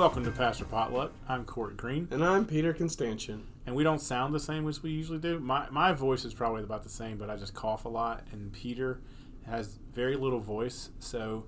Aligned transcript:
Welcome 0.00 0.24
to 0.24 0.30
Pastor 0.30 0.64
Potluck. 0.64 1.12
I'm 1.28 1.44
Court 1.44 1.76
Green, 1.76 2.08
And 2.10 2.24
I'm 2.24 2.46
Peter 2.46 2.72
Constantian. 2.72 3.42
and 3.66 3.76
we 3.76 3.84
don't 3.84 4.00
sound 4.00 4.34
the 4.34 4.40
same 4.40 4.66
as 4.66 4.82
we 4.82 4.92
usually 4.92 5.18
do. 5.18 5.38
My 5.38 5.68
my 5.68 5.92
voice 5.92 6.24
is 6.24 6.32
probably 6.32 6.62
about 6.62 6.84
the 6.84 6.88
same, 6.88 7.18
but 7.18 7.28
I 7.28 7.36
just 7.36 7.52
cough 7.52 7.84
a 7.84 7.90
lot, 7.90 8.26
and 8.32 8.50
Peter 8.50 9.02
has 9.44 9.78
very 9.92 10.16
little 10.16 10.40
voice, 10.40 10.88
so 11.00 11.44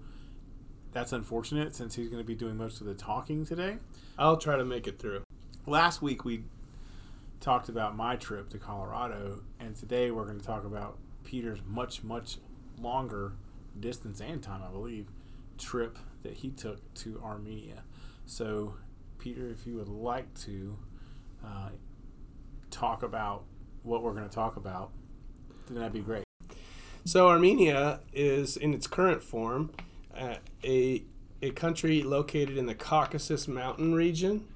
that's 0.93 1.15
unfortunate 1.15 1.75
since 1.75 1.95
he's 1.95 2.11
going 2.11 2.23
to 2.23 2.27
be 2.27 2.35
doing 2.35 2.59
most 2.59 2.83
of 2.83 2.87
the 2.87 2.93
talking 2.93 3.47
today. 3.47 3.79
I'll 4.19 4.37
try 4.37 4.57
to 4.59 4.67
make 4.67 4.87
it 4.87 4.99
through. 4.99 5.23
Last 5.67 6.03
week 6.03 6.27
we 6.27 6.45
talked 7.41 7.71
about 7.71 7.97
my 7.97 8.17
trip 8.17 8.51
to 8.51 8.59
Colorado, 8.59 9.41
and 9.61 9.75
today 9.75 10.11
we're 10.11 10.27
going 10.27 10.39
to 10.39 10.47
talk 10.47 10.67
about 10.67 10.99
Peter's 11.25 11.61
much 11.67 12.05
much 12.05 12.37
longer 12.79 13.33
distance 13.81 14.21
and 14.21 14.43
time, 14.43 14.61
I 14.63 14.71
believe, 14.71 15.07
trip 15.57 15.97
that 16.23 16.35
he 16.35 16.51
took 16.51 16.93
to 16.97 17.19
Armenia. 17.25 17.85
So, 18.33 18.77
Peter, 19.19 19.51
if 19.51 19.67
you 19.67 19.75
would 19.75 19.91
like 19.91 20.33
to 20.45 20.79
uh, 21.45 21.69
talk 22.71 23.03
about 23.03 23.45
what 23.83 24.03
we're 24.03 24.15
going 24.15 24.27
to 24.27 24.35
talk 24.35 24.57
about, 24.57 24.91
then 25.67 25.77
that'd 25.77 25.93
be 25.93 26.01
great. 26.01 26.25
So 27.05 27.29
Armenia 27.29 28.01
is, 28.15 28.57
in 28.57 28.73
its 28.73 28.87
current 28.87 29.23
form, 29.23 29.73
uh, 30.17 30.37
a 30.65 31.05
a 31.43 31.51
country 31.51 32.03
located 32.03 32.57
in 32.57 32.65
the 32.65 32.75
Caucasus 32.75 33.47
Mountain 33.47 33.95
region, 33.95 34.49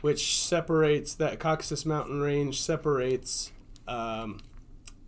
which 0.00 0.42
separates 0.42 1.14
that 1.14 1.38
Caucasus 1.38 1.86
Mountain 1.86 2.20
range 2.20 2.60
separates 2.60 3.52
um, 3.86 4.40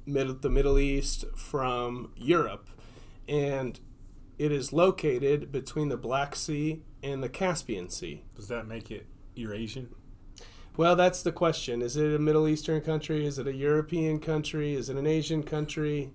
the 0.07 0.49
Middle 0.49 0.79
East 0.79 1.25
from 1.35 2.13
Europe, 2.17 2.69
and 3.27 3.81
it 4.39 4.53
is 4.53 4.73
located 4.73 5.51
between 5.51 5.89
the 5.89 5.97
Black 5.97 6.37
Sea 6.37 6.83
and 7.03 7.23
the 7.23 7.29
Caspian 7.29 7.89
Sea. 7.89 8.25
Does 8.37 8.49
that 8.49 8.67
make 8.67 8.91
it 8.91 9.07
Eurasian? 9.35 9.95
Well, 10.77 10.97
that's 10.97 11.23
the 11.23 11.33
question. 11.33 11.83
Is 11.83 11.97
it 11.97 12.15
a 12.15 12.19
Middle 12.19 12.49
Eastern 12.49 12.81
country? 12.81 13.27
Is 13.27 13.39
it 13.39 13.47
a 13.47 13.53
European 13.53 14.21
country? 14.21 14.75
Is 14.75 14.89
it 14.89 14.97
an 14.97 15.07
Asian 15.07 15.43
country? 15.43 16.11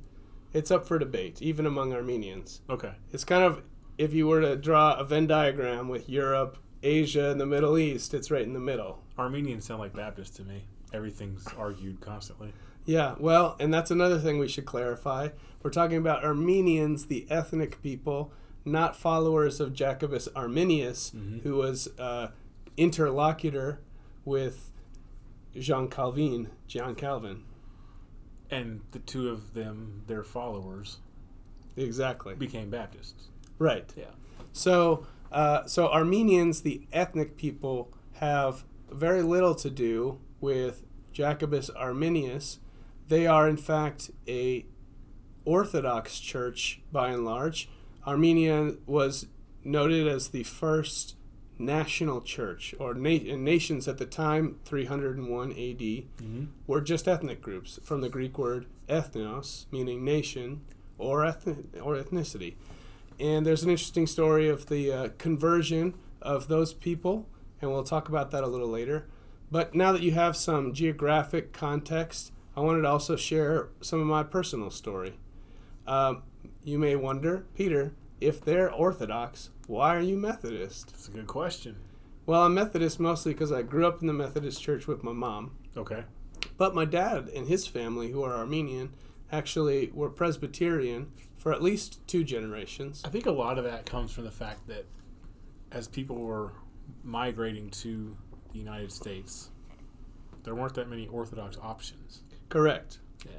It's 0.54 0.72
up 0.72 0.88
for 0.88 0.98
debate, 0.98 1.42
even 1.42 1.66
among 1.66 1.94
Armenians. 1.94 2.62
Okay. 2.70 2.94
It's 3.12 3.24
kind 3.24 3.44
of, 3.44 3.62
if 3.98 4.14
you 4.14 4.28
were 4.28 4.42
to 4.42 4.56
draw 4.56 4.96
a 4.96 5.04
Venn 5.04 5.28
diagram 5.28 5.90
with 5.90 6.10
Europe, 6.10 6.58
Asia, 6.82 7.30
and 7.30 7.40
the 7.40 7.46
Middle 7.46 7.78
East, 7.78 8.14
it's 8.14 8.32
right 8.32 8.42
in 8.42 8.54
the 8.54 8.60
middle. 8.60 9.04
Armenians 9.18 9.66
sound 9.66 9.80
like 9.80 9.94
Baptists 9.94 10.38
to 10.38 10.44
me. 10.44 10.64
Everything's 10.94 11.46
argued 11.58 12.00
constantly. 12.00 12.54
Yeah, 12.86 13.16
well, 13.20 13.58
and 13.60 13.74
that's 13.74 13.92
another 13.92 14.18
thing 14.18 14.40
we 14.40 14.48
should 14.48 14.66
clarify. 14.66 15.30
We're 15.62 15.72
talking 15.72 15.98
about 15.98 16.24
Armenians, 16.24 17.08
the 17.08 17.28
ethnic 17.30 17.84
people, 17.84 18.32
not 18.68 18.96
followers 18.96 19.60
of 19.60 19.73
Jacobus 19.73 20.28
Arminius, 20.36 21.14
who 21.44 21.56
was 21.56 21.88
uh, 21.98 22.28
interlocutor 22.76 23.80
with 24.26 24.72
Jean 25.58 25.88
Calvin, 25.88 26.50
John 26.68 26.95
Calvin. 26.95 27.44
And 28.50 28.82
the 28.92 29.00
two 29.00 29.30
of 29.30 29.54
them, 29.54 30.04
their 30.08 30.23
followers, 30.23 30.98
Exactly. 31.76 32.34
became 32.36 32.70
Baptists. 32.70 33.28
Right. 33.60 33.92
Yeah. 33.95 34.06
So, 34.54 35.06
uh, 35.32 35.66
so 35.66 35.88
Armenians, 35.90 36.62
the 36.62 36.88
ethnic 36.94 37.38
people, 37.38 37.92
have 38.14 38.64
very 38.92 39.22
little 39.22 39.54
to 39.56 39.70
do 39.70 40.20
with 40.40 40.84
Jacobus 41.12 41.70
Arminius. 41.70 42.60
They 43.08 43.28
are, 43.28 43.48
in 43.48 43.58
fact, 43.58 44.12
a 44.28 44.66
Orthodox 45.45 46.20
church 46.20 46.82
by 46.92 47.10
and 47.10 47.26
large. 47.26 47.70
Armenia 48.08 48.74
was 48.86 49.28
noted 49.64 50.08
as 50.08 50.30
the 50.30 50.44
first 50.44 51.16
national 51.60 52.22
church, 52.22 52.73
or 52.80 52.94
na- 52.94 53.36
nations 53.36 53.88
at 53.88 53.98
the 53.98 54.06
time, 54.06 54.58
301 54.66 55.52
AD, 55.52 55.56
Mm-hmm. 55.58 56.44
were 56.67 56.82
just 56.82 57.08
ethnic 57.08 57.42
groups 57.42 57.80
from 57.84 58.02
the 58.02 58.10
Greek 58.10 58.38
word 58.38 58.66
ethnos, 58.88 59.66
meaning 59.72 60.06
nation 60.06 60.62
or 60.98 61.26
ethnic 61.26 61.58
or 61.82 61.96
ethnicity. 61.96 62.56
And 63.20 63.46
there's 63.46 63.64
an 63.64 63.70
interesting 63.72 64.08
story 64.08 64.48
of 64.48 64.67
the 64.67 64.92
uh, 64.92 65.10
conversion 65.17 65.96
of 66.22 66.48
those 66.48 66.73
people, 66.73 67.28
and 67.62 67.72
we'll 67.72 67.84
talk 67.84 68.08
about 68.08 68.32
that 68.32 68.44
a 68.44 68.48
little 68.48 68.67
later. 68.70 69.08
But 69.52 69.73
now 69.73 69.92
that 69.92 70.02
you 70.04 70.12
have 70.12 70.38
some 70.38 70.73
geographic 70.73 71.52
context, 71.54 72.32
I 72.56 72.60
wanted 72.62 72.82
to 72.84 72.88
also 72.90 73.16
share 73.16 73.70
some 73.82 74.00
of 74.00 74.06
my 74.08 74.22
personal 74.23 74.70
story. 74.70 75.16
Um, 75.88 76.22
you 76.67 76.78
may 76.78 76.98
wonder, 76.98 77.45
Peter, 77.55 77.94
if 78.20 78.44
they're 78.44 78.70
Orthodox, 78.70 79.52
why 79.67 79.95
are 79.95 80.02
you 80.02 80.17
Methodist? 80.17 80.92
That's 80.92 81.08
a 81.08 81.11
good 81.11 81.28
question. 81.28 81.78
Well, 82.26 82.44
I'm 82.44 82.55
Methodist 82.55 83.00
mostly 83.00 83.32
because 83.32 83.54
I 83.54 83.61
grew 83.61 83.88
up 83.88 84.02
in 84.02 84.08
the 84.08 84.14
Methodist 84.14 84.61
church 84.61 84.86
with 84.86 85.02
my 85.02 85.14
mom. 85.14 85.55
Okay. 85.78 86.04
But 86.58 86.76
my 86.76 86.83
dad 86.83 87.30
and 87.33 87.48
his 87.48 87.66
family, 87.66 88.11
who 88.11 88.22
are 88.22 88.36
Armenian, 88.36 88.92
actually 89.32 89.92
were 89.94 90.10
Presbyterian 90.10 91.14
for 91.38 91.54
at 91.54 91.64
least 91.64 92.05
two 92.05 92.26
generations. 92.26 93.02
I 93.05 93.10
think 93.10 93.28
a 93.28 93.32
lot 93.32 93.58
of 93.58 93.64
that 93.64 93.86
comes 93.86 94.11
from 94.11 94.26
the 94.26 94.32
fact 94.32 94.67
that 94.67 94.86
as 95.72 95.88
people 95.88 96.17
were 96.17 96.52
migrating 97.02 97.70
to 97.70 98.17
the 98.52 98.60
United 98.60 98.92
States, 98.92 99.52
there 100.44 100.54
weren't 100.54 100.73
that 100.73 100.89
many 100.89 101.08
Orthodox 101.08 101.58
options. 101.61 102.23
Correct. 102.49 102.99
Yeah. 103.26 103.32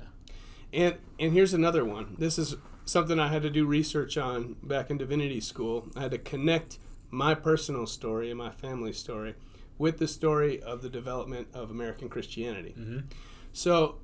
And 0.72 0.96
and 1.18 1.34
here's 1.34 1.52
another 1.52 1.84
one. 1.84 2.16
This 2.18 2.38
is 2.38 2.56
something 2.88 3.20
I 3.20 3.28
had 3.28 3.42
to 3.42 3.50
do 3.50 3.66
research 3.66 4.16
on 4.16 4.56
back 4.62 4.90
in 4.90 4.96
divinity 4.96 5.40
school. 5.40 5.88
I 5.94 6.02
had 6.02 6.10
to 6.12 6.18
connect 6.18 6.78
my 7.10 7.34
personal 7.34 7.86
story 7.86 8.30
and 8.30 8.38
my 8.38 8.50
family 8.50 8.92
story 8.92 9.34
with 9.76 9.98
the 9.98 10.08
story 10.08 10.60
of 10.62 10.82
the 10.82 10.88
development 10.88 11.48
of 11.52 11.70
American 11.70 12.08
Christianity. 12.08 12.74
Mm-hmm. 12.78 13.00
So, 13.52 13.98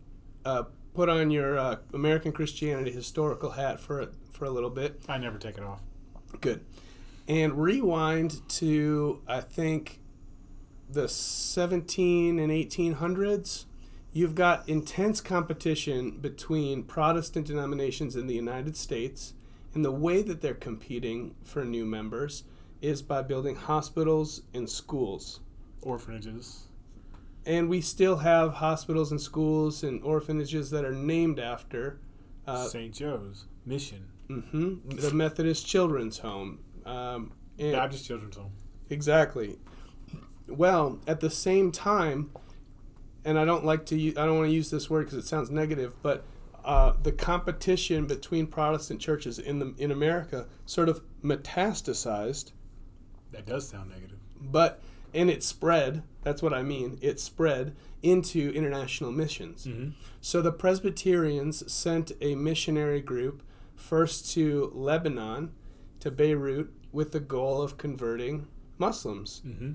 uh, 0.45 0.65
put 0.95 1.09
on 1.09 1.31
your 1.31 1.59
uh, 1.59 1.77
American 1.93 2.33
Christianity 2.33 2.93
historical 2.93 3.51
hat 3.51 3.81
for 3.81 4.01
a, 4.01 4.09
for 4.31 4.45
a 4.45 4.51
little 4.51 4.71
bit. 4.71 5.01
I 5.09 5.19
never 5.19 5.39
take 5.39 5.57
it 5.57 5.65
off. 5.65 5.81
Good. 6.41 6.65
And 7.27 7.55
rewind 7.55 8.47
to, 8.51 9.23
I 9.27 9.41
think, 9.41 10.01
the 10.91 11.09
17 11.09 12.39
and 12.39 12.53
1800s. 12.53 13.65
You've 14.15 14.37
got 14.37 14.69
intense 14.69 15.21
competition 15.21 16.13
between 16.19 16.85
Protestant 16.85 17.47
denominations 17.49 18.15
in 18.15 18.29
the 18.29 18.35
United 18.35 18.77
States. 18.77 19.35
And 19.75 19.85
the 19.85 19.91
way 19.91 20.23
that 20.23 20.41
they're 20.41 20.55
competing 20.55 21.35
for 21.43 21.65
new 21.65 21.85
members 21.85 22.45
is 22.81 23.03
by 23.03 23.23
building 23.23 23.57
hospitals 23.57 24.43
and 24.55 24.71
schools. 24.71 25.41
Orphanages. 25.83 26.69
And 27.45 27.69
we 27.69 27.81
still 27.81 28.19
have 28.19 28.55
hospitals 28.55 29.11
and 29.11 29.21
schools 29.21 29.83
and 29.83 30.01
orphanages 30.05 30.71
that 30.71 30.85
are 30.85 30.95
named 30.95 31.41
after 31.41 31.99
uh, 32.47 32.67
St. 32.69 32.95
Joe's. 32.95 33.47
Mission. 33.67 34.07
mhm, 34.29 35.01
the 35.01 35.13
Methodist 35.13 35.67
Children's 35.67 36.19
Home. 36.19 36.61
Um, 36.87 37.33
Baptist 37.59 38.07
Children's 38.07 38.37
Home. 38.37 38.53
Exactly. 38.91 39.59
Well, 40.47 41.01
at 41.07 41.19
the 41.21 41.31
same 41.31 41.73
time, 41.73 42.31
and 43.25 43.39
I 43.39 43.45
don't 43.45 43.65
like 43.65 43.87
to 43.87 43.97
use, 43.97 44.17
I 44.17 44.27
don't 44.27 44.37
want 44.39 44.49
to 44.49 44.55
use 44.55 44.71
this 44.71 44.89
word 44.91 45.05
because 45.07 45.19
it 45.19 45.27
sounds 45.27 45.51
negative, 45.51 45.95
but 46.03 46.25
uh, 46.65 46.95
the 47.03 47.13
competition 47.13 48.07
between 48.07 48.47
Protestant 48.47 49.01
churches 49.01 49.39
in 49.39 49.59
the 49.59 49.75
in 49.79 49.91
America 49.91 50.47
sort 50.67 50.89
of 50.89 51.03
metastasized, 51.23 52.53
That 53.33 53.47
does 53.47 53.69
sound 53.69 53.91
negative. 53.91 54.19
but 54.41 54.81
and 55.13 55.31
it 55.31 55.43
spread. 55.43 56.03
That's 56.23 56.43
what 56.43 56.53
I 56.53 56.63
mean. 56.63 56.99
It 57.01 57.21
spread 57.21 57.75
into 58.03 58.51
international 58.53 59.13
missions. 59.13 59.67
Mm-hmm. 59.67 59.91
So 60.21 60.43
the 60.43 60.53
Presbyterians 60.53 61.71
sent 61.73 62.13
a 62.21 62.35
missionary 62.35 63.01
group 63.01 63.43
first 63.77 64.31
to 64.33 64.71
Lebanon, 64.75 65.53
to 66.01 66.11
Beirut, 66.11 66.73
with 66.93 67.13
the 67.13 67.21
goal 67.21 67.63
of 67.63 67.77
converting 67.79 68.47
Muslims. 68.79 69.43
Mm-hmm. 69.47 69.73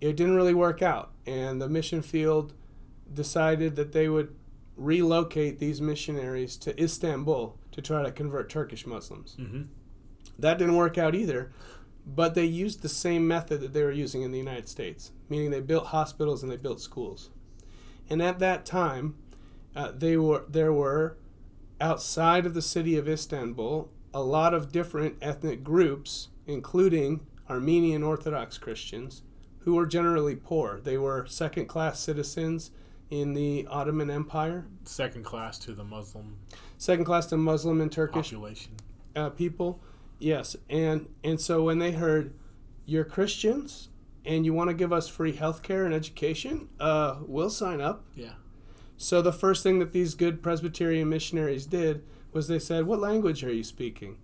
It 0.00 0.16
didn't 0.16 0.34
really 0.34 0.54
work 0.54 0.82
out, 0.82 1.12
and 1.26 1.60
the 1.62 1.68
mission 1.68 2.02
field 2.02 2.52
decided 3.14 3.76
that 3.76 3.92
they 3.92 4.08
would 4.08 4.34
relocate 4.76 5.58
these 5.58 5.80
missionaries 5.80 6.56
to 6.56 6.82
Istanbul 6.82 7.58
to 7.72 7.82
try 7.82 8.02
to 8.02 8.10
convert 8.10 8.48
Turkish 8.48 8.86
Muslims. 8.86 9.36
Mm-hmm. 9.38 9.62
That 10.38 10.58
didn't 10.58 10.76
work 10.76 10.98
out 10.98 11.14
either, 11.14 11.52
but 12.06 12.34
they 12.34 12.44
used 12.44 12.82
the 12.82 12.88
same 12.88 13.28
method 13.28 13.60
that 13.60 13.72
they 13.72 13.82
were 13.82 13.92
using 13.92 14.22
in 14.22 14.32
the 14.32 14.38
United 14.38 14.68
States, 14.68 15.12
meaning 15.28 15.50
they 15.50 15.60
built 15.60 15.86
hospitals 15.86 16.42
and 16.42 16.50
they 16.50 16.56
built 16.56 16.80
schools. 16.80 17.30
And 18.08 18.22
at 18.22 18.38
that 18.40 18.66
time, 18.66 19.16
uh, 19.76 19.92
they 19.94 20.16
were 20.16 20.44
there 20.48 20.72
were 20.72 21.16
outside 21.80 22.46
of 22.46 22.54
the 22.54 22.62
city 22.62 22.96
of 22.96 23.08
Istanbul 23.08 23.90
a 24.14 24.22
lot 24.22 24.52
of 24.52 24.72
different 24.72 25.16
ethnic 25.22 25.64
groups, 25.64 26.28
including 26.46 27.26
Armenian 27.48 28.02
Orthodox 28.02 28.58
Christians, 28.58 29.22
who 29.60 29.74
were 29.74 29.86
generally 29.86 30.36
poor. 30.36 30.80
They 30.80 30.98
were 30.98 31.26
second-class 31.26 31.98
citizens 31.98 32.70
in 33.12 33.34
the 33.34 33.66
Ottoman 33.68 34.10
Empire, 34.10 34.64
Second 34.84 35.22
class 35.22 35.58
to 35.58 35.74
the 35.74 35.84
Muslim 35.84 36.38
second 36.78 37.04
class 37.04 37.26
to 37.26 37.36
Muslim 37.36 37.82
and 37.82 37.92
Turkish 37.92 38.30
population. 38.30 38.72
uh, 39.14 39.28
people. 39.28 39.80
Yes, 40.18 40.56
and 40.70 41.10
and 41.22 41.38
so 41.38 41.62
when 41.62 41.78
they 41.78 41.92
heard 41.92 42.32
you're 42.86 43.04
Christians, 43.04 43.90
and 44.24 44.46
you 44.46 44.54
want 44.54 44.70
to 44.70 44.74
give 44.74 44.94
us 44.94 45.08
free 45.08 45.32
health 45.32 45.62
care 45.62 45.84
and 45.84 45.92
education, 45.94 46.70
uh, 46.80 47.16
we'll 47.26 47.50
sign 47.50 47.82
up. 47.82 48.04
Yeah. 48.14 48.32
So 48.96 49.20
the 49.20 49.32
first 49.32 49.62
thing 49.62 49.78
that 49.80 49.92
these 49.92 50.14
good 50.14 50.42
Presbyterian 50.42 51.08
missionaries 51.10 51.66
did 51.66 52.02
was 52.32 52.48
they 52.48 52.58
said, 52.58 52.86
"What 52.86 52.98
language 52.98 53.44
are 53.44 53.52
you 53.52 53.62
speaking?" 53.64 54.16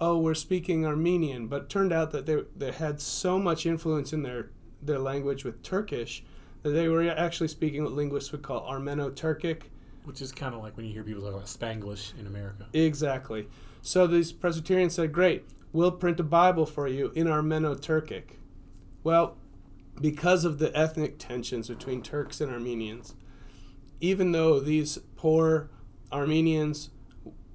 Oh, 0.00 0.18
we're 0.18 0.34
speaking 0.34 0.86
Armenian, 0.86 1.48
but 1.48 1.62
it 1.62 1.68
turned 1.68 1.92
out 1.92 2.12
that 2.12 2.26
they 2.26 2.44
they 2.56 2.70
had 2.70 3.00
so 3.00 3.40
much 3.40 3.66
influence 3.66 4.12
in 4.12 4.22
their 4.22 4.50
their 4.80 5.00
language 5.00 5.42
with 5.42 5.64
Turkish 5.64 6.22
they 6.70 6.88
were 6.88 7.08
actually 7.08 7.48
speaking 7.48 7.82
what 7.82 7.92
linguists 7.92 8.32
would 8.32 8.42
call 8.42 8.62
Armeno-Turkic. 8.70 9.62
Which 10.04 10.22
is 10.22 10.32
kind 10.32 10.54
of 10.54 10.62
like 10.62 10.76
when 10.76 10.86
you 10.86 10.92
hear 10.92 11.02
people 11.02 11.22
talk 11.22 11.34
about 11.34 11.46
Spanglish 11.46 12.18
in 12.18 12.26
America. 12.26 12.66
Exactly. 12.72 13.48
So 13.82 14.06
these 14.06 14.32
Presbyterians 14.32 14.94
said, 14.94 15.12
"Great, 15.12 15.44
we'll 15.72 15.92
print 15.92 16.20
a 16.20 16.24
Bible 16.24 16.66
for 16.66 16.86
you 16.86 17.12
in 17.14 17.26
Armeno-Turkic." 17.26 18.38
Well, 19.02 19.36
because 20.00 20.44
of 20.44 20.58
the 20.58 20.76
ethnic 20.76 21.18
tensions 21.18 21.68
between 21.68 22.02
Turks 22.02 22.40
and 22.40 22.52
Armenians, 22.52 23.14
even 24.00 24.32
though 24.32 24.60
these 24.60 24.98
poor 25.16 25.70
Armenians 26.12 26.90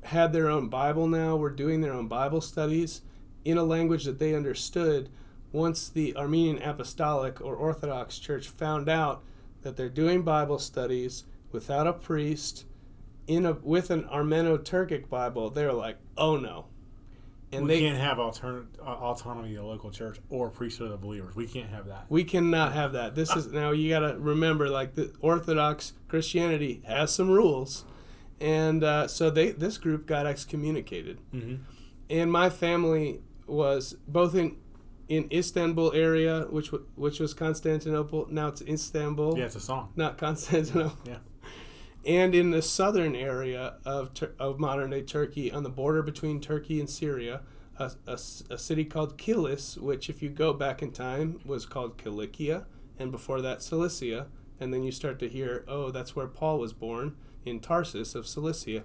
had 0.04 0.34
their 0.34 0.50
own 0.50 0.68
Bible 0.68 1.08
now, 1.08 1.36
were 1.36 1.52
doing 1.52 1.82
their 1.82 1.94
own 1.94 2.08
Bible 2.08 2.42
studies 2.42 3.02
in 3.46 3.58
a 3.58 3.64
language 3.64 4.06
that 4.06 4.20
they 4.20 4.34
understood, 4.34 5.10
once 5.52 5.90
the 5.90 6.16
Armenian 6.16 6.62
Apostolic 6.62 7.42
or 7.42 7.56
Orthodox 7.56 8.20
Church 8.20 8.48
found 8.48 8.90
out 8.90 9.24
that 9.62 9.78
they're 9.78 9.90
doing 9.90 10.24
Bible 10.24 10.60
studies 10.60 11.26
without 11.52 11.88
a 11.88 11.94
priest 11.94 12.66
in 13.28 13.46
a 13.46 13.54
with 13.54 13.90
an 13.92 14.04
Armeno-Turkic 14.04 15.10
Bible, 15.10 15.50
they 15.50 15.66
were 15.66 15.74
like, 15.74 15.98
"Oh 16.18 16.38
no." 16.38 16.66
And 17.54 17.66
we 17.66 17.68
they 17.68 17.80
can't 17.82 17.98
have 17.98 18.18
altern- 18.18 18.68
uh, 18.80 18.86
autonomy 18.86 19.56
of 19.56 19.64
the 19.64 19.68
local 19.68 19.92
church 19.92 20.20
or 20.30 20.50
priesthood 20.50 20.92
of 20.92 21.00
the 21.02 21.06
believers. 21.06 21.36
We 21.36 21.48
can't 21.48 21.70
have 21.70 21.88
that. 21.88 22.06
We 22.08 22.24
cannot 22.24 22.74
have 22.74 22.94
that. 22.94 23.16
This 23.16 23.36
is 23.36 23.48
now 23.48 23.72
you 23.72 23.90
got 23.90 24.00
to 24.00 24.18
remember, 24.18 24.70
like 24.70 24.96
the 24.96 25.14
Orthodox 25.20 25.94
Christianity 26.08 26.82
has 26.88 27.14
some 27.14 27.30
rules, 27.30 27.86
and 28.40 28.84
uh, 28.84 29.08
so 29.08 29.30
they 29.30 29.52
this 29.52 29.78
group 29.78 30.06
got 30.06 30.26
excommunicated. 30.26 31.20
Mm-hmm. 31.34 31.64
And 32.10 32.32
my 32.32 32.50
family 32.50 33.22
was 33.48 33.96
both 34.08 34.34
in 34.36 34.58
in 35.12 35.28
Istanbul 35.30 35.92
area, 35.94 36.48
which 36.50 36.68
w- 36.68 36.88
which 36.96 37.20
was 37.20 37.34
Constantinople. 37.34 38.28
Now 38.30 38.48
it's 38.48 38.62
Istanbul. 38.62 39.38
Yeah, 39.38 39.46
it's 39.46 39.58
a 39.58 39.60
song. 39.60 39.92
Not 39.98 40.18
Constantinople. 40.18 40.98
yeah. 41.06 41.18
And 42.04 42.34
in 42.34 42.50
the 42.50 42.64
southern 42.64 43.16
area 43.16 43.76
of, 43.86 44.16
Tur- 44.16 44.34
of 44.40 44.60
modern 44.60 44.90
day 44.90 45.04
Turkey, 45.04 45.52
on 45.52 45.62
the 45.62 45.70
border 45.70 46.02
between 46.02 46.42
Turkey 46.42 46.80
and 46.80 46.90
Syria, 46.90 47.42
a, 47.78 47.92
a, 48.08 48.14
a, 48.50 48.58
city 48.58 48.86
called 48.86 49.20
Kilis, 49.20 49.78
which, 49.78 50.10
if 50.10 50.24
you 50.24 50.30
go 50.30 50.52
back 50.52 50.82
in 50.82 50.92
time, 50.94 51.40
was 51.46 51.68
called 51.68 52.00
Kilikia, 52.00 52.66
and 52.98 53.12
before 53.12 53.40
that, 53.42 53.62
Cilicia. 53.62 54.26
And 54.60 54.74
then 54.74 54.82
you 54.82 54.92
start 54.92 55.20
to 55.20 55.30
hear, 55.30 55.64
oh, 55.68 55.92
that's 55.92 56.16
where 56.16 56.26
Paul 56.26 56.58
was 56.58 56.74
born 56.74 57.18
in 57.46 57.60
Tarsus 57.60 58.16
of 58.16 58.26
Cilicia. 58.26 58.82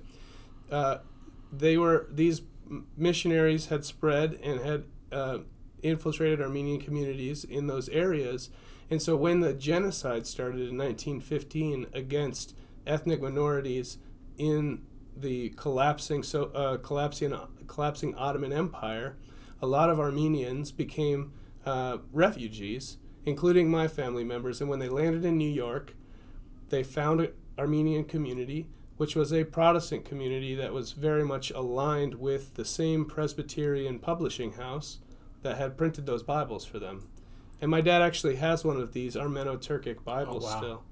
Uh, 0.70 0.98
they 1.50 1.78
were 1.78 2.06
these 2.10 2.42
missionaries 2.98 3.66
had 3.68 3.86
spread 3.86 4.34
and 4.42 4.60
had 4.60 4.84
uh, 5.10 5.38
infiltrated 5.86 6.40
Armenian 6.40 6.80
communities 6.80 7.44
in 7.44 7.66
those 7.66 7.88
areas. 7.90 8.50
And 8.90 9.02
so 9.02 9.16
when 9.16 9.40
the 9.40 9.52
genocide 9.52 10.26
started 10.26 10.60
in 10.68 10.78
1915 10.78 11.86
against 11.92 12.54
ethnic 12.86 13.20
minorities 13.20 13.98
in 14.38 14.82
the 15.16 15.48
collapsing 15.50 16.22
so 16.22 16.44
uh, 16.54 16.76
collapsing 16.76 17.34
collapsing 17.66 18.14
Ottoman 18.14 18.52
Empire, 18.52 19.16
a 19.60 19.66
lot 19.66 19.90
of 19.90 19.98
Armenians 19.98 20.70
became 20.72 21.32
uh, 21.64 21.98
refugees, 22.12 22.98
including 23.24 23.70
my 23.70 23.88
family 23.88 24.24
members. 24.24 24.60
And 24.60 24.70
when 24.70 24.78
they 24.78 24.88
landed 24.88 25.24
in 25.24 25.36
New 25.36 25.50
York, 25.50 25.94
they 26.68 26.82
found 26.82 27.20
an 27.20 27.32
Armenian 27.58 28.04
community, 28.04 28.68
which 28.96 29.16
was 29.16 29.32
a 29.32 29.44
Protestant 29.44 30.04
community 30.04 30.54
that 30.54 30.72
was 30.72 30.92
very 30.92 31.24
much 31.24 31.50
aligned 31.50 32.16
with 32.16 32.54
the 32.54 32.64
same 32.64 33.04
Presbyterian 33.04 33.98
publishing 33.98 34.52
house 34.52 34.98
that 35.46 35.58
had 35.58 35.76
printed 35.76 36.06
those 36.06 36.22
Bibles 36.22 36.64
for 36.64 36.78
them. 36.78 37.08
And 37.60 37.70
my 37.70 37.80
dad 37.80 38.02
actually 38.02 38.36
has 38.36 38.64
one 38.64 38.76
of 38.76 38.92
these 38.92 39.14
Armeno-Turkic 39.14 40.04
Bibles 40.04 40.44
oh, 40.44 40.46
wow. 40.46 40.58
still. 40.58 40.82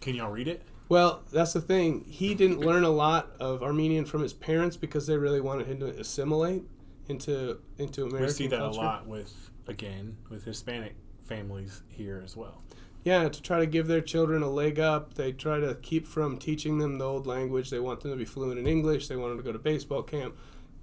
Can 0.00 0.14
y'all 0.14 0.30
read 0.30 0.48
it? 0.48 0.62
Well, 0.88 1.22
that's 1.32 1.52
the 1.52 1.60
thing. 1.60 2.04
He 2.04 2.34
didn't 2.34 2.60
learn 2.60 2.84
a 2.84 2.90
lot 2.90 3.30
of 3.40 3.62
Armenian 3.62 4.04
from 4.04 4.22
his 4.22 4.32
parents 4.32 4.76
because 4.76 5.06
they 5.06 5.16
really 5.16 5.40
wanted 5.40 5.66
him 5.66 5.80
to 5.80 5.86
assimilate 5.98 6.64
into 7.08 7.58
into 7.78 8.02
American 8.02 8.26
We 8.26 8.32
see 8.32 8.46
that 8.48 8.58
culture. 8.58 8.80
a 8.80 8.82
lot 8.82 9.06
with 9.06 9.50
again 9.66 10.16
with 10.28 10.44
Hispanic 10.44 10.94
families 11.24 11.82
here 11.88 12.20
as 12.24 12.36
well. 12.36 12.62
Yeah, 13.02 13.28
to 13.28 13.42
try 13.42 13.60
to 13.60 13.66
give 13.66 13.86
their 13.86 14.00
children 14.00 14.42
a 14.42 14.50
leg 14.50 14.78
up, 14.78 15.14
they 15.14 15.32
try 15.32 15.58
to 15.58 15.76
keep 15.76 16.06
from 16.06 16.38
teaching 16.38 16.78
them 16.78 16.98
the 16.98 17.04
old 17.04 17.26
language. 17.26 17.70
They 17.70 17.80
want 17.80 18.00
them 18.00 18.10
to 18.10 18.16
be 18.16 18.24
fluent 18.24 18.58
in 18.58 18.66
English. 18.66 19.08
They 19.08 19.16
want 19.16 19.30
them 19.30 19.38
to 19.38 19.44
go 19.44 19.52
to 19.52 19.58
baseball 19.58 20.02
camp. 20.02 20.36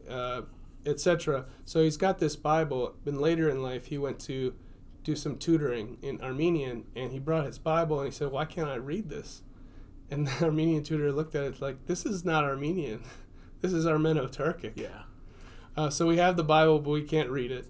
Uh, 0.09 0.41
etc. 0.87 1.45
So 1.65 1.83
he's 1.83 1.97
got 1.97 2.19
this 2.19 2.35
Bible. 2.35 2.95
Then 3.03 3.19
later 3.19 3.49
in 3.49 3.61
life, 3.61 3.87
he 3.87 3.97
went 3.97 4.19
to 4.21 4.55
do 5.03 5.15
some 5.15 5.37
tutoring 5.37 5.97
in 6.01 6.21
Armenian, 6.21 6.85
and 6.95 7.11
he 7.11 7.19
brought 7.19 7.45
his 7.45 7.59
Bible 7.59 7.99
and 7.99 8.11
he 8.11 8.13
said, 8.13 8.31
"Why 8.31 8.45
can't 8.45 8.69
I 8.69 8.75
read 8.75 9.09
this?" 9.09 9.41
And 10.09 10.27
the 10.27 10.31
Armenian 10.45 10.83
tutor 10.83 11.11
looked 11.11 11.35
at 11.35 11.43
it 11.43 11.61
like, 11.61 11.85
"This 11.85 12.05
is 12.05 12.25
not 12.25 12.43
Armenian. 12.43 13.03
This 13.59 13.73
is 13.73 13.87
Armeno-Turkic." 13.87 14.73
Yeah. 14.75 15.01
Uh, 15.75 15.89
so 15.89 16.05
we 16.05 16.17
have 16.17 16.37
the 16.37 16.43
Bible, 16.43 16.77
but 16.77 16.91
we 16.91 17.01
can't 17.01 17.31
read 17.31 17.49
it. 17.49 17.65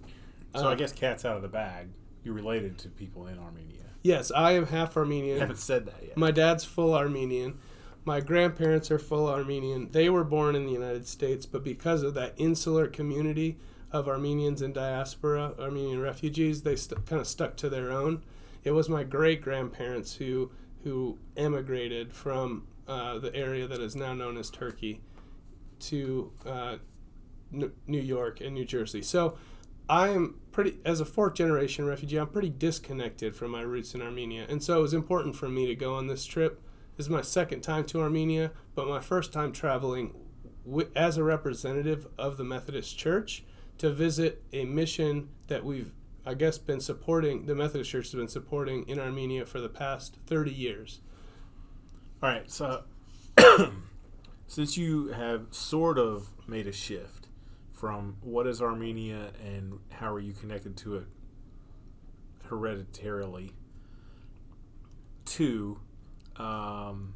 So 0.54 0.68
uh, 0.68 0.72
I 0.72 0.74
guess 0.74 0.92
cat's 0.92 1.24
out 1.24 1.36
of 1.36 1.42
the 1.42 1.48
bag. 1.48 1.88
You're 2.22 2.34
related 2.34 2.76
to 2.80 2.90
people 2.90 3.26
in 3.26 3.38
Armenia. 3.38 3.84
Yes, 4.02 4.30
I 4.30 4.52
am 4.52 4.66
half 4.66 4.98
Armenian. 4.98 5.36
You 5.36 5.40
haven't 5.40 5.56
said 5.56 5.86
that 5.86 6.02
yet. 6.02 6.16
My 6.16 6.30
dad's 6.30 6.62
full 6.64 6.94
Armenian. 6.94 7.58
My 8.08 8.20
grandparents 8.20 8.90
are 8.90 8.98
full 8.98 9.28
Armenian. 9.28 9.90
They 9.92 10.08
were 10.08 10.24
born 10.24 10.56
in 10.56 10.64
the 10.64 10.72
United 10.72 11.06
States, 11.06 11.44
but 11.44 11.62
because 11.62 12.02
of 12.02 12.14
that 12.14 12.32
insular 12.38 12.86
community 12.86 13.58
of 13.92 14.08
Armenians 14.08 14.62
in 14.62 14.72
diaspora, 14.72 15.52
Armenian 15.60 16.00
refugees, 16.00 16.62
they 16.62 16.74
st- 16.74 17.04
kind 17.04 17.20
of 17.20 17.26
stuck 17.26 17.54
to 17.58 17.68
their 17.68 17.92
own. 17.92 18.22
It 18.64 18.70
was 18.70 18.88
my 18.88 19.04
great 19.04 19.42
grandparents 19.42 20.14
who 20.14 20.50
who 20.84 21.18
emigrated 21.36 22.14
from 22.14 22.66
uh, 22.86 23.18
the 23.18 23.34
area 23.36 23.66
that 23.66 23.80
is 23.82 23.94
now 23.94 24.14
known 24.14 24.38
as 24.38 24.48
Turkey 24.48 25.02
to 25.80 26.32
uh, 26.46 26.76
N- 27.52 27.72
New 27.86 28.00
York 28.00 28.40
and 28.40 28.54
New 28.54 28.64
Jersey. 28.64 29.02
So 29.02 29.36
I 29.86 30.08
am 30.08 30.40
pretty, 30.50 30.78
as 30.82 31.00
a 31.00 31.04
fourth 31.04 31.34
generation 31.34 31.84
refugee, 31.84 32.18
I'm 32.18 32.28
pretty 32.28 32.48
disconnected 32.48 33.36
from 33.36 33.50
my 33.50 33.60
roots 33.60 33.94
in 33.94 34.00
Armenia. 34.00 34.46
And 34.48 34.62
so 34.62 34.78
it 34.78 34.82
was 34.82 34.94
important 34.94 35.36
for 35.36 35.50
me 35.50 35.66
to 35.66 35.74
go 35.74 35.94
on 35.94 36.06
this 36.06 36.24
trip 36.24 36.62
this 36.98 37.06
is 37.06 37.10
my 37.10 37.22
second 37.22 37.60
time 37.60 37.84
to 37.84 38.00
Armenia, 38.00 38.50
but 38.74 38.88
my 38.88 38.98
first 38.98 39.32
time 39.32 39.52
traveling 39.52 40.12
as 40.96 41.16
a 41.16 41.22
representative 41.22 42.08
of 42.18 42.36
the 42.36 42.42
Methodist 42.42 42.98
Church 42.98 43.44
to 43.78 43.92
visit 43.92 44.42
a 44.52 44.64
mission 44.64 45.28
that 45.46 45.64
we've, 45.64 45.92
I 46.26 46.34
guess, 46.34 46.58
been 46.58 46.80
supporting, 46.80 47.46
the 47.46 47.54
Methodist 47.54 47.88
Church 47.92 48.06
has 48.06 48.14
been 48.16 48.26
supporting 48.26 48.82
in 48.88 48.98
Armenia 48.98 49.46
for 49.46 49.60
the 49.60 49.68
past 49.68 50.18
30 50.26 50.50
years. 50.50 51.00
All 52.20 52.30
right, 52.30 52.50
so 52.50 52.82
since 54.48 54.76
you 54.76 55.12
have 55.12 55.46
sort 55.52 56.00
of 56.00 56.30
made 56.48 56.66
a 56.66 56.72
shift 56.72 57.28
from 57.72 58.16
what 58.22 58.48
is 58.48 58.60
Armenia 58.60 59.30
and 59.40 59.78
how 59.92 60.12
are 60.12 60.18
you 60.18 60.32
connected 60.32 60.76
to 60.78 60.96
it 60.96 61.06
hereditarily 62.48 63.52
to 65.26 65.78
um, 66.38 67.14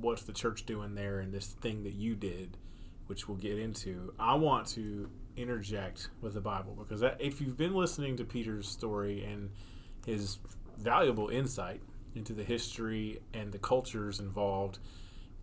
what's 0.00 0.22
the 0.22 0.32
church 0.32 0.66
doing 0.66 0.94
there 0.94 1.20
and 1.20 1.32
this 1.32 1.46
thing 1.46 1.82
that 1.84 1.94
you 1.94 2.14
did, 2.14 2.56
which 3.06 3.28
we'll 3.28 3.38
get 3.38 3.58
into. 3.58 4.12
I 4.18 4.34
want 4.34 4.66
to 4.68 5.10
interject 5.36 6.10
with 6.20 6.34
the 6.34 6.40
Bible 6.40 6.74
because 6.78 7.00
that, 7.00 7.16
if 7.20 7.40
you've 7.40 7.56
been 7.56 7.74
listening 7.74 8.16
to 8.18 8.24
Peter's 8.24 8.68
story 8.68 9.24
and 9.24 9.50
his 10.06 10.38
valuable 10.78 11.28
insight 11.28 11.80
into 12.14 12.32
the 12.34 12.44
history 12.44 13.20
and 13.32 13.52
the 13.52 13.58
cultures 13.58 14.20
involved, 14.20 14.78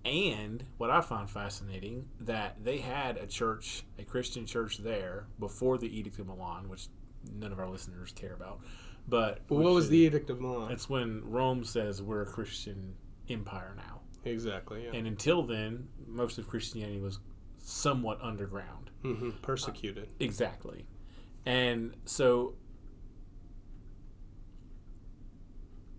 and 0.06 0.64
what 0.78 0.90
I 0.90 1.02
find 1.02 1.30
fascinating 1.30 2.08
that 2.22 2.64
they 2.64 2.78
had 2.78 3.18
a 3.18 3.28
church, 3.28 3.84
a 3.98 4.04
Christian 4.04 4.46
church 4.46 4.78
there 4.78 5.26
before 5.40 5.78
the 5.78 5.88
Edict 6.00 6.20
of 6.20 6.28
Milan, 6.28 6.70
which 6.70 6.88
none 7.34 7.52
of 7.52 7.60
our 7.60 7.70
listeners 7.70 8.12
care 8.14 8.34
about. 8.34 8.62
But 9.10 9.42
what 9.48 9.64
was 9.64 9.86
is, 9.86 9.90
the 9.92 9.98
Edict 9.98 10.30
of 10.30 10.40
Milan? 10.40 10.72
It's 10.72 10.90
when 10.90 11.22
Rome 11.26 11.64
says 11.64 12.02
we're 12.02 12.22
a 12.22 12.26
Christian 12.26 12.94
empire 13.30 13.74
now. 13.76 14.02
Exactly. 14.26 14.86
Yeah. 14.86 14.98
And 14.98 15.08
until 15.08 15.44
then, 15.44 15.88
most 16.08 16.38
of 16.38 16.48
Christianity 16.48 17.00
was 17.00 17.20
somewhat 17.58 18.20
underground, 18.22 18.90
mm-hmm. 19.04 19.32
persecuted. 19.42 20.10
Uh, 20.10 20.14
exactly. 20.20 20.86
And 21.46 21.96
so 22.06 22.56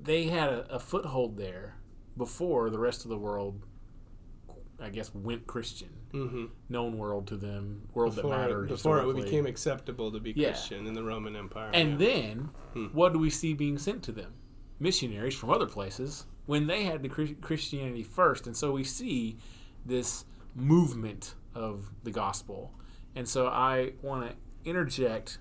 they 0.01 0.25
had 0.25 0.49
a, 0.49 0.75
a, 0.75 0.79
foothold 0.79 1.37
there 1.37 1.77
before 2.17 2.71
the 2.71 2.79
rest 2.79 3.05
of 3.05 3.09
the 3.09 3.19
world 3.19 3.67
I 4.83 4.89
guess, 4.91 5.15
went 5.15 5.47
Christian. 5.47 5.89
hmm 6.13 6.47
Known 6.69 6.97
world 6.99 7.27
to 7.29 7.37
them, 7.37 7.89
world 7.95 8.15
Before, 8.17 8.31
that 8.31 8.37
mattered. 8.39 8.69
before 8.69 9.01
it 9.01 9.15
became 9.17 9.47
acceptable 9.47 10.11
to 10.13 10.21
be 10.21 10.33
Yeah. 10.37 10.49
Christian 10.49 10.87
in 10.87 10.95
the 10.95 11.03
Roman 11.05 11.37
Empire. 11.37 11.71
And 11.75 11.93
yeah. 11.93 11.97
then, 12.07 12.51
Hmm. 12.75 12.87
what 12.87 13.13
do 13.13 13.19
we 13.19 13.31
see 13.31 13.53
being 13.55 13.79
sent 13.79 14.03
to 14.05 14.13
them? 14.13 14.33
Missionaries 14.79 15.35
from 15.35 15.51
other 15.51 15.67
places 15.67 16.27
when 16.47 16.67
they 16.67 16.85
had 16.85 17.03
the 17.03 17.09
Christianity 17.09 18.03
first. 18.03 18.47
And 18.47 18.57
so 18.57 18.73
we 18.73 18.85
see 18.85 19.37
this 19.85 20.25
movement 20.55 21.35
of 21.55 21.91
the 22.05 22.11
gospel. 22.11 22.73
And 23.15 23.29
so 23.29 23.49
I 23.49 23.93
want 24.03 24.31
to 24.31 24.37
interject 24.69 25.39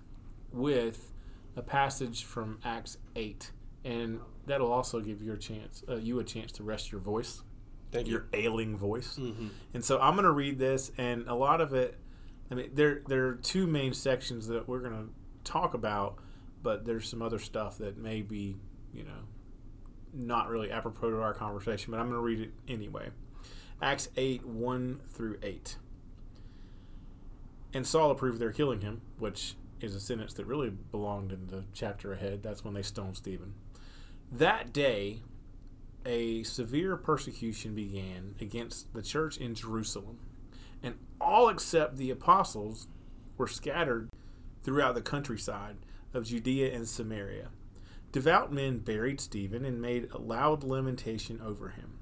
with 0.51 1.13
a 1.55 1.61
passage 1.61 2.23
from 2.23 2.59
Acts 2.63 2.97
8. 3.15 3.51
And 3.85 4.19
that'll 4.45 4.71
also 4.71 4.99
give 4.99 5.21
your 5.21 5.37
chance, 5.37 5.83
uh, 5.87 5.95
you 5.95 6.19
a 6.19 6.23
chance 6.23 6.51
to 6.53 6.63
rest 6.63 6.91
your 6.91 6.99
voice, 7.01 7.43
Thank 7.91 8.07
you. 8.07 8.13
your 8.13 8.27
ailing 8.33 8.77
voice. 8.77 9.15
hmm 9.15 9.47
And 9.73 9.83
so 9.83 9.99
I'm 9.99 10.13
going 10.13 10.25
to 10.25 10.31
read 10.31 10.59
this, 10.59 10.91
and 10.97 11.27
a 11.27 11.35
lot 11.35 11.61
of 11.61 11.73
it. 11.73 11.97
I 12.51 12.55
mean, 12.55 12.71
there 12.73 13.01
there 13.07 13.27
are 13.27 13.35
two 13.35 13.67
main 13.67 13.93
sections 13.93 14.47
that 14.47 14.67
we're 14.67 14.79
going 14.79 14.93
to 14.93 15.09
talk 15.43 15.73
about, 15.73 16.17
but 16.63 16.85
there's 16.85 17.07
some 17.07 17.21
other 17.21 17.39
stuff 17.39 17.77
that 17.79 17.97
may 17.97 18.21
be, 18.21 18.55
you 18.93 19.03
know, 19.03 19.27
not 20.13 20.49
really 20.49 20.71
apropos 20.71 21.11
to 21.11 21.21
our 21.21 21.33
conversation. 21.33 21.91
But 21.91 21.99
I'm 21.99 22.07
going 22.07 22.17
to 22.17 22.25
read 22.25 22.39
it 22.39 22.53
anyway. 22.67 23.09
Acts 23.81 24.09
eight 24.17 24.45
one 24.45 24.99
through 25.03 25.37
eight. 25.43 25.77
And 27.73 27.85
Saul 27.85 28.09
approved 28.11 28.39
their 28.39 28.51
killing 28.51 28.81
him, 28.81 29.01
which 29.19 29.55
is 29.79 29.95
a 29.95 29.99
sentence 29.99 30.33
that 30.33 30.45
really 30.45 30.69
belonged 30.69 31.31
in 31.31 31.47
the 31.47 31.63
chapter 31.73 32.11
ahead. 32.13 32.41
That's 32.43 32.65
when 32.65 32.73
they 32.73 32.81
stoned 32.81 33.15
Stephen. 33.15 33.53
That 34.31 34.73
day, 34.73 35.21
a 36.09 36.41
severe 36.41 36.97
persecution 36.97 37.75
began 37.75 38.33
against 38.41 38.91
the 38.93 39.03
church 39.03 39.37
in 39.37 39.53
Jerusalem, 39.53 40.17
and 40.81 40.95
all 41.21 41.49
except 41.49 41.97
the 41.97 42.09
apostles 42.09 42.87
were 43.37 43.47
scattered 43.47 44.09
throughout 44.63 44.95
the 44.95 45.01
countryside 45.01 45.77
of 46.13 46.25
Judea 46.25 46.73
and 46.73 46.87
Samaria. 46.87 47.49
Devout 48.11 48.51
men 48.51 48.79
buried 48.79 49.21
Stephen 49.21 49.63
and 49.63 49.79
made 49.79 50.09
a 50.11 50.17
loud 50.17 50.63
lamentation 50.63 51.39
over 51.45 51.69
him. 51.69 51.99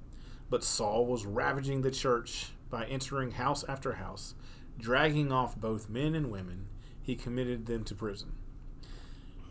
But 0.50 0.64
Saul 0.64 1.06
was 1.06 1.26
ravaging 1.26 1.82
the 1.82 1.92
church 1.92 2.52
by 2.70 2.86
entering 2.86 3.32
house 3.32 3.66
after 3.68 3.94
house, 3.94 4.36
dragging 4.80 5.34
off 5.34 5.58
both 5.58 5.90
men 5.90 6.16
and 6.16 6.32
women. 6.32 6.68
He 7.02 7.16
committed 7.16 7.66
them 7.66 7.84
to 7.84 7.96
prison. 7.96 8.32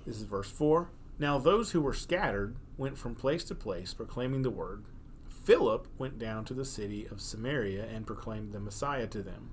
This 0.06 0.16
is 0.16 0.22
verse 0.22 0.50
4. 0.50 0.88
Now 1.18 1.36
those 1.36 1.72
who 1.72 1.82
were 1.82 1.92
scattered 1.92 2.56
went 2.76 2.98
from 2.98 3.14
place 3.14 3.44
to 3.44 3.54
place 3.54 3.94
proclaiming 3.94 4.42
the 4.42 4.50
word. 4.50 4.84
Philip 5.28 5.88
went 5.98 6.18
down 6.18 6.44
to 6.46 6.54
the 6.54 6.64
city 6.64 7.06
of 7.10 7.20
Samaria 7.20 7.86
and 7.86 8.06
proclaimed 8.06 8.52
the 8.52 8.60
Messiah 8.60 9.06
to 9.08 9.22
them. 9.22 9.50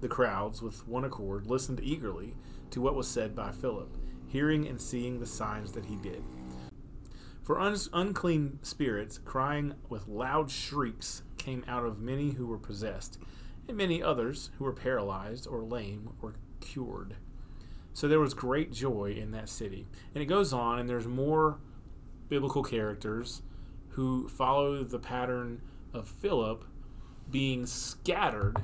The 0.00 0.08
crowds, 0.08 0.60
with 0.60 0.86
one 0.86 1.04
accord, 1.04 1.46
listened 1.46 1.80
eagerly 1.82 2.34
to 2.70 2.80
what 2.80 2.94
was 2.94 3.08
said 3.08 3.34
by 3.34 3.52
Philip, 3.52 3.96
hearing 4.26 4.66
and 4.66 4.80
seeing 4.80 5.20
the 5.20 5.26
signs 5.26 5.72
that 5.72 5.86
he 5.86 5.96
did. 5.96 6.22
For 7.42 7.60
un- 7.60 7.76
unclean 7.92 8.58
spirits, 8.62 9.18
crying 9.18 9.74
with 9.88 10.08
loud 10.08 10.50
shrieks, 10.50 11.22
came 11.36 11.64
out 11.68 11.84
of 11.84 12.00
many 12.00 12.30
who 12.32 12.46
were 12.46 12.58
possessed, 12.58 13.18
and 13.68 13.76
many 13.76 14.02
others 14.02 14.50
who 14.58 14.64
were 14.64 14.72
paralyzed 14.72 15.46
or 15.46 15.62
lame 15.62 16.14
were 16.20 16.34
cured. 16.60 17.16
So 17.92 18.08
there 18.08 18.18
was 18.18 18.34
great 18.34 18.72
joy 18.72 19.14
in 19.16 19.30
that 19.30 19.48
city. 19.48 19.86
And 20.14 20.22
it 20.22 20.26
goes 20.26 20.52
on, 20.52 20.78
and 20.78 20.88
there's 20.88 21.06
more 21.06 21.60
biblical 22.28 22.62
characters 22.62 23.42
who 23.90 24.28
follow 24.28 24.82
the 24.82 24.98
pattern 24.98 25.60
of 25.92 26.08
Philip 26.08 26.64
being 27.30 27.66
scattered, 27.66 28.56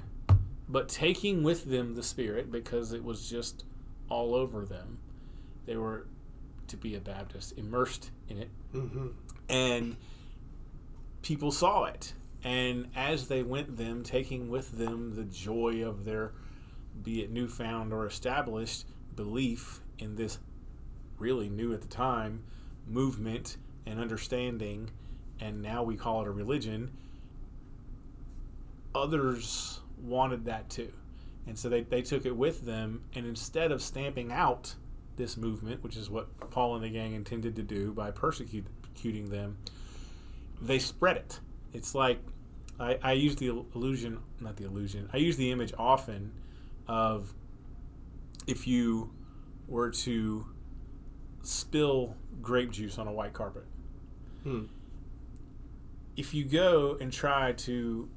but 0.69 0.89
taking 0.89 1.43
with 1.43 1.65
them 1.65 1.95
the 1.95 2.03
Spirit 2.03 2.51
because 2.51 2.93
it 2.93 3.05
was 3.05 3.29
just 3.29 3.65
all 4.09 4.35
over 4.35 4.65
them. 4.65 4.99
They 5.67 5.77
were, 5.77 6.07
to 6.69 6.77
be 6.77 6.97
a 6.97 7.01
Baptist, 7.01 7.57
immersed 7.57 8.11
in 8.29 8.39
it. 8.39 8.51
Hmm 8.73 9.09
and 9.51 9.97
people 11.23 11.51
saw 11.51 11.85
it. 11.85 12.15
And 12.43 12.89
as 12.97 13.29
they 13.29 13.43
went 13.43 13.77
them 13.77 14.03
taking 14.03 14.49
with 14.49 14.79
them 14.79 15.15
the 15.15 15.25
joy 15.25 15.85
of 15.85 16.05
their 16.05 16.33
be 17.03 17.23
it 17.23 17.31
newfound 17.31 17.93
or 17.93 18.07
established 18.07 18.87
belief 19.15 19.81
in 19.99 20.17
this 20.17 20.39
really 21.19 21.49
new 21.49 21.75
at 21.75 21.83
the 21.83 21.89
time 21.89 22.43
movement 22.91 23.57
and 23.87 23.99
understanding 23.99 24.91
and 25.41 25.63
now 25.63 25.83
we 25.83 25.97
call 25.97 26.23
it 26.23 26.29
a 26.29 26.31
religion 26.31 26.91
others 28.95 29.81
wanted 30.03 30.45
that 30.45 30.69
too. 30.69 30.93
And 31.47 31.59
so 31.59 31.69
they, 31.69 31.83
they 31.83 32.03
took 32.03 32.27
it 32.27 32.37
with 32.37 32.65
them 32.65 33.03
and 33.15 33.27
instead 33.27 33.73
of 33.73 33.83
stamping 33.83 34.33
out 34.33 34.75
this 35.17 35.37
movement 35.37 35.83
which 35.83 35.97
is 35.97 36.09
what 36.09 36.29
paul 36.51 36.77
and 36.77 36.85
the 36.85 36.89
gang 36.89 37.13
intended 37.15 37.55
to 37.57 37.63
do 37.63 37.93
by 37.93 38.11
persecuting 38.11 39.29
them 39.29 39.57
they 40.63 40.79
spread 40.79 41.17
it. 41.17 41.41
It's 41.73 41.95
like 41.95 42.21
I, 42.79 42.99
I 43.03 43.13
use 43.13 43.37
the 43.37 43.49
illusion 43.75 44.21
not 44.41 44.57
the 44.57 44.65
illusion 44.65 45.09
i 45.13 45.19
use 45.19 45.37
the 45.37 45.51
image 45.51 45.75
often 45.77 46.33
of 46.89 47.33
if 48.47 48.67
you 48.67 49.13
were 49.69 49.91
to 49.91 50.47
spill 51.43 52.15
grape 52.43 52.71
juice 52.71 52.99
on 52.99 53.07
a 53.09 53.13
white 53.13 53.33
carpet 53.33 53.65
Hmm. 54.45 54.65
if 56.17 56.33
you 56.35 56.45
go 56.45 56.97
and 57.01 57.13
try 57.13 57.53
to 57.53 58.09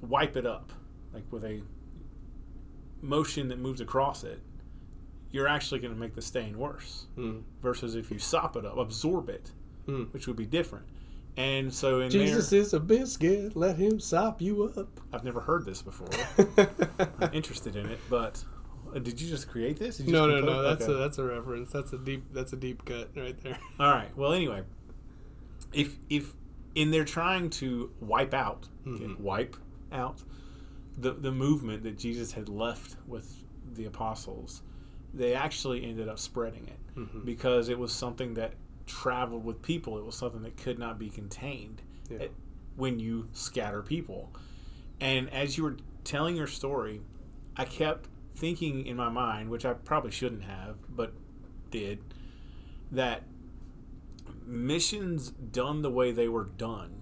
wipe 0.00 0.36
it 0.36 0.46
up, 0.46 0.72
like 1.12 1.24
with 1.30 1.44
a 1.44 1.60
motion 3.02 3.48
that 3.48 3.58
moves 3.58 3.80
across 3.80 4.24
it, 4.24 4.40
you're 5.30 5.48
actually 5.48 5.80
going 5.80 5.92
to 5.92 5.98
make 5.98 6.14
the 6.14 6.22
stain 6.22 6.58
worse. 6.58 7.06
Hmm. 7.16 7.38
Versus 7.62 7.94
if 7.96 8.10
you 8.10 8.18
sop 8.18 8.56
it 8.56 8.64
up, 8.64 8.76
absorb 8.78 9.28
it, 9.28 9.50
Hmm. 9.86 10.04
which 10.12 10.26
would 10.26 10.36
be 10.36 10.46
different. 10.46 10.86
And 11.36 11.72
so 11.74 12.00
in 12.00 12.10
Jesus 12.10 12.50
there, 12.50 12.60
is 12.60 12.72
a 12.74 12.80
biscuit. 12.80 13.56
Let 13.56 13.76
him 13.76 13.98
sop 13.98 14.40
you 14.40 14.64
up. 14.64 15.00
I've 15.12 15.24
never 15.24 15.40
heard 15.40 15.64
this 15.64 15.82
before. 15.82 16.08
I'm 17.20 17.32
interested 17.34 17.74
in 17.74 17.86
it, 17.86 17.98
but 18.08 18.44
did 19.02 19.20
you 19.20 19.28
just 19.28 19.48
create 19.48 19.78
this? 19.78 20.00
No, 20.00 20.26
no, 20.26 20.36
compose- 20.40 20.54
no. 20.54 20.62
That's 20.62 20.82
okay. 20.84 20.92
a 20.92 20.96
that's 20.96 21.18
a 21.18 21.24
reference. 21.24 21.70
That's 21.72 21.92
a 21.92 21.98
deep 21.98 22.24
that's 22.32 22.52
a 22.52 22.56
deep 22.56 22.84
cut 22.84 23.10
right 23.16 23.36
there. 23.42 23.58
All 23.80 23.90
right. 23.90 24.16
Well, 24.16 24.32
anyway, 24.32 24.62
if 25.72 25.96
if 26.10 26.32
in 26.74 26.90
they're 26.90 27.04
trying 27.04 27.50
to 27.50 27.90
wipe 28.00 28.34
out, 28.34 28.68
okay, 28.86 29.04
Mhm. 29.04 29.20
wipe 29.20 29.56
out 29.92 30.22
the 30.98 31.12
the 31.12 31.32
movement 31.32 31.82
that 31.84 31.98
Jesus 31.98 32.32
had 32.32 32.48
left 32.48 32.96
with 33.06 33.44
the 33.74 33.86
apostles, 33.86 34.62
they 35.12 35.34
actually 35.34 35.84
ended 35.84 36.08
up 36.08 36.18
spreading 36.18 36.66
it 36.68 36.96
Mhm. 36.98 37.24
because 37.24 37.68
it 37.68 37.78
was 37.78 37.92
something 37.92 38.34
that 38.34 38.54
traveled 38.86 39.44
with 39.44 39.62
people. 39.62 39.98
It 39.98 40.04
was 40.04 40.14
something 40.14 40.42
that 40.42 40.56
could 40.56 40.78
not 40.78 40.98
be 40.98 41.08
contained 41.08 41.82
Yeah. 42.10 42.18
it- 42.18 42.34
when 42.76 42.98
you 42.98 43.28
scatter 43.32 43.82
people. 43.82 44.32
And 45.00 45.30
as 45.30 45.56
you 45.56 45.64
were 45.64 45.76
telling 46.04 46.36
your 46.36 46.46
story, 46.48 47.00
I 47.56 47.64
kept 47.64 48.08
thinking 48.34 48.86
in 48.86 48.96
my 48.96 49.08
mind, 49.08 49.50
which 49.50 49.64
I 49.64 49.74
probably 49.74 50.10
shouldn't 50.10 50.44
have, 50.44 50.76
but 50.88 51.12
did, 51.70 52.00
that 52.90 53.22
missions 54.46 55.30
done 55.30 55.82
the 55.82 55.90
way 55.90 56.12
they 56.12 56.28
were 56.28 56.44
done, 56.44 57.00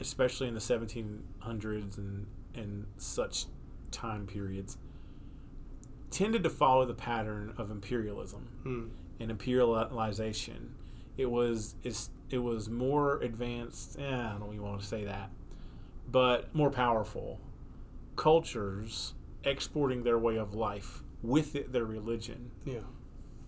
especially 0.00 0.48
in 0.48 0.54
the 0.54 0.60
1700s 0.60 1.96
and, 1.98 2.26
and 2.54 2.86
such 2.98 3.46
time 3.90 4.26
periods, 4.26 4.76
tended 6.10 6.42
to 6.44 6.50
follow 6.50 6.84
the 6.84 6.94
pattern 6.94 7.54
of 7.56 7.70
imperialism 7.70 8.48
Hmm. 8.62 8.84
and 9.20 9.30
imperialization. 9.36 10.70
It 11.16 11.30
was 11.30 11.74
it 12.30 12.38
was 12.38 12.68
more 12.70 13.18
advanced. 13.20 13.98
Eh, 13.98 14.02
I 14.04 14.36
don't 14.38 14.54
even 14.54 14.62
want 14.62 14.80
to 14.80 14.86
say 14.86 15.04
that, 15.04 15.30
but 16.10 16.54
more 16.54 16.70
powerful 16.70 17.38
cultures 18.16 19.12
exporting 19.44 20.02
their 20.02 20.18
way 20.18 20.36
of 20.36 20.54
life 20.54 21.02
with 21.22 21.54
it, 21.56 21.72
their 21.72 21.84
religion 21.84 22.50
Yeah. 22.64 22.80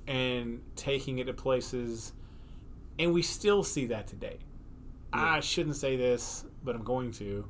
and 0.06 0.60
taking 0.76 1.18
it 1.18 1.24
to 1.24 1.32
places, 1.34 2.12
and 2.98 3.12
we 3.12 3.22
still 3.22 3.62
see 3.62 3.86
that 3.86 4.06
today. 4.06 4.38
I 5.12 5.40
shouldn't 5.40 5.76
say 5.76 5.96
this, 5.96 6.44
but 6.64 6.74
I'm 6.74 6.82
going 6.84 7.10
to. 7.12 7.46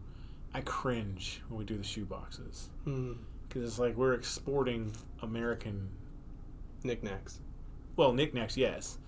I 0.53 0.61
cringe 0.61 1.43
when 1.49 1.59
we 1.59 1.65
do 1.65 1.77
the 1.77 1.83
shoe 1.83 2.05
boxes 2.05 2.69
Hmm. 2.85 3.15
because 3.49 3.63
it's 3.65 3.79
like 3.79 3.97
we're 3.97 4.15
exporting 4.15 4.93
American 5.23 5.89
Knickknacks. 6.85 7.41
well, 7.97 8.13
knickknacks, 8.13 8.57
yes, 8.57 8.99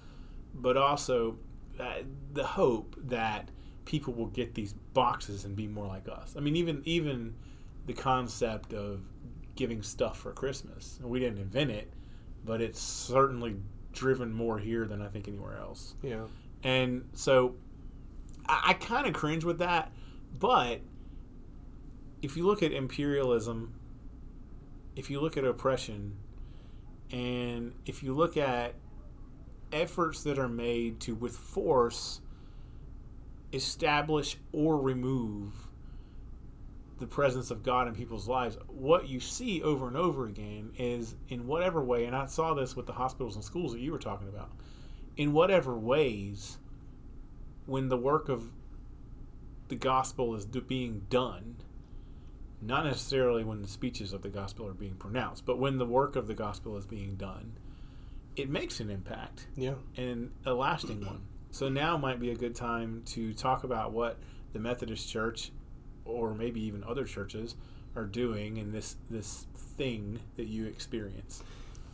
but 0.55 0.77
also 0.77 1.37
uh, 1.79 1.99
the 2.33 2.45
hope 2.45 2.97
that 3.05 3.51
people 3.85 4.15
will 4.15 4.27
get 4.29 4.55
these 4.55 4.73
boxes 4.95 5.45
and 5.45 5.55
be 5.55 5.67
more 5.69 5.87
like 5.87 6.09
us. 6.09 6.35
I 6.37 6.41
mean, 6.41 6.57
even 6.57 6.83
even 6.85 7.35
the 7.87 7.93
concept 7.93 8.73
of 8.73 9.01
giving 9.57 9.83
stuff 9.83 10.19
for 10.19 10.33
Christmas, 10.33 10.99
we 11.03 11.19
didn't 11.19 11.39
invent 11.39 11.71
it, 11.71 11.93
but 12.45 12.61
it's 12.61 12.81
certainly 12.81 13.57
driven 13.93 14.33
more 14.33 14.59
here 14.59 14.87
than 14.87 15.03
I 15.03 15.09
think 15.09 15.27
anywhere 15.27 15.57
else. 15.57 15.95
Yeah. 16.03 16.25
And 16.63 17.09
so 17.15 17.57
I, 18.47 18.63
I 18.67 18.73
kind 18.75 19.07
of 19.07 19.15
cringe 19.15 19.45
with 19.45 19.59
that, 19.59 19.91
but 20.39 20.81
if 22.23 22.37
you 22.37 22.47
look 22.47 22.63
at 22.63 22.73
imperialism, 22.73 23.75
if 24.95 25.11
you 25.11 25.21
look 25.21 25.37
at 25.37 25.45
oppression, 25.45 26.17
and 27.11 27.73
if 27.85 28.03
you 28.03 28.15
look 28.15 28.37
at 28.37 28.75
efforts 29.73 30.23
that 30.25 30.39
are 30.39 30.49
made 30.49 31.01
to, 31.01 31.15
with 31.15 31.37
force, 31.37 32.21
establish 33.53 34.37
or 34.53 34.79
remove 34.79 35.53
the 36.99 37.07
presence 37.07 37.51
of 37.51 37.63
God 37.63 37.89
in 37.89 37.95
people's 37.95 38.27
lives, 38.27 38.57
what 38.69 39.09
you 39.09 39.21
see 39.21 39.63
over 39.63 39.87
and 39.87 39.97
over 39.97 40.27
again 40.27 40.71
is 40.79 41.15
in 41.29 41.47
whatever 41.47 41.83
way, 41.83 42.07
and 42.07 42.17
I 42.17 42.27
saw 42.27 42.55
this 42.55 42.75
with 42.75 42.87
the 42.87 42.93
hospitals 42.93 43.35
and 43.35 43.45
schools 43.45 43.73
that 43.73 43.81
you 43.81 43.93
were 43.93 43.99
talking 43.99 44.29
about, 44.29 44.51
in 45.17 45.33
whatever 45.33 45.77
ways, 45.77 46.59
when 47.67 47.89
the 47.89 47.97
work 47.97 48.29
of 48.29 48.51
the 49.69 49.75
gospel 49.75 50.35
is 50.35 50.47
being 50.47 51.05
done, 51.11 51.57
not 52.63 52.85
necessarily 52.85 53.45
when 53.45 53.61
the 53.61 53.69
speeches 53.69 54.13
of 54.13 54.23
the 54.23 54.29
gospel 54.29 54.67
are 54.67 54.73
being 54.73 54.95
pronounced, 54.95 55.45
but 55.45 55.59
when 55.59 55.77
the 55.77 55.85
work 55.85 56.17
of 56.17 56.27
the 56.27 56.35
gospel 56.35 56.77
is 56.77 56.87
being 56.87 57.17
done, 57.17 57.59
it 58.37 58.49
makes 58.49 58.81
an 58.81 58.91
impact. 58.91 59.47
Yeah. 59.57 59.75
And 59.97 60.31
a 60.45 60.53
lasting 60.53 61.05
one. 61.05 61.23
So 61.51 61.69
now 61.69 61.97
might 61.97 62.21
be 62.21 62.31
a 62.31 62.35
good 62.35 62.55
time 62.55 63.03
to 63.07 63.33
talk 63.35 63.65
about 63.65 63.93
what 63.93 64.19
the 64.53 64.59
Methodist 64.59 65.09
Church 65.09 65.53
or 66.07 66.35
maybe 66.35 66.61
even 66.61 66.85
other 66.85 67.05
churches 67.05 67.55
are 67.95 68.05
doing 68.05 68.57
in 68.57 68.73
this 68.73 68.97
this 69.11 69.47
thing 69.55 70.21
that 70.37 70.47
you 70.47 70.67
experience. 70.67 71.43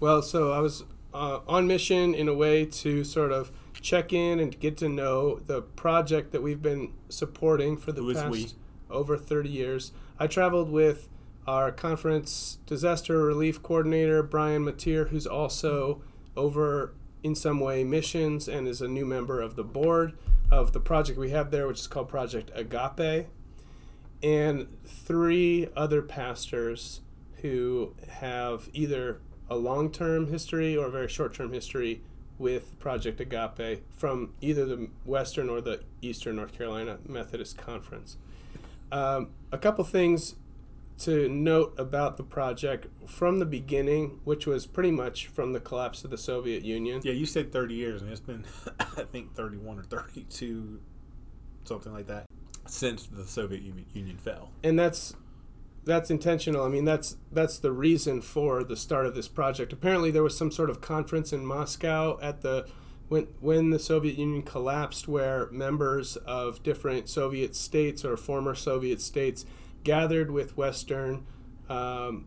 Well, 0.01 0.23
so 0.23 0.53
I 0.53 0.59
was 0.59 0.85
uh, 1.15 1.41
on 1.47 1.67
mission 1.67 2.15
in 2.15 2.29
a 2.29 2.35
way 2.35 2.65
to 2.65 3.05
sort 3.05 3.33
of 3.33 3.53
check 3.81 4.13
in 4.13 4.41
and 4.41 4.59
get 4.59 4.77
to 4.79 4.89
know 4.89 5.39
the 5.39 5.63
project 5.63 6.33
that 6.33 6.43
we've 6.43 6.63
been 6.63 6.93
supporting 7.09 7.77
for 7.77 7.93
the 7.93 8.03
past 8.15 8.31
we? 8.31 8.49
over 8.91 9.17
30 9.17 9.49
years. 9.49 9.93
I 10.19 10.27
traveled 10.27 10.71
with 10.71 11.09
our 11.47 11.73
conference 11.73 12.59
disaster 12.67 13.19
relief 13.19 13.63
coordinator, 13.63 14.23
Brian 14.23 14.65
Mateer, 14.65 15.09
who's 15.09 15.27
also 15.27 16.03
over 16.37 16.95
in 17.23 17.35
some 17.35 17.61
way 17.61 17.85
missions 17.85 18.49
and 18.49 18.67
is 18.67 18.81
a 18.81 18.89
new 18.89 19.05
member 19.05 19.41
of 19.41 19.57
the 19.57 19.65
board 19.65 20.13
of 20.51 20.73
the 20.73 20.81
project 20.81 21.19
we 21.19 21.31
have 21.31 21.51
there, 21.51 21.67
which 21.67 21.81
is 21.81 21.87
called 21.87 22.09
Project 22.09 22.51
Agape, 22.55 23.27
and 24.23 24.69
three 24.85 25.69
other 25.77 26.03
pastors 26.03 27.01
who 27.43 27.95
have 28.09 28.69
either 28.73 29.21
a 29.51 29.57
long 29.57 29.91
term 29.91 30.29
history 30.29 30.77
or 30.77 30.87
a 30.87 30.91
very 30.91 31.09
short 31.09 31.35
term 31.35 31.53
history 31.53 32.03
with 32.39 32.79
Project 32.79 33.21
Agape 33.21 33.83
from 33.91 34.33
either 34.41 34.65
the 34.65 34.89
Western 35.05 35.49
or 35.49 35.61
the 35.61 35.81
Eastern 36.01 36.37
North 36.37 36.53
Carolina 36.57 36.99
Methodist 37.07 37.57
Conference. 37.57 38.17
Um, 38.91 39.31
a 39.51 39.59
couple 39.59 39.85
things 39.85 40.35
to 40.99 41.29
note 41.29 41.75
about 41.79 42.17
the 42.17 42.23
project 42.23 42.87
from 43.07 43.39
the 43.39 43.47
beginning, 43.47 44.21
which 44.25 44.47
was 44.47 44.67
pretty 44.67 44.91
much 44.91 45.27
from 45.27 45.53
the 45.53 45.61
collapse 45.61 46.05
of 46.05 46.11
the 46.11 46.19
Soviet 46.19 46.65
Union. 46.65 47.01
Yeah, 47.03 47.13
you 47.13 47.27
said 47.27 47.53
30 47.53 47.75
years, 47.75 48.03
and 48.03 48.11
it's 48.11 48.21
been, 48.21 48.45
I 48.81 49.03
think, 49.03 49.35
31 49.35 49.79
or 49.79 49.83
32, 49.83 50.81
something 51.65 51.93
like 51.93 52.07
that, 52.07 52.27
since 52.73 53.07
the 53.07 53.27
Soviet 53.27 53.63
Union, 53.63 54.17
fell. 54.17 54.51
and 54.65 54.79
that's 54.79 55.15
that's 55.85 56.11
intentional. 56.11 56.65
I 56.65 56.69
mean, 56.69 56.85
that's 56.85 57.17
that's 57.31 57.59
the 57.59 57.71
reason 57.73 58.23
for 58.23 58.65
the 58.65 58.77
start 58.77 59.05
of 59.07 59.15
this 59.15 59.29
project. 59.29 59.73
Apparently, 59.73 60.11
there 60.11 60.23
was 60.23 60.37
some 60.37 60.51
sort 60.51 60.71
of 60.71 60.81
conference 60.81 61.33
in 61.33 61.45
Moscow 61.45 62.19
at 62.23 62.41
the 62.41 62.67
when 63.09 63.29
when 63.41 63.71
the 63.71 63.79
Soviet 63.79 64.17
Union 64.17 64.43
collapsed, 64.43 65.07
where 65.07 65.51
members 65.51 66.17
of 66.17 66.63
different 66.63 67.09
Soviet 67.09 67.55
states 67.55 68.05
or 68.05 68.17
former 68.17 68.55
Soviet 68.55 69.03
states 69.03 69.45
gathered 69.85 70.31
with 70.31 70.57
Western 70.57 71.27
um, 71.69 72.27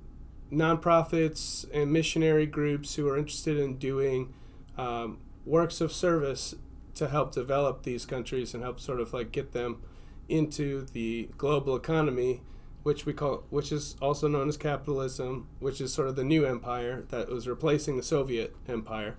nonprofits 0.52 1.66
and 1.74 1.92
missionary 1.92 2.46
groups 2.46 2.96
who 2.96 3.08
are 3.08 3.18
interested 3.18 3.58
in 3.58 3.78
doing 3.78 4.34
um, 4.78 5.18
works 5.44 5.82
of 5.82 5.92
service 5.92 6.54
to 6.94 7.08
help 7.08 7.34
develop 7.34 7.84
these 7.84 8.06
countries 8.06 8.54
and 8.54 8.62
help 8.62 8.80
sort 8.80 9.00
of 9.00 9.12
like 9.12 9.32
get 9.32 9.54
them 9.54 9.82
into 10.30 10.86
the 10.94 11.30
global 11.38 11.76
economy, 11.76 12.42
which 12.84 13.06
we 13.06 13.14
call, 13.14 13.44
which 13.50 13.72
is 13.72 13.96
also 14.02 14.28
known 14.28 14.48
as 14.48 14.58
capitalism, 14.58 15.48
which 15.60 15.82
is 15.82 15.94
sort 15.94 16.08
of 16.08 16.16
the 16.16 16.24
new 16.24 16.46
empire 16.46 17.06
that 17.10 17.30
was 17.30 17.48
replacing 17.48 17.98
the 17.98 18.04
Soviet 18.04 18.56
empire, 18.68 19.18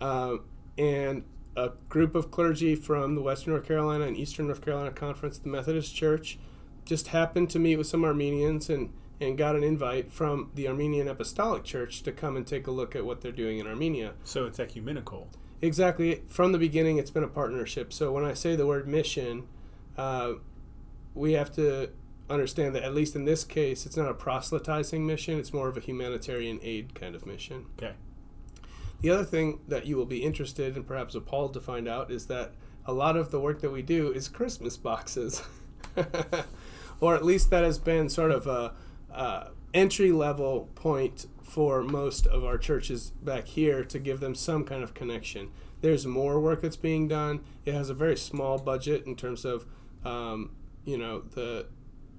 um, 0.00 0.44
and 0.76 1.24
a 1.56 1.72
group 1.88 2.14
of 2.14 2.30
clergy 2.30 2.74
from 2.74 3.14
the 3.14 3.22
Western 3.22 3.52
North 3.52 3.66
Carolina 3.66 4.04
and 4.04 4.16
Eastern 4.16 4.46
North 4.46 4.64
Carolina 4.64 4.92
Conference, 4.92 5.38
the 5.38 5.48
Methodist 5.48 5.94
Church, 5.94 6.38
just 6.84 7.08
happened 7.08 7.50
to 7.50 7.58
meet 7.58 7.76
with 7.76 7.86
some 7.86 8.04
Armenians 8.04 8.70
and 8.70 8.92
and 9.20 9.36
got 9.36 9.56
an 9.56 9.64
invite 9.64 10.12
from 10.12 10.50
the 10.54 10.68
Armenian 10.68 11.08
Apostolic 11.08 11.64
Church 11.64 12.02
to 12.02 12.12
come 12.12 12.36
and 12.36 12.46
take 12.46 12.68
a 12.68 12.70
look 12.70 12.94
at 12.94 13.04
what 13.04 13.20
they're 13.20 13.32
doing 13.32 13.58
in 13.58 13.66
Armenia. 13.66 14.14
So 14.22 14.46
it's 14.46 14.60
ecumenical. 14.60 15.28
Exactly. 15.60 16.22
From 16.28 16.52
the 16.52 16.58
beginning, 16.58 16.98
it's 16.98 17.10
been 17.10 17.24
a 17.24 17.28
partnership. 17.28 17.92
So 17.92 18.12
when 18.12 18.24
I 18.24 18.34
say 18.34 18.54
the 18.54 18.66
word 18.66 18.86
mission, 18.86 19.48
uh, 19.98 20.34
we 21.14 21.32
have 21.32 21.52
to 21.56 21.90
understand 22.30 22.74
that 22.74 22.82
at 22.82 22.94
least 22.94 23.16
in 23.16 23.24
this 23.24 23.44
case, 23.44 23.84
it's 23.84 23.96
not 23.96 24.08
a 24.08 24.14
proselytizing 24.14 25.06
mission. 25.06 25.38
It's 25.38 25.52
more 25.52 25.68
of 25.68 25.76
a 25.76 25.80
humanitarian 25.80 26.60
aid 26.62 26.94
kind 26.94 27.14
of 27.14 27.26
mission. 27.26 27.66
Okay. 27.78 27.94
The 29.00 29.10
other 29.10 29.24
thing 29.24 29.60
that 29.68 29.86
you 29.86 29.96
will 29.96 30.06
be 30.06 30.22
interested 30.22 30.76
and 30.76 30.86
perhaps 30.86 31.14
appalled 31.14 31.54
to 31.54 31.60
find 31.60 31.88
out 31.88 32.10
is 32.10 32.26
that 32.26 32.52
a 32.84 32.92
lot 32.92 33.16
of 33.16 33.30
the 33.30 33.40
work 33.40 33.60
that 33.60 33.70
we 33.70 33.82
do 33.82 34.10
is 34.12 34.28
Christmas 34.28 34.76
boxes, 34.76 35.42
or 37.00 37.14
at 37.14 37.24
least 37.24 37.50
that 37.50 37.64
has 37.64 37.78
been 37.78 38.08
sort 38.08 38.30
of 38.30 38.46
a, 38.46 38.74
a 39.10 39.50
entry 39.74 40.10
level 40.10 40.68
point 40.74 41.26
for 41.42 41.82
most 41.82 42.26
of 42.26 42.44
our 42.44 42.58
churches 42.58 43.10
back 43.22 43.46
here 43.46 43.84
to 43.84 43.98
give 43.98 44.20
them 44.20 44.34
some 44.34 44.64
kind 44.64 44.82
of 44.82 44.94
connection. 44.94 45.50
There's 45.80 46.06
more 46.06 46.40
work 46.40 46.62
that's 46.62 46.76
being 46.76 47.08
done. 47.08 47.40
It 47.64 47.74
has 47.74 47.90
a 47.90 47.94
very 47.94 48.16
small 48.16 48.58
budget 48.58 49.06
in 49.06 49.16
terms 49.16 49.44
of, 49.44 49.64
um, 50.04 50.50
you 50.84 50.98
know, 50.98 51.20
the 51.20 51.66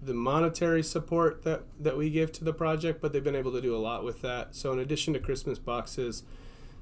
the 0.01 0.13
monetary 0.13 0.81
support 0.81 1.43
that, 1.43 1.63
that 1.77 1.97
we 1.97 2.09
give 2.09 2.31
to 2.31 2.43
the 2.43 2.53
project, 2.53 3.01
but 3.01 3.11
they've 3.11 3.23
been 3.23 3.35
able 3.35 3.51
to 3.51 3.59
do 3.59 3.75
a 3.75 3.77
lot 3.77 4.03
with 4.03 4.21
that. 4.21 4.55
So 4.55 4.71
in 4.71 4.79
addition 4.79 5.13
to 5.13 5.19
Christmas 5.19 5.59
boxes, 5.59 6.23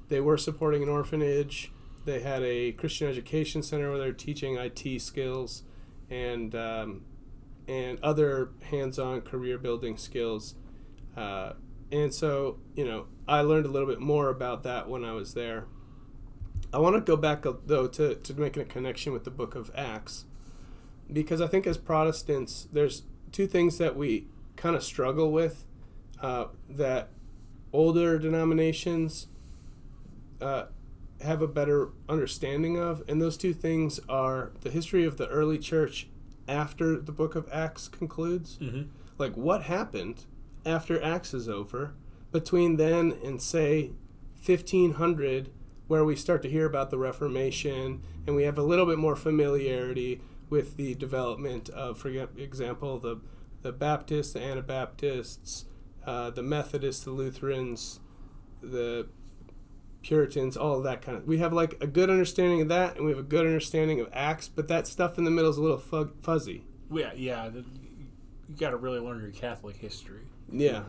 they 0.08 0.20
were 0.20 0.38
supporting 0.38 0.82
an 0.84 0.88
orphanage. 0.88 1.72
They 2.04 2.20
had 2.20 2.42
a 2.42 2.72
Christian 2.72 3.08
education 3.08 3.62
center 3.62 3.90
where 3.90 3.98
they're 3.98 4.12
teaching 4.12 4.56
IT 4.56 5.02
skills 5.02 5.64
and 6.08 6.54
um, 6.54 7.04
and 7.66 7.98
other 8.02 8.50
hands-on 8.70 9.20
career 9.20 9.58
building 9.58 9.98
skills. 9.98 10.54
Uh, 11.16 11.52
and 11.92 12.14
so, 12.14 12.58
you 12.74 12.84
know, 12.84 13.06
I 13.26 13.42
learned 13.42 13.66
a 13.66 13.68
little 13.68 13.88
bit 13.88 14.00
more 14.00 14.30
about 14.30 14.62
that 14.62 14.88
when 14.88 15.04
I 15.04 15.12
was 15.12 15.34
there. 15.34 15.66
I 16.72 16.78
want 16.78 16.96
to 16.96 17.00
go 17.00 17.16
back 17.16 17.44
though 17.66 17.88
to 17.88 18.14
to 18.14 18.34
make 18.34 18.56
a 18.56 18.64
connection 18.64 19.12
with 19.12 19.24
the 19.24 19.30
Book 19.30 19.54
of 19.54 19.70
Acts, 19.74 20.24
because 21.12 21.40
I 21.40 21.46
think 21.46 21.66
as 21.66 21.78
Protestants, 21.78 22.68
there's 22.72 23.02
two 23.32 23.46
things 23.46 23.78
that 23.78 23.96
we 23.96 24.26
kind 24.56 24.76
of 24.76 24.82
struggle 24.82 25.30
with 25.30 25.64
uh, 26.20 26.46
that 26.68 27.10
older 27.72 28.18
denominations 28.18 29.28
uh, 30.40 30.64
have 31.20 31.42
a 31.42 31.48
better 31.48 31.90
understanding 32.08 32.78
of, 32.78 33.02
and 33.08 33.20
those 33.20 33.36
two 33.36 33.52
things 33.52 34.00
are 34.08 34.52
the 34.60 34.70
history 34.70 35.04
of 35.04 35.16
the 35.16 35.28
early 35.28 35.58
church 35.58 36.08
after 36.46 36.98
the 36.98 37.12
book 37.12 37.34
of 37.34 37.48
Acts 37.52 37.88
concludes. 37.88 38.56
Mm-hmm. 38.60 38.82
Like, 39.18 39.36
what 39.36 39.64
happened 39.64 40.24
after 40.64 41.02
Acts 41.02 41.34
is 41.34 41.48
over 41.48 41.94
between 42.30 42.76
then 42.76 43.16
and, 43.24 43.42
say, 43.42 43.90
1500, 44.44 45.50
where 45.88 46.04
we 46.04 46.14
start 46.14 46.42
to 46.42 46.50
hear 46.50 46.66
about 46.66 46.90
the 46.90 46.98
Reformation 46.98 48.02
and 48.26 48.36
we 48.36 48.44
have 48.44 48.58
a 48.58 48.62
little 48.62 48.86
bit 48.86 48.98
more 48.98 49.16
familiarity 49.16 50.20
with 50.50 50.76
the 50.76 50.94
development 50.94 51.68
of, 51.70 51.98
for 51.98 52.08
example, 52.08 52.98
the, 52.98 53.20
the 53.62 53.72
Baptists, 53.72 54.32
the 54.32 54.40
Anabaptists, 54.42 55.66
uh, 56.06 56.30
the 56.30 56.42
Methodists, 56.42 57.04
the 57.04 57.10
Lutherans, 57.10 58.00
the 58.62 59.08
Puritans, 60.02 60.56
all 60.56 60.76
of 60.78 60.84
that 60.84 61.02
kind 61.02 61.18
of. 61.18 61.26
We 61.26 61.38
have 61.38 61.52
like 61.52 61.76
a 61.82 61.86
good 61.86 62.08
understanding 62.08 62.60
of 62.62 62.68
that, 62.68 62.96
and 62.96 63.04
we 63.04 63.10
have 63.10 63.18
a 63.18 63.24
good 63.24 63.46
understanding 63.46 64.00
of 64.00 64.08
Acts, 64.12 64.48
but 64.48 64.68
that 64.68 64.86
stuff 64.86 65.18
in 65.18 65.24
the 65.24 65.30
middle 65.30 65.50
is 65.50 65.56
a 65.58 65.62
little 65.62 65.78
fu- 65.78 66.12
fuzzy. 66.22 66.64
Yeah, 66.90 67.12
yeah. 67.14 67.48
the- 67.48 67.64
You 68.48 68.56
got 68.56 68.70
to 68.70 68.76
really 68.76 69.00
learn 69.00 69.20
your 69.20 69.30
Catholic 69.32 69.76
history. 69.76 70.22
Yeah, 70.50 70.84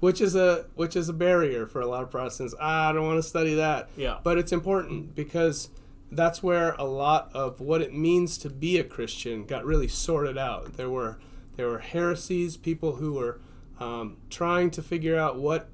which 0.00 0.22
is 0.22 0.34
a 0.34 0.64
which 0.76 0.96
is 0.96 1.10
a 1.10 1.12
barrier 1.12 1.66
for 1.66 1.82
a 1.82 1.86
lot 1.86 2.02
of 2.02 2.10
Protestants. 2.10 2.54
Ah, 2.58 2.88
I 2.88 2.92
don't 2.92 3.04
want 3.04 3.18
to 3.22 3.28
study 3.28 3.54
that. 3.56 3.90
Yeah. 3.96 4.18
but 4.24 4.38
it's 4.38 4.52
important 4.52 5.14
because 5.14 5.68
that's 6.16 6.42
where 6.42 6.72
a 6.72 6.84
lot 6.84 7.30
of 7.34 7.60
what 7.60 7.80
it 7.80 7.92
means 7.92 8.38
to 8.38 8.50
be 8.50 8.78
a 8.78 8.84
Christian 8.84 9.44
got 9.44 9.64
really 9.64 9.88
sorted 9.88 10.38
out. 10.38 10.76
There 10.76 10.90
were 10.90 11.18
there 11.56 11.68
were 11.68 11.78
heresies, 11.78 12.56
people 12.56 12.96
who 12.96 13.14
were 13.14 13.40
um, 13.78 14.16
trying 14.30 14.70
to 14.72 14.82
figure 14.82 15.18
out 15.18 15.38
what 15.38 15.68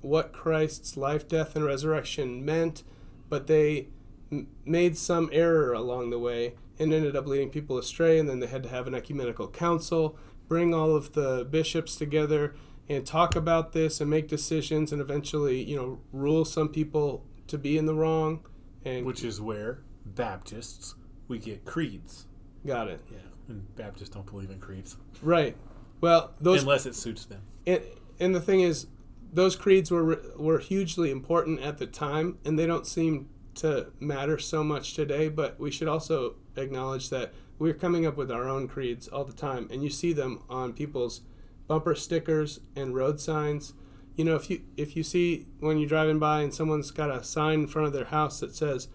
what 0.00 0.32
Christ's 0.32 0.96
life, 0.96 1.28
death, 1.28 1.56
and 1.56 1.64
resurrection 1.64 2.44
meant, 2.44 2.82
but 3.28 3.46
they 3.46 3.88
m- 4.30 4.48
made 4.64 4.96
some 4.96 5.28
error 5.32 5.72
along 5.72 6.10
the 6.10 6.18
way 6.18 6.54
and 6.78 6.92
ended 6.92 7.16
up 7.16 7.26
leading 7.26 7.50
people 7.50 7.76
astray. 7.78 8.18
And 8.18 8.28
then 8.28 8.40
they 8.40 8.46
had 8.46 8.62
to 8.62 8.68
have 8.68 8.86
an 8.86 8.94
ecumenical 8.94 9.48
council 9.48 10.16
bring 10.48 10.72
all 10.72 10.96
of 10.96 11.12
the 11.12 11.46
bishops 11.48 11.94
together 11.94 12.54
and 12.88 13.06
talk 13.06 13.36
about 13.36 13.72
this 13.72 14.00
and 14.00 14.08
make 14.08 14.28
decisions 14.28 14.92
and 14.92 15.00
eventually, 15.00 15.62
you 15.62 15.76
know, 15.76 16.00
rule 16.10 16.44
some 16.44 16.70
people 16.70 17.24
to 17.46 17.58
be 17.58 17.76
in 17.76 17.86
the 17.86 17.94
wrong. 17.94 18.40
And 18.88 19.04
Which 19.06 19.22
is 19.24 19.40
where 19.40 19.80
Baptists 20.04 20.94
we 21.28 21.38
get 21.38 21.64
creeds. 21.64 22.26
got 22.66 22.88
it 22.88 23.00
Yeah, 23.10 23.18
and 23.48 23.74
Baptists 23.76 24.08
don't 24.08 24.26
believe 24.26 24.50
in 24.50 24.58
creeds 24.58 24.96
right. 25.22 25.56
Well, 26.00 26.32
those 26.40 26.62
unless 26.62 26.86
it 26.86 26.94
suits 26.94 27.24
them. 27.26 27.42
and, 27.66 27.82
and 28.20 28.34
the 28.34 28.40
thing 28.40 28.60
is, 28.60 28.86
those 29.32 29.56
creeds 29.56 29.90
were 29.90 30.20
were 30.36 30.58
hugely 30.58 31.10
important 31.10 31.60
at 31.60 31.78
the 31.78 31.86
time, 31.86 32.38
and 32.44 32.58
they 32.58 32.66
don't 32.66 32.86
seem 32.86 33.28
to 33.56 33.88
matter 34.00 34.38
so 34.38 34.64
much 34.64 34.94
today. 34.94 35.28
But 35.28 35.58
we 35.60 35.70
should 35.70 35.88
also 35.88 36.36
acknowledge 36.56 37.10
that 37.10 37.34
we're 37.58 37.74
coming 37.74 38.06
up 38.06 38.16
with 38.16 38.30
our 38.30 38.48
own 38.48 38.68
creeds 38.68 39.08
all 39.08 39.24
the 39.24 39.32
time, 39.32 39.68
and 39.70 39.82
you 39.82 39.90
see 39.90 40.12
them 40.12 40.42
on 40.48 40.72
people's 40.72 41.20
bumper 41.66 41.94
stickers 41.94 42.60
and 42.74 42.94
road 42.94 43.20
signs. 43.20 43.74
You 44.18 44.24
know, 44.24 44.34
if 44.34 44.50
you 44.50 44.60
if 44.76 44.96
you 44.96 45.02
see 45.02 45.46
when 45.60 45.78
you're 45.78 45.88
driving 45.88 46.18
by 46.18 46.42
and 46.42 46.52
someone's 46.52 46.90
got 46.90 47.08
a 47.10 47.22
sign 47.24 47.60
in 47.60 47.66
front 47.68 47.86
of 47.86 47.92
their 47.94 48.06
house 48.06 48.40
that 48.40 48.54
says, 48.54 48.88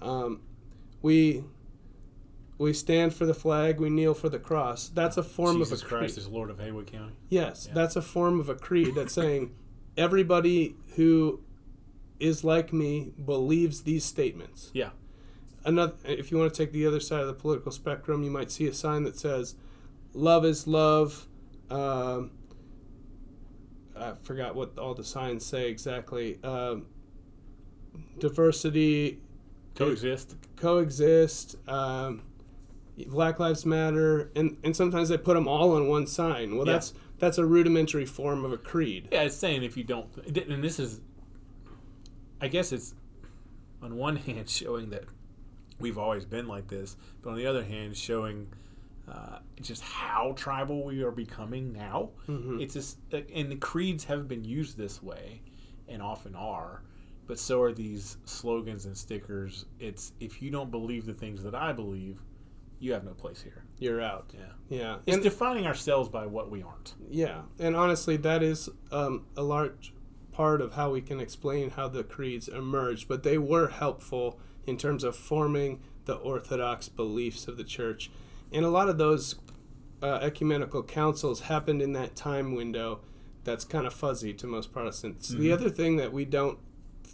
um, 0.00 0.40
"We." 1.02 1.44
We 2.60 2.72
stand 2.72 3.14
for 3.14 3.24
the 3.24 3.34
flag. 3.34 3.78
We 3.78 3.88
kneel 3.88 4.14
for 4.14 4.28
the 4.28 4.40
cross. 4.40 4.88
That's 4.88 5.16
a 5.16 5.22
form 5.22 5.58
Jesus 5.58 5.80
of 5.80 5.86
a 5.86 5.88
creed. 5.88 5.98
Christ 6.00 6.18
is 6.18 6.26
Lord 6.26 6.50
of 6.50 6.58
Haywood 6.58 6.88
County. 6.88 7.12
Yes, 7.28 7.66
Yeah. 7.68 7.74
that's 7.74 7.94
a 7.94 8.02
form 8.02 8.40
of 8.40 8.48
a 8.48 8.56
creed 8.56 8.96
that's 8.96 9.12
saying 9.14 9.54
everybody 9.96 10.74
who 10.96 11.38
is 12.18 12.42
like 12.42 12.72
me 12.72 13.12
believes 13.24 13.82
these 13.82 14.04
statements. 14.04 14.72
Yeah. 14.74 14.90
Another, 15.64 15.92
if 16.04 16.32
you 16.32 16.38
want 16.38 16.52
to 16.52 16.58
take 16.64 16.72
the 16.72 16.84
other 16.84 16.98
side 16.98 17.20
of 17.20 17.28
the 17.28 17.32
political 17.34 17.70
spectrum, 17.70 18.24
you 18.24 18.30
might 18.32 18.50
see 18.50 18.66
a 18.66 18.74
sign 18.74 19.04
that 19.04 19.16
says, 19.16 19.54
"Love 20.12 20.44
is 20.44 20.66
love." 20.66 21.28
Um, 21.70 22.32
I 23.98 24.14
forgot 24.22 24.54
what 24.54 24.78
all 24.78 24.94
the 24.94 25.04
signs 25.04 25.44
say 25.44 25.68
exactly. 25.68 26.38
Um, 26.44 26.86
diversity 28.18 29.18
Coexist. 29.74 30.36
coexist. 30.56 31.56
Um, 31.68 32.22
Black 33.06 33.38
Lives 33.38 33.64
Matter, 33.64 34.30
and, 34.34 34.56
and 34.64 34.74
sometimes 34.74 35.08
they 35.08 35.16
put 35.16 35.34
them 35.34 35.46
all 35.46 35.76
on 35.76 35.86
one 35.88 36.06
sign. 36.06 36.56
Well, 36.56 36.66
Yeah. 36.66 36.72
that's 36.74 36.94
that's 37.18 37.38
a 37.38 37.44
rudimentary 37.44 38.06
form 38.06 38.44
of 38.44 38.52
a 38.52 38.56
creed. 38.56 39.08
Yeah, 39.12 39.22
it's 39.22 39.34
saying 39.36 39.62
if 39.64 39.76
you 39.76 39.82
don't, 39.84 40.06
and 40.26 40.62
this 40.62 40.78
is, 40.78 41.00
I 42.40 42.46
guess 42.48 42.70
it's 42.72 42.94
on 43.82 43.96
one 43.96 44.16
hand 44.26 44.48
showing 44.48 44.90
that 44.90 45.04
we've 45.80 45.98
always 45.98 46.24
been 46.24 46.46
like 46.48 46.68
this, 46.68 46.96
but 47.22 47.30
on 47.30 47.36
the 47.36 47.46
other 47.46 47.64
hand 47.64 47.96
showing 47.96 48.48
uh, 49.10 49.38
just 49.60 49.82
how 49.82 50.32
tribal 50.36 50.84
we 50.84 51.02
are 51.02 51.10
becoming 51.10 51.72
now. 51.72 52.10
Mhm. 52.28 52.60
It's 52.62 52.74
just, 52.74 52.98
and 53.12 53.50
the 53.50 53.56
creeds 53.56 54.04
have 54.04 54.28
been 54.28 54.44
used 54.44 54.76
this 54.76 55.02
way, 55.02 55.42
and 55.88 56.02
often 56.02 56.34
are, 56.34 56.82
but 57.26 57.38
so 57.38 57.60
are 57.62 57.72
these 57.72 58.18
slogans 58.24 58.86
and 58.86 58.96
stickers. 58.96 59.64
It's 59.78 60.12
if 60.20 60.42
you 60.42 60.50
don't 60.50 60.70
believe 60.70 61.06
the 61.06 61.14
things 61.14 61.42
that 61.42 61.54
I 61.54 61.72
believe, 61.72 62.20
you 62.80 62.92
have 62.92 63.04
no 63.04 63.12
place 63.12 63.40
here. 63.42 63.64
You're 63.78 64.00
out. 64.00 64.32
Yeah, 64.38 64.76
Yeah, 64.78 64.96
it's 65.06 65.14
and 65.16 65.22
defining 65.22 65.66
ourselves 65.66 66.08
by 66.08 66.26
what 66.26 66.50
we 66.50 66.62
aren't. 66.62 66.94
yeah, 67.10 67.42
and 67.58 67.74
honestly, 67.74 68.16
that 68.18 68.42
is 68.42 68.68
um, 68.92 69.26
a 69.36 69.42
large 69.42 69.92
part 70.32 70.60
of 70.60 70.74
how 70.74 70.90
we 70.92 71.00
can 71.00 71.18
explain 71.18 71.70
how 71.70 71.88
the 71.88 72.04
creeds 72.04 72.46
emerged. 72.48 73.08
But 73.08 73.22
they 73.24 73.38
were 73.38 73.68
helpful 73.68 74.38
in 74.66 74.76
terms 74.76 75.02
of 75.02 75.16
forming 75.16 75.80
the 76.04 76.14
orthodox 76.14 76.88
beliefs 76.88 77.48
of 77.48 77.56
the 77.56 77.64
church, 77.64 78.10
and 78.52 78.64
a 78.64 78.70
lot 78.70 78.88
of 78.88 78.98
those 78.98 79.36
uh, 80.02 80.18
ecumenical 80.22 80.82
councils 80.82 81.40
happened 81.42 81.82
in 81.82 81.92
that 81.92 82.14
time 82.14 82.54
window. 82.54 83.00
That's 83.44 83.64
kind 83.64 83.86
of 83.86 83.92
fuzzy 83.92 84.32
to 84.34 84.46
most 84.46 84.72
Protestants. 84.72 85.28
The 85.30 85.48
Mhm. 85.48 85.52
other 85.52 85.70
thing 85.70 85.96
that 85.96 86.12
we 86.12 86.24
don't 86.24 86.58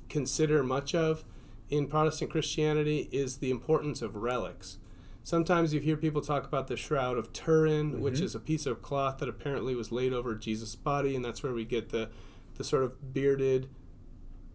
consider 0.09 0.63
much 0.63 0.95
of 0.95 1.25
in 1.71 1.87
Protestant 1.87 2.31
Christianity 2.31 3.09
is 3.11 3.39
the 3.39 3.51
importance 3.51 4.03
of 4.03 4.17
relics. 4.17 4.79
Sometimes 5.23 5.73
you 5.73 5.81
hear 5.81 5.97
people 5.97 6.21
talk 6.21 6.45
about 6.45 6.67
the 6.67 6.77
Shroud 6.77 7.17
of 7.17 7.33
Turin, 7.33 8.01
which 8.03 8.17
Mhm. 8.17 8.23
is 8.25 8.35
a 8.35 8.41
piece 8.41 8.67
of 8.67 8.83
cloth 8.83 9.17
that 9.19 9.29
apparently 9.29 9.75
was 9.75 9.91
laid 9.91 10.13
over 10.13 10.35
Jesus' 10.35 10.75
body, 10.77 11.17
and 11.17 11.25
that's 11.25 11.43
where 11.43 11.55
we 11.55 11.65
get 11.65 11.89
the, 11.89 12.11
the 12.57 12.65
sort 12.65 12.85
of 12.85 13.15
bearded 13.15 13.69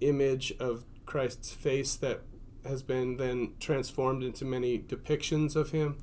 image 0.01 0.53
of 0.59 0.85
Christ's 1.07 1.51
face 1.51 1.95
that 1.95 2.21
has 2.63 2.83
been 2.83 3.17
then 3.17 3.53
transformed 3.59 4.23
into 4.23 4.45
many 4.45 4.77
depictions 4.77 5.55
of 5.55 5.71
him. 5.71 5.97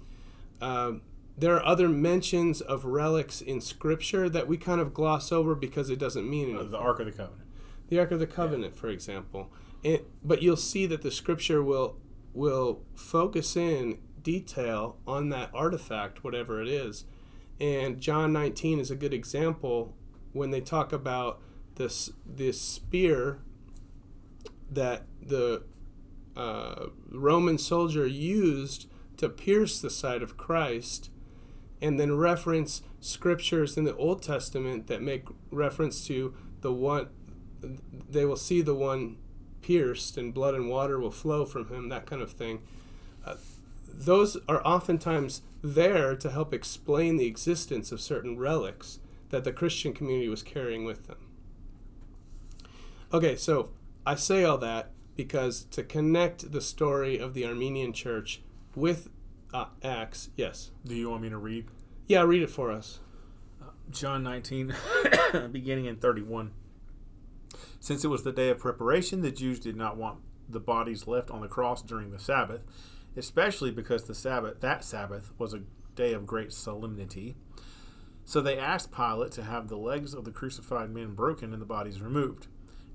Um, 0.61 1.03
there 1.39 1.55
are 1.55 1.65
other 1.65 1.89
mentions 1.89 2.61
of 2.61 2.85
relics 2.85 3.41
in 3.41 3.61
Scripture 3.61 4.29
that 4.31 4.49
we 4.49 4.57
kind 4.57 4.81
of 4.81 4.95
gloss 4.95 5.31
over 5.31 5.55
because 5.55 5.91
it 5.91 5.99
doesn't 5.99 6.29
mean 6.29 6.47
Uh, 6.47 6.61
anything 6.61 6.71
the 6.71 6.79
Ark 6.79 7.01
of 7.01 7.07
the 7.07 7.13
Covenant. 7.13 7.49
the 7.89 7.99
Ark 7.99 8.11
of 8.11 8.19
the 8.21 8.27
Covenant, 8.27 8.75
for 8.77 8.89
example. 8.89 9.51
And, 9.85 10.01
but 10.25 10.43
you'll 10.43 10.57
see 10.57 10.87
that 10.87 11.03
the 11.03 11.11
Scripture 11.11 11.63
will 11.63 11.99
will 12.33 12.83
focus 12.95 13.57
in 13.57 13.99
detail 14.23 14.99
on 15.07 15.31
that 15.31 15.51
artifact, 15.55 16.23
whatever 16.23 16.61
it 16.61 16.69
is. 16.69 17.05
And 17.59 17.99
John 18.01 18.33
19 18.33 18.79
is 18.79 18.91
a 18.91 18.97
good 18.97 19.15
example 19.15 19.95
when 20.33 20.51
they 20.51 20.61
talk 20.61 20.93
about 20.93 21.41
this 21.77 22.11
this 22.27 22.61
spear 22.61 23.39
that 24.71 25.05
the 25.23 25.63
uh, 26.37 26.87
Roman 27.11 27.57
soldier 27.57 28.07
used 28.07 28.89
to 29.17 29.29
pierce 29.29 29.81
the 29.81 29.91
side 29.91 30.23
of 30.23 30.37
Christ, 30.37 31.11
and 31.81 31.99
then 31.99 32.17
reference 32.17 32.83
scriptures 33.01 33.77
in 33.77 33.85
the 33.85 33.97
Old 33.97 34.23
Testament 34.23 34.87
that 34.87 35.03
make 35.03 35.27
reference 35.51 36.07
to 36.07 36.35
the 36.61 36.73
one 36.73 37.09
they 38.09 38.25
will 38.25 38.37
see 38.37 38.61
the 38.61 38.75
one 38.75 39.17
pierced 39.63 40.17
and 40.17 40.33
blood 40.33 40.55
and 40.55 40.69
water 40.69 40.99
will 41.01 41.11
flow 41.11 41.45
from 41.45 41.69
him 41.69 41.89
that 41.89 42.07
kind 42.07 42.23
of 42.23 42.33
thing. 42.33 42.63
Uh, 43.25 43.35
those 43.89 44.37
are 44.49 44.65
oftentimes 44.65 45.43
there 45.63 46.15
to 46.15 46.31
help 46.31 46.53
explain 46.53 47.17
the 47.17 47.27
existence 47.27 47.91
of 47.91 48.01
certain 48.01 48.39
relics 48.39 48.99
that 49.31 49.43
the 49.43 49.53
christian 49.53 49.93
community 49.93 50.29
was 50.29 50.43
carrying 50.43 50.85
with 50.85 51.07
them. 51.07 51.17
Okay 53.13 53.37
so 53.37 53.71
i 54.05 54.15
say 54.15 54.45
all 54.45 54.59
that 54.59 54.91
because 55.17 55.65
to 55.65 55.83
connect 55.83 56.53
the 56.53 56.61
story 56.61 57.19
of 57.19 57.35
the 57.35 57.47
armenian 57.47 57.93
church 57.93 58.43
with 58.77 59.09
uh, 59.53 59.67
acts 59.83 60.31
yes 60.37 60.71
Do 60.85 60.95
you 60.95 61.11
want 61.11 61.23
me 61.23 61.31
to 61.31 61.39
read 61.39 61.67
yeah 62.07 62.23
read 62.23 62.43
it 62.43 62.51
for 62.51 62.71
us 62.71 63.01
John 63.91 64.23
19, 64.25 64.75
beginning 65.53 65.87
in 65.87 65.97
31. 65.97 66.53
Since 67.79 68.05
it 68.05 68.09
was 68.09 68.25
the 68.25 68.33
day 68.33 68.49
of 68.51 68.59
preparation, 68.59 69.23
the 69.23 69.31
Jews 69.31 69.61
did 69.61 69.77
not 69.77 69.97
want 69.97 70.19
the 70.49 70.61
bodies 70.61 71.07
left 71.07 71.31
on 71.31 71.41
the 71.41 71.49
cross 71.49 71.83
during 71.83 72.11
the 72.11 72.19
Sabbath, 72.19 72.63
especially 73.17 73.71
because 73.71 74.05
the 74.05 74.15
Sabbath 74.15 74.61
that 74.61 74.85
Sabbath 74.85 75.33
was 75.39 75.55
a 75.55 75.63
day 75.95 76.13
of 76.13 76.27
great 76.27 76.53
solemnity. 76.53 77.37
So 78.25 78.41
they 78.41 78.59
asked 78.59 78.93
Pilate 78.93 79.33
to 79.33 79.45
have 79.45 79.69
the 79.69 79.77
legs 79.77 80.13
of 80.13 80.25
the 80.25 80.33
crucified 80.33 80.91
men 80.91 81.15
broken 81.15 81.53
and 81.53 81.63
the 81.63 81.67
bodies 81.67 82.01
removed. 82.01 82.49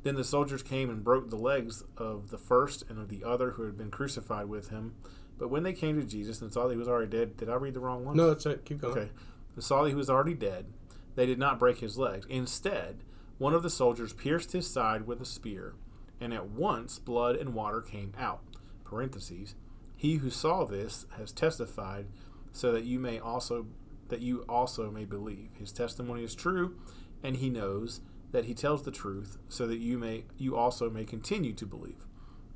Then 0.03 0.15
the 0.15 0.23
soldiers 0.23 0.63
came 0.63 0.89
and 0.89 1.03
broke 1.03 1.29
the 1.29 1.37
legs 1.37 1.83
of 1.95 2.31
the 2.31 2.37
first 2.37 2.83
and 2.89 2.99
of 2.99 3.07
the 3.07 3.23
other 3.23 3.51
who 3.51 3.63
had 3.63 3.77
been 3.77 3.91
crucified 3.91 4.47
with 4.47 4.69
him. 4.69 4.95
But 5.41 5.49
when 5.49 5.63
they 5.63 5.73
came 5.73 5.99
to 5.99 6.06
Jesus 6.06 6.39
and 6.43 6.54
saw 6.54 6.67
that 6.67 6.73
he 6.75 6.77
was 6.77 6.88
already 6.88 7.10
dead, 7.10 7.36
did 7.36 7.49
I 7.49 7.56
read 7.56 7.73
the 7.73 7.80
wrong 7.80 8.06
one? 8.06 8.15
no 8.15 8.27
that's 8.27 8.45
right 8.45 8.63
keep 8.63 8.80
going 8.80 8.95
Okay. 8.95 9.12
They 9.56 9.62
saw 9.63 9.82
that 9.82 9.89
he 9.89 9.95
was 9.95 10.08
already 10.08 10.36
dead. 10.36 10.67
They 11.15 11.25
did 11.25 11.39
not 11.39 11.58
break 11.58 11.80
his 11.80 11.97
legs. 11.97 12.27
Instead, 12.30 12.99
one 13.39 13.56
of 13.56 13.63
the 13.63 13.69
soldiers 13.71 14.13
pierced 14.13 14.51
his 14.51 14.69
side 14.69 15.08
with 15.08 15.19
a 15.19 15.25
spear, 15.25 15.73
and 16.19 16.32
at 16.32 16.49
once 16.49 16.99
blood 16.99 17.36
and 17.36 17.56
water 17.56 17.82
came 17.82 18.13
out. 18.19 18.43
Parentheses. 18.84 19.56
He 19.95 20.17
who 20.17 20.30
saw 20.30 20.63
this 20.63 21.08
has 21.17 21.32
testified, 21.32 22.06
so 22.51 22.71
that 22.71 22.84
you 22.84 22.99
may 22.99 23.17
also 23.17 23.65
that 24.10 24.21
you 24.21 24.45
also 24.47 24.91
may 24.91 25.06
believe. 25.06 25.49
His 25.58 25.71
testimony 25.71 26.23
is 26.23 26.36
true, 26.36 26.75
and 27.23 27.38
he 27.38 27.49
knows 27.49 28.01
that 28.32 28.45
he 28.45 28.54
tells 28.54 28.84
the 28.84 28.91
truth, 28.91 29.39
so 29.49 29.65
that 29.65 29.80
you 29.80 29.97
may 29.97 30.25
you 30.38 30.56
also 30.56 30.88
may 30.91 31.04
continue 31.04 31.54
to 31.54 31.65
believe. 31.65 32.06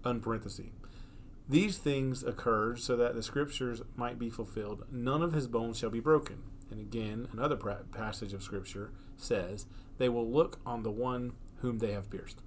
Unparenthesis. 0.03 0.67
These 1.47 1.77
things 1.77 2.23
occurred 2.23 2.79
so 2.79 2.95
that 2.95 3.13
the 3.13 3.21
scriptures 3.21 3.81
might 3.95 4.17
be 4.17 4.29
fulfilled. 4.29 4.83
None 4.91 5.21
of 5.21 5.33
his 5.33 5.47
bones 5.47 5.77
shall 5.77 5.91
be 5.91 5.99
broken. 5.99 6.41
And 6.71 6.79
again, 6.79 7.27
another 7.31 7.55
passage 7.55 8.33
of 8.33 8.41
scripture 8.41 8.91
says, 9.15 9.67
They 9.97 10.09
will 10.09 10.29
look 10.29 10.59
on 10.65 10.83
the 10.83 10.91
one 10.91 11.33
whom 11.57 11.77
they 11.77 11.91
have 11.91 12.09
pierced. 12.09 12.41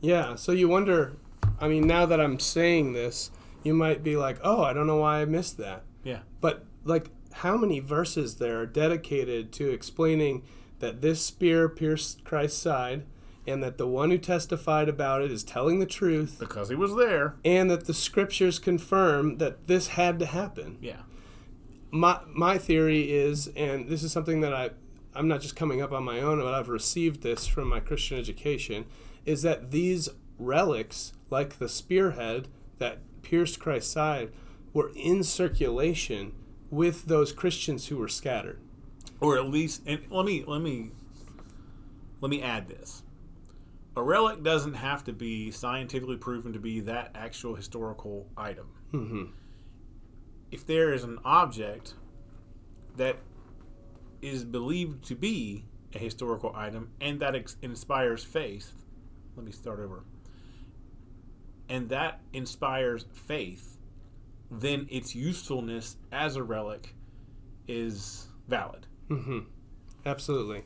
Yeah, 0.00 0.34
so 0.36 0.52
you 0.52 0.68
wonder, 0.68 1.16
I 1.58 1.68
mean, 1.68 1.86
now 1.86 2.06
that 2.06 2.20
I'm 2.20 2.38
saying 2.38 2.92
this, 2.92 3.30
you 3.62 3.74
might 3.74 4.04
be 4.04 4.16
like, 4.16 4.38
oh, 4.42 4.62
I 4.62 4.72
don't 4.72 4.86
know 4.86 4.98
why 4.98 5.20
I 5.20 5.24
missed 5.24 5.56
that. 5.58 5.82
Yeah. 6.04 6.20
But, 6.40 6.64
like, 6.84 7.10
how 7.32 7.56
many 7.56 7.80
verses 7.80 8.36
there 8.36 8.60
are 8.60 8.66
dedicated 8.66 9.52
to 9.52 9.70
explaining 9.70 10.42
that 10.78 11.00
this 11.00 11.24
spear 11.24 11.68
pierced 11.68 12.24
Christ's 12.24 12.60
side 12.60 13.04
and 13.48 13.62
that 13.62 13.78
the 13.78 13.86
one 13.88 14.10
who 14.10 14.18
testified 14.18 14.88
about 14.88 15.22
it 15.22 15.32
is 15.32 15.42
telling 15.42 15.78
the 15.80 15.86
truth 15.86 16.36
Because 16.38 16.68
he 16.68 16.74
was 16.74 16.94
there. 16.96 17.34
and 17.44 17.70
that 17.70 17.86
the 17.86 17.94
scriptures 17.94 18.58
confirm 18.58 19.38
that 19.38 19.66
this 19.66 19.88
had 19.88 20.18
to 20.20 20.26
happen? 20.26 20.78
Yeah. 20.80 21.02
my 21.90 22.20
my 22.32 22.58
theory 22.58 23.10
is, 23.10 23.48
and 23.56 23.88
this 23.88 24.02
is 24.02 24.12
something 24.12 24.40
that 24.42 24.52
I 24.54 24.70
I'm 25.14 25.26
not 25.26 25.40
just 25.40 25.56
coming 25.56 25.80
up 25.82 25.90
on 25.92 26.04
my 26.04 26.20
own, 26.20 26.38
but 26.38 26.54
I've 26.54 26.68
received 26.68 27.22
this 27.22 27.46
from 27.46 27.68
my 27.68 27.80
Christian 27.80 28.18
education, 28.18 28.84
is 29.24 29.42
that 29.42 29.70
these 29.72 30.08
relics, 30.38 31.12
like 31.30 31.58
the 31.58 31.68
spearhead 31.68 32.46
that 32.78 32.98
pierced 33.22 33.58
Christ's 33.58 33.90
side, 33.92 34.30
were 34.72 34.92
in 34.94 35.24
circulation 35.24 36.32
with 36.70 37.06
those 37.06 37.32
Christians 37.32 37.86
who 37.88 37.96
were 37.96 38.08
scattered. 38.08 38.60
or 39.20 39.36
at 39.38 39.46
least 39.46 39.82
and 39.86 40.00
let 40.10 40.24
me 40.26 40.44
let 40.46 40.60
me 40.60 40.90
let 42.20 42.30
me 42.30 42.40
add 42.42 42.68
this 42.68 43.02
a 43.98 44.02
relic 44.02 44.42
doesn't 44.42 44.74
have 44.74 45.04
to 45.04 45.12
be 45.12 45.50
scientifically 45.50 46.16
proven 46.16 46.52
to 46.52 46.58
be 46.58 46.80
that 46.80 47.10
actual 47.14 47.54
historical 47.54 48.28
item. 48.36 48.68
Hmm 48.90 49.24
if 50.50 50.66
there 50.66 50.92
is 50.92 51.04
an 51.04 51.18
object 51.24 51.94
that 52.96 53.16
is 54.22 54.44
believed 54.44 55.04
to 55.04 55.14
be 55.14 55.64
a 55.94 55.98
historical 55.98 56.52
item 56.54 56.90
and 57.00 57.20
that 57.20 57.34
ex- 57.34 57.56
inspires 57.62 58.24
faith 58.24 58.72
let 59.36 59.44
me 59.44 59.52
start 59.52 59.78
over 59.78 60.04
and 61.68 61.88
that 61.88 62.20
inspires 62.32 63.06
faith 63.12 63.78
then 64.50 64.86
its 64.90 65.14
usefulness 65.14 65.96
as 66.10 66.36
a 66.36 66.42
relic 66.42 66.94
is 67.66 68.28
valid. 68.48 68.86
Hmm 69.08 69.40
Absolutely. 70.06 70.62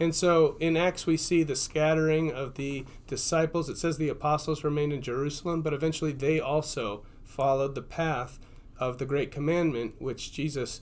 And 0.00 0.14
so 0.14 0.56
in 0.58 0.78
Acts, 0.78 1.06
we 1.06 1.18
see 1.18 1.42
the 1.42 1.54
scattering 1.54 2.32
of 2.32 2.54
the 2.54 2.86
disciples. 3.06 3.68
It 3.68 3.76
says 3.76 3.98
the 3.98 4.08
apostles 4.08 4.64
remained 4.64 4.94
in 4.94 5.02
Jerusalem, 5.02 5.60
but 5.60 5.74
eventually 5.74 6.12
they 6.12 6.40
also 6.40 7.04
followed 7.22 7.74
the 7.74 7.82
path 7.82 8.38
of 8.78 8.96
the 8.96 9.04
Great 9.04 9.30
Commandment, 9.30 10.00
which 10.00 10.32
Jesus 10.32 10.80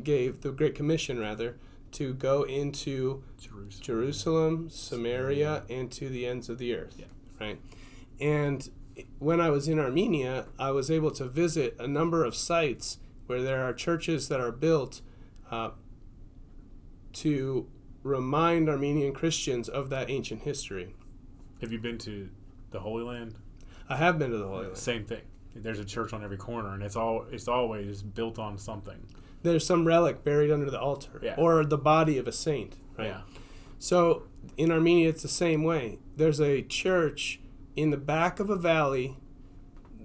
gave, 0.00 0.42
the 0.42 0.52
Great 0.52 0.76
Commission, 0.76 1.18
rather, 1.18 1.56
to 1.90 2.14
go 2.14 2.44
into 2.44 3.24
jerusalem 3.40 3.80
Jerusalem, 3.80 4.70
Samaria, 4.70 5.64
and 5.68 5.90
to 5.90 6.08
the 6.08 6.26
ends 6.26 6.48
of 6.48 6.58
the 6.58 6.74
earth. 6.74 6.94
Yeah. 6.96 7.06
Right. 7.40 7.60
And 8.20 8.68
when 9.18 9.40
I 9.40 9.50
was 9.50 9.66
in 9.66 9.80
Armenia, 9.80 10.46
I 10.58 10.70
was 10.70 10.90
able 10.90 11.10
to 11.12 11.24
visit 11.24 11.74
a 11.78 11.88
number 11.88 12.24
of 12.24 12.36
sites 12.36 12.98
where 13.26 13.42
there 13.42 13.64
are 13.64 13.72
churches 13.72 14.28
that 14.28 14.40
are 14.40 14.52
built 14.52 15.00
uh, 15.50 15.70
to 17.14 17.66
remind 18.02 18.68
Armenian 18.68 19.12
Christians 19.12 19.68
of 19.68 19.90
that 19.90 20.08
ancient 20.10 20.42
history. 20.42 20.94
have 21.60 21.70
you 21.72 21.78
been 21.78 21.98
to 21.98 22.28
the 22.70 22.80
holy 22.80 23.04
land 23.04 23.34
I 23.88 23.96
have 23.96 24.18
been 24.20 24.30
to 24.30 24.38
the 24.38 24.46
Holy 24.46 24.66
Land. 24.66 24.76
Same 24.78 25.04
thing. 25.04 25.22
There's 25.56 25.80
a 25.80 25.84
church 25.84 26.12
on 26.12 26.22
every 26.22 26.36
corner, 26.36 26.74
and 26.74 26.82
it's 26.84 26.94
all 26.94 27.26
it's 27.32 27.48
always 27.48 28.02
built 28.02 28.38
on 28.38 28.56
something. 28.56 29.04
There's 29.42 29.66
some 29.66 29.84
relic 29.84 30.22
buried 30.22 30.52
under 30.52 30.70
the 30.70 30.78
altar, 30.80 31.18
Yeah. 31.20 31.34
or 31.36 31.64
the 31.64 31.76
body 31.76 32.16
of 32.16 32.28
a 32.28 32.32
saint. 32.32 32.76
Right. 32.96 33.08
Yeah. 33.08 33.22
So 33.80 34.28
in 34.56 34.70
Armenia, 34.70 35.08
it's 35.08 35.22
the 35.22 35.28
same 35.28 35.64
way. 35.64 35.98
There's 36.16 36.40
a 36.40 36.62
church 36.62 37.40
in 37.74 37.90
the 37.90 37.96
back 37.96 38.38
of 38.38 38.48
a 38.48 38.54
valley 38.54 39.16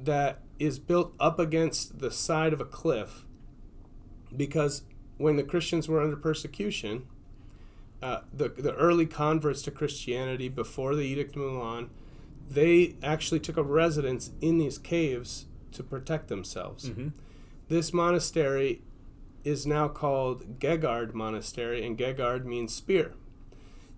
that 0.03 0.41
is 0.57 0.79
built 0.79 1.13
up 1.19 1.37
against 1.37 1.99
the 1.99 2.09
side 2.09 2.53
of 2.53 2.59
a 2.61 2.65
cliff 2.65 3.23
because 4.35 4.81
when 5.17 5.35
the 5.35 5.43
Christians 5.43 5.87
were 5.87 6.01
under 6.01 6.15
persecution, 6.15 7.03
uh, 8.05 8.21
the, 8.31 8.49
the 8.49 8.75
early 8.75 9.07
converts 9.07 9.63
to 9.63 9.71
Christianity 9.71 10.47
before 10.47 10.93
the 10.93 11.01
Edict 11.01 11.35
of 11.35 11.41
Milan, 11.41 11.89
they 12.47 12.97
actually 13.01 13.39
took 13.39 13.57
up 13.57 13.65
residence 13.67 14.29
in 14.41 14.59
these 14.59 14.77
caves 14.77 15.45
to 15.71 15.81
protect 15.81 16.27
themselves. 16.27 16.89
Mm-hmm. 16.89 17.07
This 17.67 17.91
monastery 17.91 18.83
is 19.43 19.65
now 19.65 19.87
called 19.87 20.59
Geghard 20.59 21.15
Monastery, 21.15 21.83
and 21.83 21.97
Geghard 21.97 22.45
means 22.45 22.75
spear. 22.75 23.13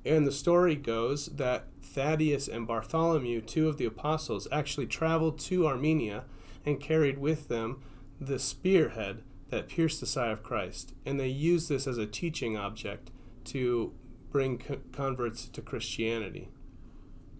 And 0.05 0.25
the 0.25 0.31
story 0.31 0.75
goes 0.75 1.25
that 1.25 1.65
Thaddeus 1.81 2.47
and 2.47 2.65
Bartholomew, 2.65 3.41
two 3.41 3.67
of 3.67 3.77
the 3.77 3.85
apostles, 3.85 4.47
actually 4.53 4.87
traveled 4.87 5.37
to 5.39 5.67
Armenia 5.67 6.23
and 6.65 6.79
carried 6.79 7.17
with 7.17 7.49
them 7.49 7.83
the 8.21 8.39
spearhead 8.39 9.23
that 9.49 9.67
pierced 9.67 9.99
the 9.99 10.05
side 10.05 10.31
of 10.31 10.43
Christ. 10.43 10.93
And 11.05 11.19
they 11.19 11.27
used 11.27 11.67
this 11.67 11.87
as 11.87 11.97
a 11.97 12.05
teaching 12.05 12.55
object 12.55 13.11
to 13.47 13.93
bring 14.31 14.57
co- 14.57 14.79
converts 14.91 15.47
to 15.49 15.61
Christianity. 15.61 16.49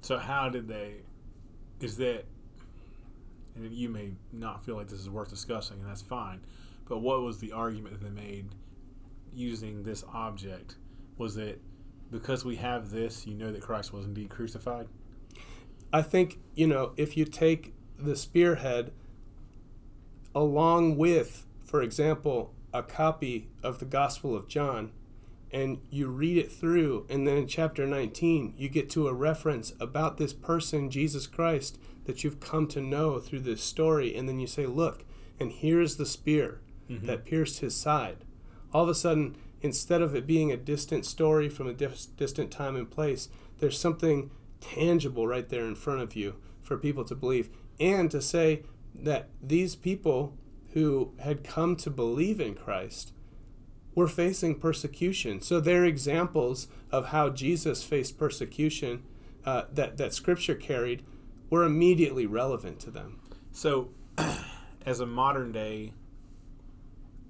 So 0.02 0.18
how 0.18 0.50
did 0.50 0.68
they? 0.68 0.96
Is 1.82 1.98
that? 1.98 2.26
And 3.56 3.72
you 3.74 3.90
may 3.90 4.12
not 4.32 4.64
feel 4.64 4.76
like 4.76 4.88
this 4.88 5.00
is 5.00 5.10
worth 5.10 5.30
discussing, 5.30 5.80
and 5.80 5.90
that's 5.90 6.02
fine. 6.02 6.42
But 6.88 7.00
what 7.00 7.22
was 7.22 7.40
the 7.40 7.52
argument 7.52 8.00
that 8.00 8.06
they 8.06 8.22
made 8.22 8.50
using 9.34 9.84
this 9.84 10.04
object? 10.14 10.76
Was 11.18 11.38
it 11.38 11.62
because 12.12 12.46
we 12.46 12.56
have 12.58 12.92
this, 12.92 13.28
you 13.28 13.34
know 13.36 13.52
that 13.52 13.62
Christ 13.62 13.92
was 13.92 14.06
indeed 14.06 14.30
crucified? 14.30 14.88
I 15.92 16.02
think, 16.02 16.40
you 16.56 16.68
know, 16.68 16.94
if 16.98 17.18
you 17.18 17.26
take 17.26 17.74
the 17.98 18.16
spearhead 18.16 18.92
along 20.36 20.98
with, 20.98 21.46
for 21.64 21.82
example, 21.82 22.54
a 22.74 22.84
copy 22.84 23.50
of 23.64 23.80
the 23.80 23.86
Gospel 23.86 24.36
of 24.36 24.48
John, 24.48 24.92
and 25.52 25.80
you 25.90 26.08
read 26.08 26.38
it 26.38 26.52
through, 26.52 27.06
and 27.10 27.28
then 27.28 27.38
in 27.38 27.48
chapter 27.48 27.86
19, 27.86 28.54
you 28.58 28.68
get 28.70 28.90
to 28.92 29.08
a 29.08 29.14
reference 29.14 29.74
about 29.80 30.18
this 30.18 30.34
person, 30.34 30.90
Jesus 30.90 31.28
Christ, 31.28 31.80
that 32.06 32.24
you've 32.24 32.40
come 32.40 32.68
to 32.68 32.82
know 32.82 33.20
through 33.20 33.42
this 33.42 33.64
story, 33.64 34.16
and 34.16 34.28
then 34.28 34.40
you 34.40 34.48
say, 34.48 34.66
Look, 34.66 35.06
and 35.40 35.52
here's 35.52 35.98
the 35.98 36.06
spear 36.06 36.60
mm-hmm. 36.90 37.06
that 37.06 37.26
pierced 37.26 37.60
his 37.60 37.76
side. 37.76 38.18
All 38.74 38.84
of 38.84 38.90
a 38.90 38.96
sudden, 38.96 39.38
instead 39.62 40.02
of 40.02 40.16
it 40.16 40.28
being 40.28 40.52
a 40.52 40.58
distant 40.58 41.06
story 41.06 41.50
from 41.50 41.68
a 41.68 41.74
dis- 41.74 42.06
distant 42.06 42.52
time 42.52 42.76
and 42.76 42.90
place, 42.90 43.30
there's 43.60 43.80
something 43.80 44.32
tangible 44.60 45.28
right 45.28 45.48
there 45.50 45.66
in 45.66 45.76
front 45.76 46.02
of 46.02 46.16
you 46.16 46.36
for 46.62 46.78
people 46.78 47.06
to 47.06 47.16
believe. 47.16 47.50
And 47.80 48.10
to 48.12 48.22
say 48.22 48.64
that 48.96 49.30
these 49.42 49.76
people 49.76 50.36
who 50.74 51.14
had 51.20 51.44
come 51.44 51.76
to 51.78 51.90
believe 51.90 52.40
in 52.40 52.56
Christ 52.56 53.14
were 53.98 54.08
facing 54.08 54.54
persecution. 54.54 55.42
So 55.42 55.60
they're 55.60 55.84
examples 55.84 56.68
of 56.92 57.08
how 57.08 57.30
Jesus 57.30 57.82
faced 57.82 58.16
persecution 58.16 59.02
uh, 59.44 59.64
that, 59.74 59.98
that 59.98 60.14
Scripture 60.14 60.54
carried 60.54 61.04
were 61.50 61.64
immediately 61.64 62.28
relevant 62.28 62.80
to 62.82 62.92
them. 62.92 63.20
So, 63.52 63.90
as 64.86 65.00
a 65.00 65.08
modern 65.08 65.52
day 65.52 65.94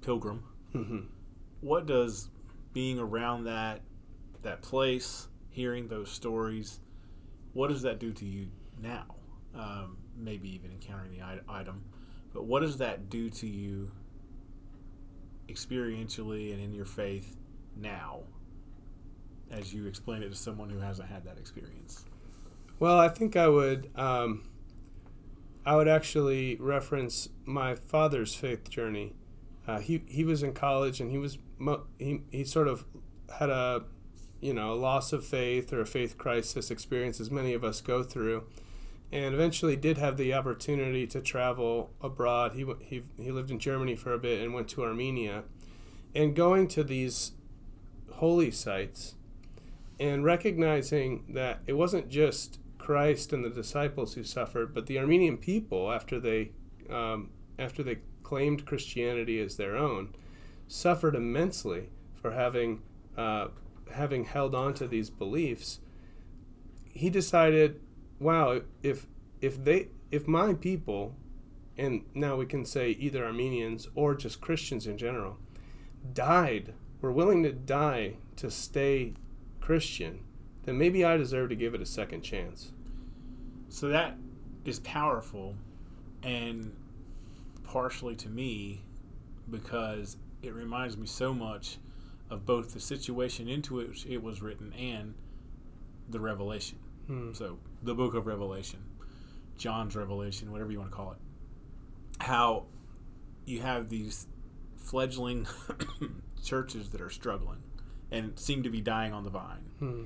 pilgrim, 0.02 0.44
hmm 0.72 0.98
what 1.62 1.86
does 1.86 2.28
being 2.74 2.98
around 2.98 3.44
that 3.44 3.80
that 4.42 4.60
place, 4.60 5.28
hearing 5.48 5.88
those 5.88 6.10
stories, 6.10 6.80
what 7.54 7.68
does 7.68 7.80
that 7.80 7.98
do 7.98 8.12
to 8.12 8.26
you 8.26 8.48
now? 8.78 9.06
Um, 9.54 9.96
maybe 10.14 10.54
even 10.54 10.70
encountering 10.70 11.12
the 11.12 11.24
item, 11.48 11.82
but 12.34 12.44
what 12.44 12.60
does 12.60 12.76
that 12.76 13.08
do 13.08 13.30
to 13.30 13.46
you 13.46 13.90
experientially 15.48 16.52
and 16.52 16.62
in 16.62 16.74
your 16.74 16.84
faith 16.84 17.36
now, 17.76 18.20
as 19.50 19.72
you 19.72 19.86
explain 19.86 20.22
it 20.22 20.30
to 20.30 20.36
someone 20.36 20.70
who 20.70 20.78
hasn't 20.78 21.08
had 21.08 21.24
that 21.24 21.38
experience? 21.38 22.04
Well, 22.78 22.98
I 22.98 23.08
think 23.08 23.36
I 23.36 23.48
would. 23.48 23.90
Um, 23.96 24.48
I 25.66 25.76
would 25.76 25.88
actually 25.88 26.56
reference 26.56 27.28
my 27.44 27.74
father's 27.74 28.34
faith 28.34 28.70
journey. 28.70 29.14
Uh, 29.66 29.80
he 29.80 30.02
he 30.06 30.24
was 30.24 30.42
in 30.42 30.54
college 30.54 31.00
and 31.00 31.10
he 31.10 31.18
was 31.18 31.38
mo- 31.58 31.84
he 31.98 32.22
he 32.30 32.44
sort 32.44 32.68
of 32.68 32.86
had 33.38 33.50
a 33.50 33.84
you 34.40 34.54
know 34.54 34.72
a 34.72 34.76
loss 34.76 35.12
of 35.12 35.26
faith 35.26 35.72
or 35.72 35.80
a 35.80 35.86
faith 35.86 36.16
crisis 36.16 36.70
experience 36.70 37.20
as 37.20 37.30
many 37.30 37.52
of 37.52 37.64
us 37.64 37.80
go 37.80 38.02
through, 38.02 38.44
and 39.10 39.34
eventually 39.34 39.76
did 39.76 39.98
have 39.98 40.16
the 40.16 40.34
opportunity 40.34 41.06
to 41.06 41.20
travel 41.20 41.90
abroad. 42.00 42.52
He 42.52 42.66
he 42.80 43.02
he 43.16 43.30
lived 43.30 43.50
in 43.50 43.58
Germany 43.58 43.96
for 43.96 44.12
a 44.12 44.18
bit 44.18 44.40
and 44.40 44.54
went 44.54 44.68
to 44.68 44.84
Armenia, 44.84 45.44
and 46.14 46.34
going 46.34 46.68
to 46.68 46.84
these 46.84 47.32
holy 48.10 48.50
sites 48.50 49.14
and 50.00 50.24
recognizing 50.24 51.24
that 51.28 51.60
it 51.66 51.72
wasn't 51.72 52.08
just 52.08 52.58
Christ 52.78 53.32
and 53.32 53.44
the 53.44 53.50
disciples 53.50 54.14
who 54.14 54.22
suffered, 54.22 54.72
but 54.72 54.86
the 54.86 54.98
Armenian 54.98 55.36
people 55.36 55.92
after 55.92 56.20
they 56.20 56.52
um, 56.88 57.30
after 57.58 57.82
they 57.82 57.98
claimed 58.22 58.66
Christianity 58.66 59.40
as 59.40 59.56
their 59.56 59.76
own 59.76 60.14
suffered 60.68 61.14
immensely 61.14 61.88
for 62.20 62.32
having 62.32 62.82
uh, 63.16 63.48
having 63.92 64.24
held 64.24 64.54
on 64.54 64.74
to 64.74 64.86
these 64.86 65.10
beliefs. 65.10 65.80
He 66.92 67.10
decided, 67.10 67.80
wow, 68.18 68.62
if 68.82 69.06
if 69.40 69.62
they 69.62 69.88
if 70.10 70.26
my 70.26 70.54
people, 70.54 71.14
and 71.76 72.04
now 72.14 72.36
we 72.36 72.46
can 72.46 72.64
say 72.64 72.90
either 72.90 73.24
Armenians 73.24 73.88
or 73.94 74.14
just 74.14 74.40
Christians 74.40 74.86
in 74.86 74.98
general, 74.98 75.38
died, 76.12 76.74
were 77.00 77.12
willing 77.12 77.42
to 77.42 77.52
die 77.52 78.14
to 78.36 78.50
stay 78.50 79.14
Christian, 79.60 80.20
then 80.64 80.78
maybe 80.78 81.04
I 81.04 81.16
deserve 81.16 81.50
to 81.50 81.56
give 81.56 81.74
it 81.74 81.82
a 81.82 81.86
second 81.86 82.22
chance. 82.22 82.72
So 83.68 83.88
that 83.88 84.16
is 84.64 84.80
powerful, 84.80 85.54
and 86.22 86.74
partially 87.64 88.16
to 88.16 88.28
me 88.28 88.80
because 89.50 90.16
it 90.42 90.54
reminds 90.54 90.96
me 90.96 91.06
so 91.06 91.34
much 91.34 91.78
of 92.30 92.44
both 92.44 92.72
the 92.72 92.80
situation 92.80 93.48
into 93.48 93.74
which 93.74 94.06
it 94.06 94.22
was 94.22 94.42
written 94.42 94.72
and 94.74 95.14
the 96.10 96.20
revelation. 96.20 96.78
Hmm. 97.08 97.32
So 97.32 97.58
the 97.82 97.94
book 97.94 98.14
of 98.14 98.26
Revelation, 98.26 98.80
John's 99.56 99.96
Revelation, 99.96 100.52
whatever 100.52 100.70
you 100.70 100.78
want 100.78 100.90
to 100.90 100.96
call 100.96 101.12
it. 101.12 101.18
How 102.20 102.66
you 103.44 103.60
have 103.60 103.88
these 103.88 104.26
fledgling 104.76 105.46
churches 106.44 106.90
that 106.90 107.00
are 107.00 107.10
struggling 107.10 107.62
and 108.10 108.38
seem 108.38 108.62
to 108.62 108.70
be 108.70 108.80
dying 108.80 109.12
on 109.12 109.24
the 109.24 109.30
vine. 109.30 109.70
Hmm. 109.78 110.02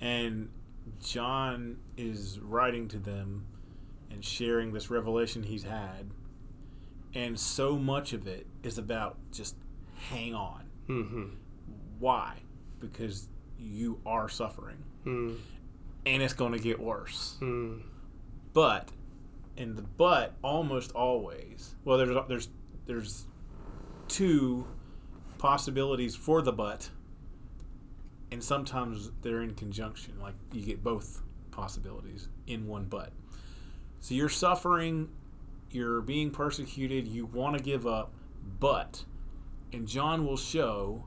And 0.00 0.50
John 1.02 1.78
is 1.96 2.38
writing 2.40 2.88
to 2.88 2.98
them 2.98 3.46
and 4.10 4.24
sharing 4.24 4.72
this 4.72 4.90
revelation 4.90 5.42
he's 5.42 5.64
had. 5.64 6.10
And 7.14 7.38
so 7.38 7.76
much 7.76 8.12
of 8.12 8.26
it 8.26 8.46
is 8.62 8.76
about 8.76 9.16
just 9.32 9.56
hang 10.10 10.34
on. 10.34 10.64
Mm-hmm. 10.88 11.24
Why? 11.98 12.34
Because 12.80 13.28
you 13.58 14.00
are 14.04 14.28
suffering. 14.28 14.82
Hmm. 15.04 15.34
And 16.06 16.22
it's 16.22 16.34
going 16.34 16.52
to 16.52 16.58
get 16.58 16.78
worse. 16.78 17.36
Hmm. 17.38 17.78
But, 18.52 18.90
and 19.56 19.76
the 19.76 19.82
but 19.82 20.34
almost 20.42 20.92
always, 20.92 21.74
well, 21.84 21.98
there's, 21.98 22.16
there's, 22.28 22.48
there's 22.86 23.26
two 24.08 24.66
possibilities 25.38 26.14
for 26.14 26.40
the 26.42 26.52
but 26.52 26.88
and 28.34 28.42
sometimes 28.42 29.12
they're 29.22 29.42
in 29.42 29.54
conjunction. 29.54 30.18
Like 30.20 30.34
you 30.52 30.62
get 30.62 30.82
both 30.82 31.22
possibilities 31.52 32.28
in 32.48 32.66
one 32.66 32.86
but. 32.86 33.12
So 34.00 34.14
you're 34.14 34.28
suffering, 34.28 35.08
you're 35.70 36.00
being 36.00 36.32
persecuted, 36.32 37.06
you 37.06 37.26
want 37.26 37.56
to 37.56 37.62
give 37.62 37.86
up, 37.86 38.12
but, 38.58 39.04
and 39.72 39.86
John 39.86 40.26
will 40.26 40.36
show 40.36 41.04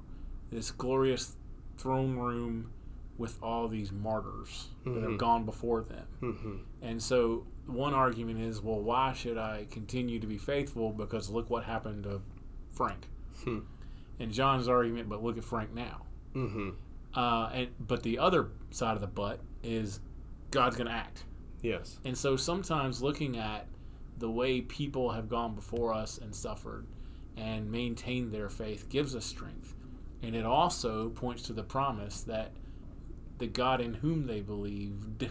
this 0.49 0.71
glorious 0.71 1.35
throne 1.77 2.15
room 2.17 2.71
with 3.17 3.41
all 3.41 3.67
these 3.67 3.91
martyrs 3.91 4.67
that 4.85 5.01
have 5.01 5.11
Mhm. 5.11 5.17
gone 5.17 5.45
before 5.45 5.81
them. 5.81 6.07
Mm-hmm. 6.21 6.55
And 6.81 7.01
so 7.01 7.45
one 7.65 7.93
argument 7.93 8.39
is, 8.41 8.61
well, 8.61 8.79
why 8.79 9.13
should 9.13 9.37
I 9.37 9.65
continue 9.71 10.19
to 10.19 10.27
be 10.27 10.37
faithful? 10.37 10.91
Because 10.91 11.29
look 11.29 11.49
what 11.49 11.63
happened 11.63 12.03
to 12.03 12.21
Frank. 12.71 13.07
Hmm. 13.43 13.59
And 14.19 14.31
John's 14.31 14.67
argument, 14.67 15.09
but 15.09 15.23
look 15.23 15.37
at 15.37 15.43
Frank 15.43 15.73
now. 15.73 16.03
Mm-hmm. 16.35 16.69
Uh, 17.13 17.49
and 17.53 17.67
but 17.79 18.03
the 18.03 18.19
other 18.19 18.49
side 18.69 18.95
of 18.95 19.01
the 19.01 19.07
but 19.07 19.39
is 19.63 19.99
God's 20.51 20.75
going 20.75 20.87
to 20.87 20.93
act. 20.93 21.23
Yes. 21.61 21.99
And 22.05 22.15
so 22.17 22.35
sometimes 22.35 23.01
looking 23.01 23.37
at 23.37 23.67
the 24.19 24.29
way 24.29 24.61
people 24.61 25.11
have 25.11 25.27
gone 25.29 25.55
before 25.55 25.93
us 25.93 26.17
and 26.19 26.33
suffered 26.33 26.85
and 27.35 27.71
maintained 27.71 28.31
their 28.31 28.49
faith 28.49 28.89
gives 28.89 29.15
us 29.15 29.25
strength. 29.25 29.75
And 30.23 30.35
it 30.35 30.45
also 30.45 31.09
points 31.09 31.43
to 31.43 31.53
the 31.53 31.63
promise 31.63 32.21
that 32.23 32.51
the 33.37 33.47
God 33.47 33.81
in 33.81 33.93
whom 33.93 34.25
they 34.25 34.41
believed, 34.41 35.29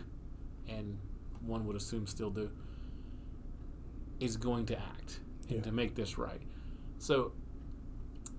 and 0.69 0.99
one 1.41 1.67
would 1.67 1.77
assume 1.77 2.07
still 2.07 2.31
do, 2.31 2.51
is 4.21 4.37
going 4.37 4.67
to 4.67 4.79
act 4.79 5.21
and 5.49 5.63
to 5.63 5.73
make 5.73 5.95
this 5.95 6.19
right. 6.19 6.43
So, 6.99 7.33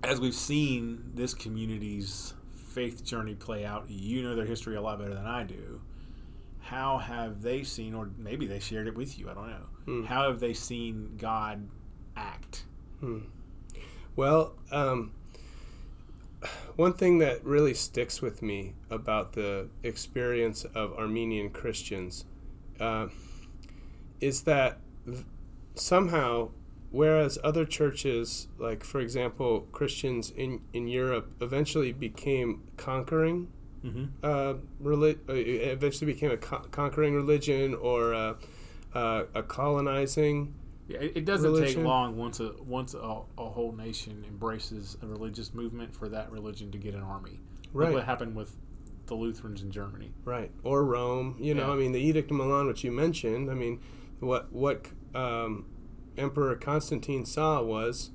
as 0.02 0.20
we've 0.20 0.34
seen 0.34 1.12
this 1.14 1.34
community's 1.34 2.34
faith 2.54 3.04
journey 3.04 3.34
play 3.34 3.64
out, 3.64 3.84
you 3.88 4.22
know 4.22 4.34
their 4.34 4.44
history 4.44 4.76
a 4.76 4.80
lot 4.80 4.98
better 4.98 5.14
than 5.14 5.26
I 5.26 5.44
do 5.44 5.80
how 6.68 6.98
have 6.98 7.40
they 7.40 7.62
seen, 7.62 7.94
or 7.94 8.10
maybe 8.18 8.46
they 8.46 8.58
shared 8.58 8.86
it 8.86 8.94
with 8.94 9.18
you, 9.18 9.30
I 9.30 9.34
don't 9.34 9.48
know. 9.48 9.66
Hmm. 9.86 10.04
How 10.04 10.28
have 10.28 10.38
they 10.38 10.52
seen 10.52 11.14
God 11.16 11.66
act? 12.14 12.64
Hmm. 13.00 13.20
Well, 14.16 14.52
um, 14.70 15.12
one 16.76 16.92
thing 16.92 17.18
that 17.18 17.44
really 17.44 17.74
sticks 17.74 18.22
with 18.22 18.42
me 18.42 18.74
about 18.90 19.32
the 19.32 19.68
experience 19.82 20.64
of 20.74 20.92
Armenian 20.94 21.50
Christians 21.50 22.24
uh, 22.80 23.08
is 24.20 24.42
that 24.42 24.78
somehow, 25.74 26.50
whereas 26.90 27.38
other 27.42 27.64
churches, 27.64 28.48
like 28.58 28.84
for 28.84 29.00
example, 29.00 29.66
Christians 29.72 30.30
in, 30.30 30.60
in 30.72 30.88
Europe, 30.88 31.30
eventually 31.40 31.92
became 31.92 32.62
conquering 32.76 33.48
Mm-hmm. 33.84 34.06
uh, 34.24 34.54
uh, 35.28 35.34
eventually 35.34 36.12
became 36.12 36.32
a 36.32 36.36
co- 36.36 36.66
conquering 36.72 37.14
religion 37.14 37.76
or 37.76 38.12
uh, 38.12 38.34
uh, 38.92 39.24
a 39.34 39.42
colonizing. 39.44 40.52
Yeah, 40.88 40.98
it, 41.00 41.18
it 41.18 41.24
doesn't 41.26 41.54
take 41.62 41.76
long 41.76 42.16
once 42.16 42.40
a 42.40 42.52
once 42.64 42.94
a, 42.94 42.98
a 42.98 43.48
whole 43.48 43.72
nation 43.72 44.24
embraces 44.26 44.96
a 45.02 45.06
religious 45.06 45.52
movement 45.52 45.94
for 45.94 46.08
that 46.08 46.32
religion 46.32 46.70
to 46.72 46.78
get 46.78 46.94
an 46.94 47.02
army. 47.02 47.40
Right. 47.74 47.92
what 47.92 48.04
happened 48.04 48.34
with 48.34 48.56
the 49.06 49.14
Lutherans 49.14 49.62
in 49.62 49.70
Germany. 49.70 50.12
Right, 50.24 50.50
or 50.64 50.84
Rome. 50.84 51.36
You 51.38 51.54
know, 51.54 51.68
Yeah. 51.68 51.74
I 51.74 51.76
mean, 51.76 51.92
the 51.92 52.00
Edict 52.00 52.30
of 52.30 52.36
Milan, 52.38 52.66
which 52.66 52.84
you 52.84 52.90
mentioned. 52.90 53.50
I 53.50 53.54
mean, 53.54 53.80
what 54.20 54.50
what 54.52 54.86
um, 55.14 55.66
Emperor 56.16 56.54
Constantine 56.56 57.26
saw 57.26 57.62
was 57.62 58.10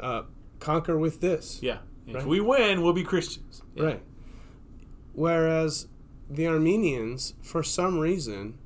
uh, 0.00 0.22
conquer 0.60 0.98
with 0.98 1.20
this. 1.20 1.60
Yeah. 1.62 1.78
If 2.06 2.24
we 2.24 2.40
win, 2.40 2.82
we'll 2.82 2.94
be 2.94 3.04
Christians. 3.04 3.62
Yeah. 3.74 3.84
Right. 3.84 4.02
Whereas 5.12 5.88
the 6.30 6.46
Armenians, 6.46 7.34
for 7.42 7.62
some 7.62 7.98
reason, 7.98 8.58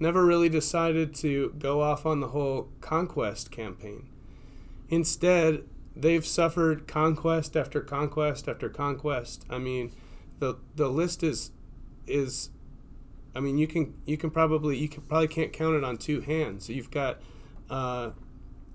never 0.00 0.24
really 0.24 0.48
decided 0.48 1.14
to 1.14 1.54
go 1.58 1.80
off 1.82 2.06
on 2.06 2.20
the 2.20 2.28
whole 2.28 2.68
conquest 2.80 3.50
campaign. 3.50 4.08
Instead, 4.88 5.64
they've 5.94 6.26
suffered 6.26 6.88
conquest 6.88 7.56
after 7.56 7.80
conquest 7.80 8.48
after 8.48 8.68
conquest. 8.68 9.44
I 9.48 9.58
mean, 9.58 9.92
the 10.38 10.56
the 10.74 10.88
list 10.88 11.22
is 11.22 11.50
is 12.06 12.50
I 13.34 13.40
mean, 13.40 13.58
you 13.58 13.66
can 13.66 13.94
you 14.06 14.16
can 14.16 14.30
probably 14.30 14.76
you 14.76 14.88
can 14.88 15.02
probably 15.02 15.28
can't 15.28 15.52
count 15.52 15.76
it 15.76 15.84
on 15.84 15.96
two 15.96 16.20
hands. 16.20 16.68
You've 16.68 16.90
got 16.90 17.20
uh, 17.68 18.10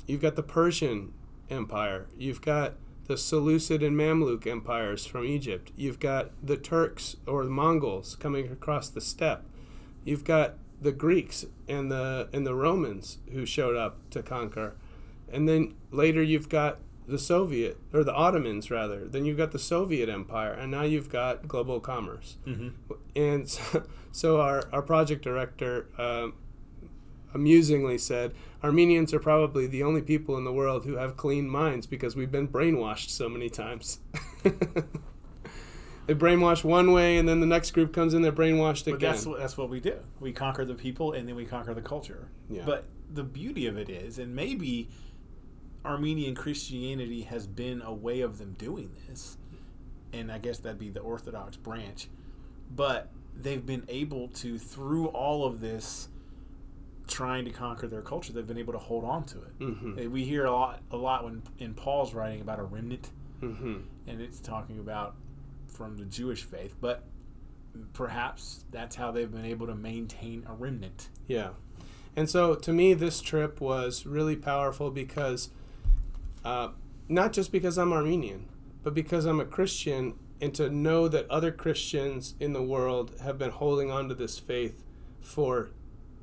you've 0.08 0.22
got 0.22 0.36
the 0.36 0.44
Persian 0.44 1.14
Empire. 1.50 2.08
You've 2.18 2.42
got 2.42 2.76
the 3.08 3.18
Seleucid 3.18 3.84
and 3.84 3.96
Mamluk 3.96 4.48
empires 4.48 5.06
from 5.06 5.26
Egypt. 5.26 5.72
You've 5.76 6.00
got 6.00 6.32
the 6.42 6.58
Turks 6.58 7.18
or 7.28 7.44
the 7.44 7.52
Mongols 7.52 8.16
coming 8.16 8.52
across 8.52 8.90
the 8.90 9.02
steppe. 9.02 9.44
You've 10.04 10.24
got 10.24 10.56
the 10.86 10.92
Greeks 10.92 11.46
and 11.68 11.92
the 11.92 12.30
and 12.32 12.46
the 12.46 12.56
Romans 12.56 13.18
who 13.34 13.46
showed 13.46 13.76
up 13.76 14.10
to 14.12 14.22
conquer. 14.22 14.76
And 15.30 15.50
then 15.50 15.74
later 15.92 16.22
you've 16.22 16.48
got 16.48 16.78
the 17.08 17.20
Soviet 17.20 17.78
or 17.92 18.04
the 18.04 18.14
Ottomans 18.14 18.72
rather. 18.72 19.08
Then 19.08 19.26
you've 19.26 19.38
got 19.38 19.52
the 19.52 19.60
Soviet 19.60 20.08
Empire 20.08 20.54
and 20.54 20.72
now 20.72 20.84
you've 20.84 21.10
got 21.10 21.48
global 21.48 21.80
commerce. 21.80 22.38
Mm-hmm. 22.46 22.70
And 23.16 23.50
so, 23.50 23.84
so 24.12 24.40
our, 24.40 24.64
our 24.72 24.82
project 24.84 25.24
director 25.24 25.88
um, 25.98 26.36
amusingly 27.34 27.98
said, 27.98 28.34
Armenians 28.64 29.14
are 29.14 29.20
probably 29.20 29.68
the 29.68 29.84
only 29.84 30.02
people 30.02 30.38
in 30.38 30.44
the 30.44 30.54
world 30.54 30.86
who 30.86 30.96
have 30.96 31.18
clean 31.18 31.50
minds 31.50 31.86
because 31.86 32.16
we've 32.16 32.32
been 32.32 32.48
brainwashed 32.48 33.10
so 33.10 33.28
many 33.28 33.50
times. 33.50 34.00
they 36.08 36.14
brainwash 36.16 36.64
one 36.64 36.92
way, 36.92 37.18
and 37.18 37.28
then 37.28 37.40
the 37.40 37.46
next 37.46 37.72
group 37.72 37.94
comes 37.94 38.14
in, 38.14 38.22
they're 38.22 38.32
brainwashed 38.32 38.86
But 38.86 38.96
again. 38.96 39.12
that's 39.14 39.26
what 39.26 39.40
that's 39.40 39.58
what 39.58 39.70
we 39.70 39.80
do. 39.80 39.98
We 40.20 40.32
conquer 40.32 40.66
the 40.66 40.76
people, 40.76 41.14
and 41.14 41.28
then 41.28 41.36
we 41.36 41.46
conquer 41.46 41.74
the 41.74 41.82
culture. 41.82 42.30
Yeah. 42.50 42.64
But 42.66 42.86
the 43.14 43.24
beauty 43.24 43.68
of 43.68 43.78
it 43.78 43.90
is, 43.90 44.20
and 44.20 44.36
maybe 44.36 44.90
Armenian 45.84 46.36
Christianity 46.36 47.22
has 47.24 47.48
been 47.48 47.82
a 47.82 47.94
way 47.94 48.22
of 48.22 48.38
them 48.38 48.56
doing 48.58 48.92
this, 49.08 49.38
and 50.14 50.32
I 50.32 50.38
guess 50.40 50.60
that'd 50.60 50.80
be 50.80 50.90
the 50.90 51.00
Orthodox 51.02 51.58
branch. 51.58 52.08
But 52.76 53.12
they've 53.36 53.66
been 53.66 53.84
able 53.90 54.30
to, 54.30 54.58
through 54.58 55.08
all 55.08 55.46
of 55.46 55.60
this, 55.62 56.10
trying 57.08 57.46
to 57.46 57.52
conquer 57.52 57.88
their 57.88 58.02
culture, 58.02 58.34
they've 58.34 58.48
been 58.48 58.58
able 58.58 58.74
to 58.74 58.80
hold 58.80 59.04
on 59.06 59.24
to 59.26 59.38
it. 59.38 59.52
hmm 59.60 60.12
We 60.12 60.24
hear 60.24 60.46
a 60.46 60.52
lot, 60.52 60.82
a 60.92 60.98
lot 60.98 61.24
when 61.24 61.44
in 61.60 61.74
Paul's 61.76 62.14
writing 62.14 62.42
about 62.42 62.60
a 62.60 62.64
remnant, 62.64 63.12
hmm 63.40 63.78
and 64.08 64.22
it's 64.22 64.40
talking 64.40 64.80
about 64.80 65.16
from 65.76 65.98
the 65.98 66.06
Jewish 66.06 66.44
faith, 66.44 66.76
but 66.82 67.04
perhaps 67.94 68.64
that's 68.72 68.96
how 68.96 69.12
they've 69.12 69.32
been 69.32 69.46
able 69.46 69.68
to 69.68 69.76
maintain 69.76 70.46
a 70.48 70.54
remnant. 70.54 71.10
Yeah. 71.28 71.50
And 72.16 72.30
so 72.30 72.56
to 72.56 72.72
me, 72.72 72.94
this 72.94 73.20
trip 73.22 73.60
was 73.60 74.06
really 74.06 74.36
powerful 74.38 74.90
because, 74.90 75.50
uh, 76.46 76.70
not 77.10 77.34
just 77.34 77.52
because 77.52 77.78
I'm 77.78 77.92
Armenian, 77.92 78.48
but 78.84 78.94
because 78.94 79.26
I'm 79.26 79.40
a 79.40 79.46
Christian, 79.46 80.14
and 80.42 80.54
to 80.56 80.70
know 80.70 81.08
that 81.08 81.30
other 81.30 81.52
Christians 81.52 82.36
in 82.40 82.54
the 82.54 82.62
world 82.62 83.14
have 83.22 83.38
been 83.38 83.52
holding 83.52 83.90
on 83.92 84.08
to 84.10 84.16
this 84.16 84.38
faith 84.40 84.84
for 85.22 85.70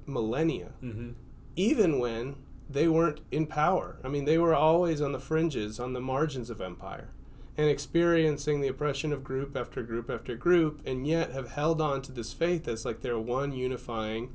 millennia, 0.07 0.73
Mm-hmm. 0.83 1.11
even 1.57 1.99
when 1.99 2.37
they 2.71 2.89
weren't 2.89 3.21
in 3.31 3.47
power. 3.47 3.99
I 4.05 4.09
mean, 4.09 4.25
they 4.25 4.39
were 4.39 4.55
always 4.55 5.01
on 5.03 5.13
the 5.13 5.19
fringes, 5.19 5.79
on 5.81 5.93
the 5.93 6.01
margins 6.01 6.49
of 6.51 6.61
empire, 6.61 7.11
and 7.57 7.69
experiencing 7.69 8.61
the 8.61 8.69
oppression 8.69 9.13
of 9.13 9.23
group 9.23 9.57
after 9.57 9.83
group 9.83 10.11
after 10.11 10.37
group, 10.37 10.81
and 10.87 11.07
yet 11.07 11.33
have 11.33 11.51
held 11.51 11.81
on 11.81 12.03
to 12.03 12.13
this 12.13 12.33
faith 12.33 12.67
as 12.67 12.85
like 12.85 13.01
their 13.01 13.19
one 13.19 13.53
unifying 13.53 14.33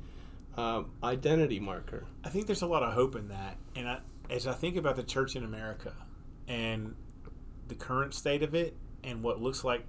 um, 0.56 0.90
identity 1.02 1.58
marker. 1.58 2.04
I 2.24 2.28
think 2.28 2.46
there's 2.46 2.62
a 2.62 2.66
lot 2.66 2.82
of 2.82 2.92
hope 2.92 3.16
in 3.16 3.28
that, 3.28 3.56
and 3.74 3.88
I, 3.88 4.00
as 4.30 4.46
I 4.46 4.52
think 4.52 4.76
about 4.76 4.96
the 4.96 5.02
church 5.02 5.36
in 5.36 5.44
America, 5.44 5.92
and 6.46 6.94
the 7.68 7.74
current 7.74 8.14
state 8.14 8.42
of 8.42 8.54
it 8.54 8.74
and 9.04 9.22
what 9.22 9.40
looks 9.40 9.62
like 9.62 9.84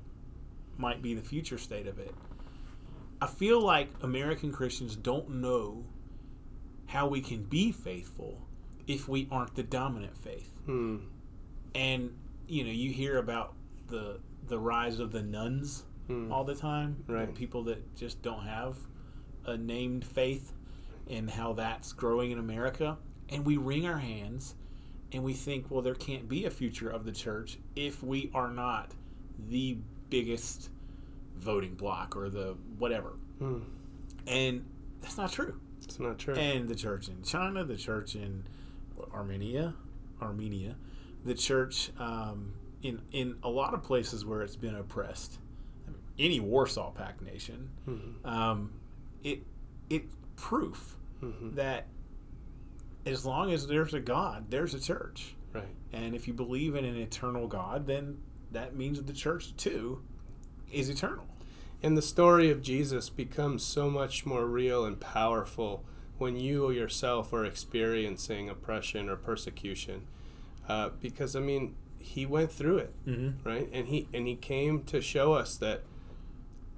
might 0.78 1.02
be 1.02 1.14
the 1.14 1.22
future 1.22 1.58
state 1.58 1.88
of 1.88 2.00
it. 2.00 2.14
I 3.22 3.28
feel 3.28 3.62
like 3.62 3.90
American 4.02 4.52
Christians 4.52 4.96
don't 4.96 5.30
know 5.30 5.84
how 6.88 7.08
we 7.08 7.22
can 7.22 7.44
be 7.44 7.72
faithful 7.72 8.42
if 8.88 9.08
we 9.08 9.28
aren't 9.32 9.56
the 9.56 9.64
dominant 9.64 10.18
faith. 10.18 10.52
Hmm. 10.66 10.98
And 11.76 12.12
you 12.50 12.64
know, 12.64 12.72
you 12.72 12.92
hear 12.92 13.18
about 13.18 13.54
the 13.88 14.20
the 14.48 14.58
rise 14.60 15.00
of 15.00 15.12
the 15.12 15.22
nones 15.22 15.84
Hmm. 16.08 16.32
all 16.32 16.44
the 16.44 16.56
time, 16.56 17.04
Right. 17.08 17.34
People 17.36 17.64
that 17.66 17.96
just 17.96 18.22
don't 18.24 18.42
have 18.44 18.78
a 19.46 19.56
named 19.56 20.04
faith, 20.04 20.54
and 21.08 21.30
how 21.30 21.54
that's 21.54 21.94
growing 21.94 22.32
in 22.32 22.40
America. 22.40 22.98
And 23.30 23.46
we 23.46 23.58
wring 23.58 23.86
our 23.86 24.00
hands, 24.00 24.56
and 25.12 25.24
we 25.24 25.34
think, 25.34 25.70
well, 25.70 25.84
there 25.84 25.94
can't 25.94 26.28
be 26.28 26.46
a 26.46 26.50
future 26.50 26.90
of 26.90 27.06
the 27.06 27.12
church 27.12 27.60
if 27.76 28.02
we 28.02 28.32
are 28.34 28.50
not 28.50 28.92
the 29.50 29.78
biggest 30.10 30.70
voting 31.38 31.76
bloc 31.76 32.16
or 32.18 32.30
the 32.30 32.56
whatever. 32.80 33.12
Hmm. 33.38 33.60
And 34.26 34.66
that's 35.02 35.18
not 35.18 35.32
true. 35.32 35.60
It's 35.84 36.00
not 36.00 36.18
true. 36.18 36.34
And 36.34 36.68
the 36.68 36.76
church 36.76 37.08
in 37.08 37.22
China, 37.24 37.64
the 37.64 37.78
church 37.78 38.16
in 38.16 38.44
Armenia, 39.14 39.76
Armenia, 40.22 40.76
the 41.26 41.34
church 41.34 41.92
um, 42.00 42.54
in 42.82 43.02
in 43.12 43.36
a 43.44 43.50
lot 43.50 43.74
of 43.74 43.84
places 43.84 44.26
where 44.26 44.42
it's 44.42 44.56
been 44.56 44.76
oppressed, 44.76 45.40
I 45.88 45.92
mean, 45.92 46.02
any 46.18 46.40
Warsaw 46.40 46.92
Pact 46.92 47.22
nation, 47.22 47.70
Mhm. 47.88 48.26
um, 48.26 48.72
it 49.24 49.44
it 49.90 50.04
proof 50.36 50.96
Mhm. 51.22 51.56
that 51.56 51.88
as 53.06 53.26
long 53.26 53.52
as 53.52 53.68
there's 53.68 53.94
a 53.94 54.00
God, 54.00 54.50
there's 54.50 54.74
a 54.74 54.80
church, 54.80 55.36
Right. 55.54 55.68
and 55.92 56.16
if 56.16 56.28
you 56.28 56.34
believe 56.34 56.76
in 56.76 56.86
an 56.86 56.96
eternal 56.96 57.48
God, 57.48 57.88
then 57.88 58.20
that 58.52 58.76
means 58.76 59.02
the 59.02 59.14
church 59.14 59.56
too 59.58 60.02
is 60.72 60.90
eternal. 60.90 61.26
And 61.82 61.98
the 61.98 62.02
story 62.02 62.50
of 62.50 62.62
Jesus 62.62 63.10
becomes 63.10 63.64
so 63.64 63.90
much 63.90 64.26
more 64.26 64.46
real 64.46 64.86
and 64.86 65.00
powerful 65.00 65.84
when 66.18 66.36
you 66.36 66.70
yourself 66.72 67.32
are 67.32 67.46
experiencing 67.46 68.50
oppression 68.50 69.08
or 69.10 69.16
persecution. 69.16 70.06
Uh, 70.70 70.90
because 71.02 71.36
I 71.36 71.40
mean, 71.40 71.76
he 71.98 72.26
went 72.26 72.52
through 72.52 72.78
it, 72.78 72.94
Mm-hmm. 73.08 73.48
right? 73.50 73.68
And 73.74 73.88
he 73.88 74.08
and 74.14 74.28
he 74.28 74.36
came 74.36 74.84
to 74.84 75.02
show 75.02 75.34
us 75.34 75.58
that, 75.58 75.82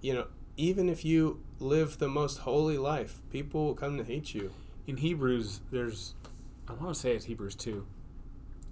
you 0.01 0.13
know, 0.13 0.27
even 0.57 0.89
if 0.89 1.03
you 1.05 1.41
live 1.59 1.97
the 1.99 2.07
most 2.07 2.39
holy 2.39 2.77
life, 2.77 3.21
people 3.31 3.65
will 3.65 3.75
come 3.75 3.97
to 3.97 4.03
hate 4.03 4.33
you. 4.33 4.51
in 4.87 4.97
Hebrews, 4.97 5.61
there's 5.71 6.15
I 6.67 6.73
want 6.73 6.93
to 6.95 6.99
say 6.99 7.15
it's 7.15 7.25
Hebrews 7.25 7.55
two. 7.55 7.85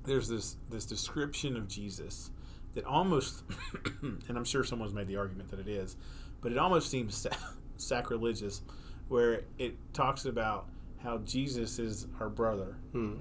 There's 0.06 0.28
this 0.30 0.56
this 0.70 0.86
description 0.86 1.58
of 1.58 1.68
Jesus 1.68 2.32
that 2.76 2.86
almost, 2.86 3.44
and 4.02 4.38
I'm 4.38 4.46
sure 4.46 4.64
someone's 4.64 4.94
made 4.94 5.08
the 5.08 5.18
argument 5.18 5.50
that 5.52 5.60
it 5.60 5.68
is, 5.68 5.98
but 6.42 6.52
it 6.52 6.58
almost 6.58 6.90
seems 6.90 7.16
sa- 7.18 7.30
sacrilegious, 7.78 8.62
where 9.10 9.42
it 9.58 9.76
talks 9.92 10.26
about 10.26 10.68
how 11.04 11.18
Jesus 11.20 11.78
is 11.80 12.08
our 12.20 12.30
brother, 12.30 12.78
Hmm. 12.94 13.14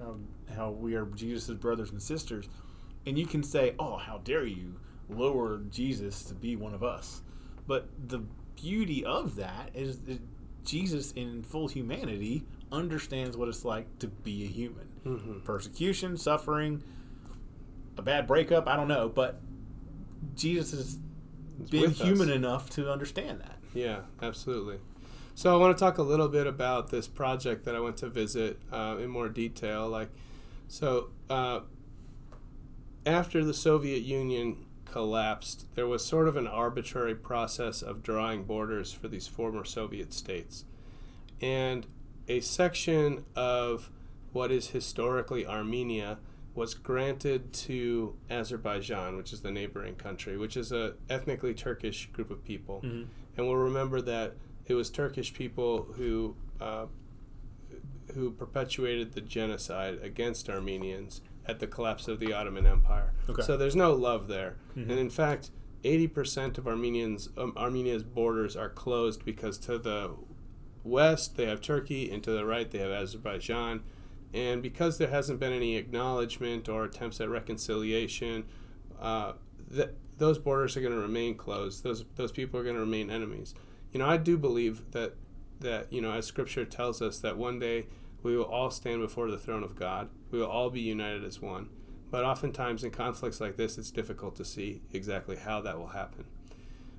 How, 0.55 0.71
we 0.71 0.95
are 0.95 1.07
Jesus' 1.07 1.51
brothers 1.57 1.91
and 1.91 2.01
sisters, 2.03 2.49
and 3.07 3.19
you 3.19 3.27
can 3.27 3.43
say, 3.43 3.75
"Oh, 3.79 3.97
how 3.97 4.19
dare 4.19 4.47
you 4.47 4.75
lower 5.09 5.59
Jesus 5.71 6.23
to 6.25 6.35
be 6.35 6.57
one 6.57 6.75
of 6.75 6.83
us?" 6.83 7.23
But 7.67 7.89
the 8.09 8.23
beauty 8.61 9.05
of 9.05 9.37
that 9.37 9.71
is 9.75 10.01
that 10.01 10.21
Jesus, 10.65 11.13
in 11.13 11.43
full 11.43 11.69
humanity, 11.69 12.45
understands 12.71 13.37
what 13.37 13.49
it's 13.49 13.65
like 13.65 13.99
to 14.01 14.09
be 14.09 14.45
a 14.45 14.49
human. 14.49 14.87
Mhm. 15.05 15.45
Persecution, 15.45 16.17
suffering, 16.17 16.83
a 17.97 18.03
bad 18.03 18.27
breakup, 18.27 18.69
I 18.69 18.77
don't 18.77 18.89
know, 18.89 19.09
but 19.09 19.41
Jesus 20.35 20.73
has 20.73 20.99
It's 21.61 21.71
been 21.71 21.83
with 21.83 22.01
us. 22.01 22.07
human 22.07 22.31
enough 22.31 22.69
to 22.71 22.91
understand 22.91 23.41
that. 23.41 23.59
Yeah, 23.75 24.01
absolutely. 24.21 24.79
So 25.35 25.55
I 25.55 25.57
want 25.59 25.77
to 25.77 25.81
talk 25.83 25.99
a 25.99 26.03
little 26.03 26.29
bit 26.29 26.47
about 26.47 26.91
this 26.91 27.07
project 27.07 27.65
that 27.65 27.75
I 27.77 27.81
went 27.81 27.97
to 27.99 28.09
visit 28.09 28.59
uh, 28.73 28.97
in 29.01 29.09
more 29.09 29.29
detail. 29.29 29.89
Like, 29.89 30.11
so 30.69 31.11
uh, 31.29 31.61
after 33.05 33.45
the 33.45 33.55
Soviet 33.55 34.03
Union 34.03 34.67
collapsed, 34.85 35.67
there 35.75 35.87
was 35.87 36.05
sort 36.05 36.29
of 36.29 36.37
an 36.37 36.47
arbitrary 36.47 37.15
process 37.15 37.83
of 37.83 38.03
drawing 38.03 38.45
borders 38.45 38.93
for 38.93 39.09
these 39.09 39.27
former 39.27 39.65
Soviet 39.65 40.13
states, 40.13 40.65
and 41.41 41.87
a 42.29 42.41
section 42.41 43.25
of 43.35 43.91
what 44.33 44.51
is 44.53 44.69
historically 44.69 45.47
Armenia 45.47 46.19
was 46.55 46.75
granted 46.75 47.53
to 47.53 48.17
Azerbaijan, 48.29 49.17
which 49.17 49.33
is 49.33 49.41
the 49.43 49.51
neighboring 49.51 49.95
country, 49.95 50.37
which 50.37 50.57
is 50.57 50.73
a 50.73 50.95
ethnically 51.09 51.55
Turkish 51.55 52.07
group 52.13 52.31
of 52.31 52.45
people. 52.45 52.81
And 53.37 53.47
we'll 53.47 53.57
remember 53.57 54.01
that 54.03 54.35
it 54.67 54.75
was 54.75 54.91
Turkish 54.91 55.33
people 55.33 55.87
who 55.97 56.35
uh, 56.61 56.87
who 58.15 58.31
perpetuated 58.31 59.13
the 59.13 59.21
genocide 59.21 59.99
against 60.03 60.49
Armenians 60.49 61.21
at 61.47 61.61
the 61.61 61.67
collapse 61.67 62.09
of 62.09 62.21
the 62.21 62.33
Ottoman 62.33 62.67
Empire. 62.67 63.13
Okay. 63.29 63.43
So 63.43 63.57
there's 63.57 63.77
no 63.77 63.93
love 63.95 64.29
there, 64.29 64.57
Mhm. 64.77 64.83
and 64.91 64.99
in 64.99 65.11
fact, 65.11 65.51
80% 65.85 66.59
of 66.59 66.67
Armenians 66.67 67.31
um, 67.37 67.53
Armenia's 67.57 68.03
borders 68.03 68.57
are 68.57 68.69
closed 68.69 69.25
because 69.25 69.59
to 69.59 69.79
the 69.79 70.11
west 70.85 71.37
they 71.37 71.47
have 71.47 71.61
Turkey, 71.61 72.11
and 72.11 72.23
to 72.25 72.31
the 72.33 72.45
right 72.45 72.71
they 72.71 72.79
have 72.79 72.91
Azerbaijan. 72.91 73.83
And 74.35 74.63
because 74.63 74.99
there 74.99 75.09
hasn't 75.09 75.41
been 75.41 75.53
any 75.53 75.77
acknowledgement 75.77 76.69
or 76.69 76.85
attempts 76.85 77.21
at 77.21 77.29
reconciliation, 77.31 78.45
uh, 79.01 79.33
th- 79.75 79.91
those 80.19 80.39
borders 80.39 80.77
are 80.77 80.81
going 80.81 80.93
to 80.93 80.99
remain 81.01 81.35
closed. 81.37 81.83
Those 81.85 82.05
those 82.17 82.33
people 82.33 82.59
are 82.61 82.63
going 82.65 82.75
to 82.75 82.81
remain 82.81 83.11
enemies. 83.11 83.55
You 83.93 84.01
know, 84.01 84.07
I 84.07 84.17
do 84.19 84.37
believe 84.37 84.91
that 84.91 85.15
that 85.61 85.93
you 85.93 86.01
know, 86.03 86.13
as 86.13 86.27
Scripture 86.27 86.65
tells 86.65 87.01
us, 87.01 87.19
that 87.21 87.37
one 87.39 87.59
day 87.59 87.87
we 88.23 88.37
will 88.37 88.45
all 88.45 88.71
stand 88.71 89.01
before 89.01 89.31
the 89.31 89.39
throne 89.39 89.63
of 89.63 89.77
God. 89.77 90.09
We 90.31 90.39
will 90.39 90.47
all 90.47 90.71
be 90.71 90.81
united 90.81 91.25
as 91.25 91.41
one. 91.41 91.69
But 92.11 92.25
oftentimes 92.25 92.83
in 92.85 92.91
conflicts 92.91 93.41
like 93.41 93.57
this, 93.57 93.77
it's 93.79 93.91
difficult 93.91 94.35
to 94.37 94.45
see 94.45 94.83
exactly 94.93 95.37
how 95.37 95.61
that 95.61 95.79
will 95.79 95.89
happen. 95.89 96.25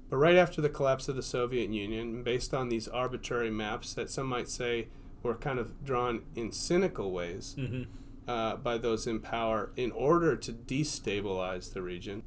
But 0.09 0.17
right 0.17 0.35
after 0.37 0.61
the 0.61 0.69
collapse 0.69 1.07
of 1.07 1.15
the 1.15 1.23
Soviet 1.23 1.69
Union, 1.71 2.23
based 2.23 2.53
on 2.53 2.69
these 2.69 2.87
arbitrary 2.87 3.51
maps 3.51 3.93
that 3.93 4.09
some 4.09 4.27
might 4.27 4.49
say 4.49 4.87
were 5.21 5.35
kind 5.35 5.59
of 5.59 5.83
drawn 5.83 6.23
in 6.35 6.51
cynical 6.51 7.11
ways 7.11 7.55
Mm-hmm. 7.57 7.83
uh, 8.29 8.55
by 8.57 8.77
those 8.77 9.05
in 9.07 9.19
power 9.19 9.71
in 9.75 9.91
order 9.91 10.35
to 10.35 10.53
destabilize 10.53 11.73
the 11.73 11.81
region, 11.81 12.23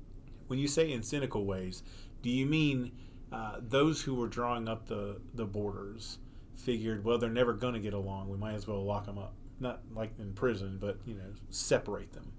When 0.49 0.59
you 0.59 0.69
say 0.69 0.93
in 0.93 1.03
cynical 1.03 1.45
ways, 1.47 1.83
do 2.21 2.31
you 2.31 2.47
mean 2.47 2.93
uh, 3.33 3.57
those 3.61 4.03
who 4.03 4.15
were 4.15 4.29
drawing 4.29 4.69
up 4.69 4.87
the, 4.89 5.21
the 5.35 5.47
borders 5.47 6.19
figured, 6.65 7.05
well, 7.05 7.19
they're 7.19 7.31
never 7.31 7.53
going 7.53 7.75
to 7.75 7.81
get 7.81 7.95
along. 7.95 8.29
We 8.29 8.39
might 8.39 8.55
as 8.55 8.67
well 8.67 8.85
lock 8.85 9.07
them 9.07 9.19
up. 9.19 9.35
Not 9.61 9.81
like 9.95 10.13
in 10.19 10.33
prison, 10.33 10.79
but, 10.81 10.99
you 11.07 11.15
know, 11.15 11.35
separate 11.51 12.13
them. 12.13 12.33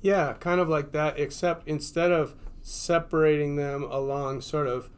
Yeah, 0.00 0.34
kind 0.34 0.60
of 0.60 0.68
like 0.68 0.92
that, 0.92 1.18
except 1.18 1.66
instead 1.66 2.12
of 2.12 2.34
separating 2.62 3.56
them 3.56 3.82
along 3.84 4.42
sort 4.42 4.66
of 4.66 4.90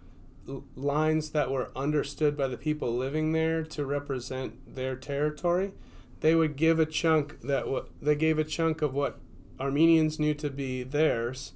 lines 0.74 1.30
that 1.30 1.50
were 1.50 1.70
understood 1.76 2.36
by 2.36 2.48
the 2.48 2.56
people 2.56 2.94
living 2.96 3.32
there 3.32 3.62
to 3.62 3.84
represent 3.84 4.74
their 4.74 4.96
territory, 4.96 5.72
they 6.20 6.34
would 6.34 6.56
give 6.56 6.78
a 6.78 6.86
chunk 6.86 7.40
that 7.42 7.68
what 7.68 7.88
they 8.02 8.16
gave 8.16 8.38
a 8.38 8.44
chunk 8.44 8.82
of 8.82 8.94
what 8.94 9.18
Armenians 9.58 10.18
knew 10.18 10.34
to 10.34 10.50
be 10.50 10.82
theirs 10.82 11.52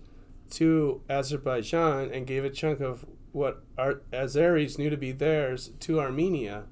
to 0.51 1.03
Azerbaijan 1.09 2.11
and 2.11 2.27
gave 2.27 2.45
a 2.45 2.51
chunk 2.51 2.81
of 2.81 3.05
what 3.33 3.63
Ar- 3.77 4.03
Azeris 4.13 4.79
knew 4.79 4.91
to 4.91 4.97
be 4.97 5.13
theirs 5.13 5.71
to 5.81 6.01
Armenia. 6.01 6.65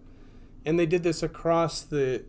And 0.64 0.78
they 0.78 0.86
did 0.86 1.02
this 1.02 1.22
across 1.22 1.82
the 1.82 2.24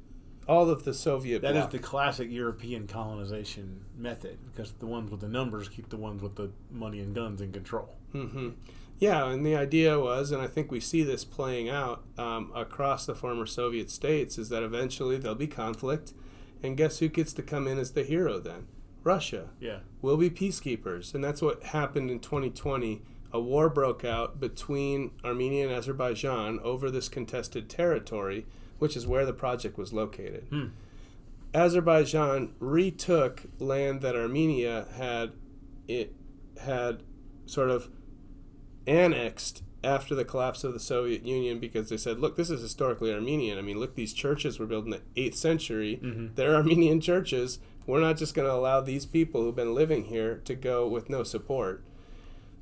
all 0.47 0.69
of 0.69 0.83
the 0.83 0.93
Soviet 0.93 1.41
That 1.41 1.55
is 1.55 1.67
the 1.67 1.79
classic 1.79 2.29
European 2.29 2.87
colonization 2.87 3.85
method 3.97 4.39
because 4.51 4.73
the 4.73 4.87
ones 4.87 5.09
with 5.09 5.21
the 5.21 5.27
numbers 5.27 5.69
keep 5.69 5.89
the 5.89 5.97
ones 5.97 6.21
with 6.21 6.35
the 6.35 6.51
money 6.69 6.99
and 6.99 7.15
guns 7.15 7.41
in 7.41 7.51
control. 7.53 7.95
Mm-hmm. 8.13 8.49
Yeah, 8.99 9.29
and 9.29 9.45
the 9.45 9.55
idea 9.55 9.99
was, 9.99 10.31
and 10.31 10.41
I 10.41 10.47
think 10.47 10.71
we 10.71 10.79
see 10.79 11.03
this 11.03 11.25
playing 11.25 11.69
out 11.69 12.03
um, 12.17 12.51
across 12.55 13.05
the 13.05 13.15
former 13.15 13.45
Soviet 13.45 13.89
states, 13.89 14.37
is 14.37 14.49
that 14.49 14.63
eventually 14.63 15.17
there'll 15.17 15.35
be 15.35 15.47
conflict, 15.47 16.13
and 16.61 16.77
guess 16.77 16.99
who 16.99 17.09
gets 17.09 17.33
to 17.33 17.41
come 17.41 17.67
in 17.67 17.77
as 17.79 17.91
the 17.91 18.03
hero 18.03 18.39
then? 18.39 18.67
Russia. 19.03 19.49
Yeah. 19.59 19.79
We'll 20.01 20.17
be 20.17 20.29
peacekeepers, 20.29 21.13
and 21.13 21.23
that's 21.23 21.41
what 21.41 21.63
happened 21.63 22.09
in 22.11 22.19
2020. 22.19 23.01
A 23.33 23.39
war 23.41 23.67
broke 23.67 24.05
out 24.05 24.39
between 24.39 25.11
Armenia 25.25 25.67
and 25.67 25.73
Azerbaijan 25.75 26.59
over 26.59 26.91
this 26.91 27.09
contested 27.09 27.67
territory, 27.67 28.45
which 28.77 28.95
is 28.95 29.07
where 29.07 29.25
the 29.25 29.33
project 29.33 29.77
was 29.77 29.91
located. 29.91 30.45
Hmm. 30.49 30.67
Azerbaijan 31.53 32.53
retook 32.59 33.43
land 33.59 34.01
that 34.01 34.15
Armenia 34.15 34.87
had 34.95 35.31
it 35.87 36.13
had 36.61 37.03
sort 37.45 37.69
of 37.69 37.89
annexed 38.87 39.63
after 39.83 40.15
the 40.15 40.23
collapse 40.25 40.63
of 40.63 40.73
the 40.73 40.79
Soviet 40.79 41.25
Union 41.25 41.59
because 41.59 41.89
they 41.89 41.97
said, 41.97 42.19
look, 42.19 42.37
this 42.37 42.49
is 42.49 42.61
historically 42.61 43.13
Armenian. 43.13 43.57
I 43.57 43.61
mean, 43.61 43.79
look, 43.79 43.95
these 43.95 44.13
churches 44.13 44.57
were 44.59 44.65
built 44.65 44.85
in 44.85 44.91
the 44.91 45.01
8th 45.15 45.35
century. 45.35 45.99
Mhm. 46.01 46.35
They're 46.35 46.55
Armenian 46.55 47.01
churches. 47.01 47.59
We're 47.85 47.99
not 47.99 48.17
just 48.17 48.33
going 48.33 48.47
to 48.47 48.53
allow 48.53 48.79
these 48.79 49.05
people 49.05 49.41
who've 49.41 49.55
been 49.55 49.75
living 49.75 50.05
here 50.05 50.41
to 50.45 50.55
go 50.55 50.87
with 50.87 51.09
no 51.09 51.23
support. 51.23 51.83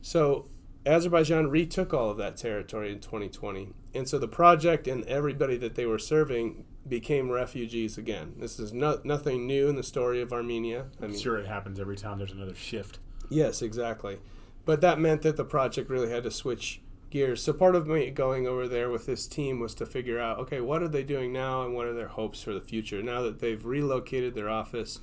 So 0.01 0.47
Azerbaijan 0.85 1.49
retook 1.49 1.93
all 1.93 2.09
of 2.09 2.17
that 2.17 2.37
territory 2.37 2.91
in 2.91 2.99
2020. 2.99 3.73
And 3.93 4.07
so 4.07 4.17
the 4.17 4.27
project 4.27 4.87
and 4.87 5.05
everybody 5.05 5.57
that 5.57 5.75
they 5.75 5.85
were 5.85 5.99
serving 5.99 6.65
became 6.87 7.29
refugees 7.29 7.97
again. 7.97 8.33
This 8.37 8.59
is 8.59 8.73
no, 8.73 8.99
nothing 9.03 9.45
new 9.45 9.67
in 9.67 9.75
the 9.75 9.83
story 9.83 10.21
of 10.21 10.33
Armenia. 10.33 10.87
I 10.99 11.05
am 11.05 11.17
sure 11.17 11.37
it 11.37 11.45
happens 11.45 11.79
every 11.79 11.97
time 11.97 12.17
there's 12.17 12.31
another 12.31 12.55
shift. 12.55 12.99
Yes, 13.29 13.61
exactly. 13.61 14.19
But 14.65 14.81
that 14.81 14.99
meant 14.99 15.21
that 15.21 15.37
the 15.37 15.45
project 15.45 15.89
really 15.89 16.09
had 16.09 16.23
to 16.23 16.31
switch 16.31 16.81
gears. 17.11 17.43
So 17.43 17.53
part 17.53 17.75
of 17.75 17.85
me 17.87 18.09
going 18.09 18.47
over 18.47 18.67
there 18.67 18.89
with 18.89 19.05
this 19.05 19.27
team 19.27 19.59
was 19.59 19.75
to 19.75 19.85
figure 19.85 20.19
out, 20.19 20.39
okay, 20.39 20.61
what 20.61 20.81
are 20.81 20.87
they 20.87 21.03
doing 21.03 21.31
now 21.31 21.63
and 21.63 21.75
what 21.75 21.85
are 21.85 21.93
their 21.93 22.07
hopes 22.07 22.41
for 22.41 22.53
the 22.53 22.61
future 22.61 23.03
now 23.03 23.21
that 23.21 23.39
they've 23.39 23.63
relocated 23.63 24.33
their 24.33 24.49
office 24.49 24.99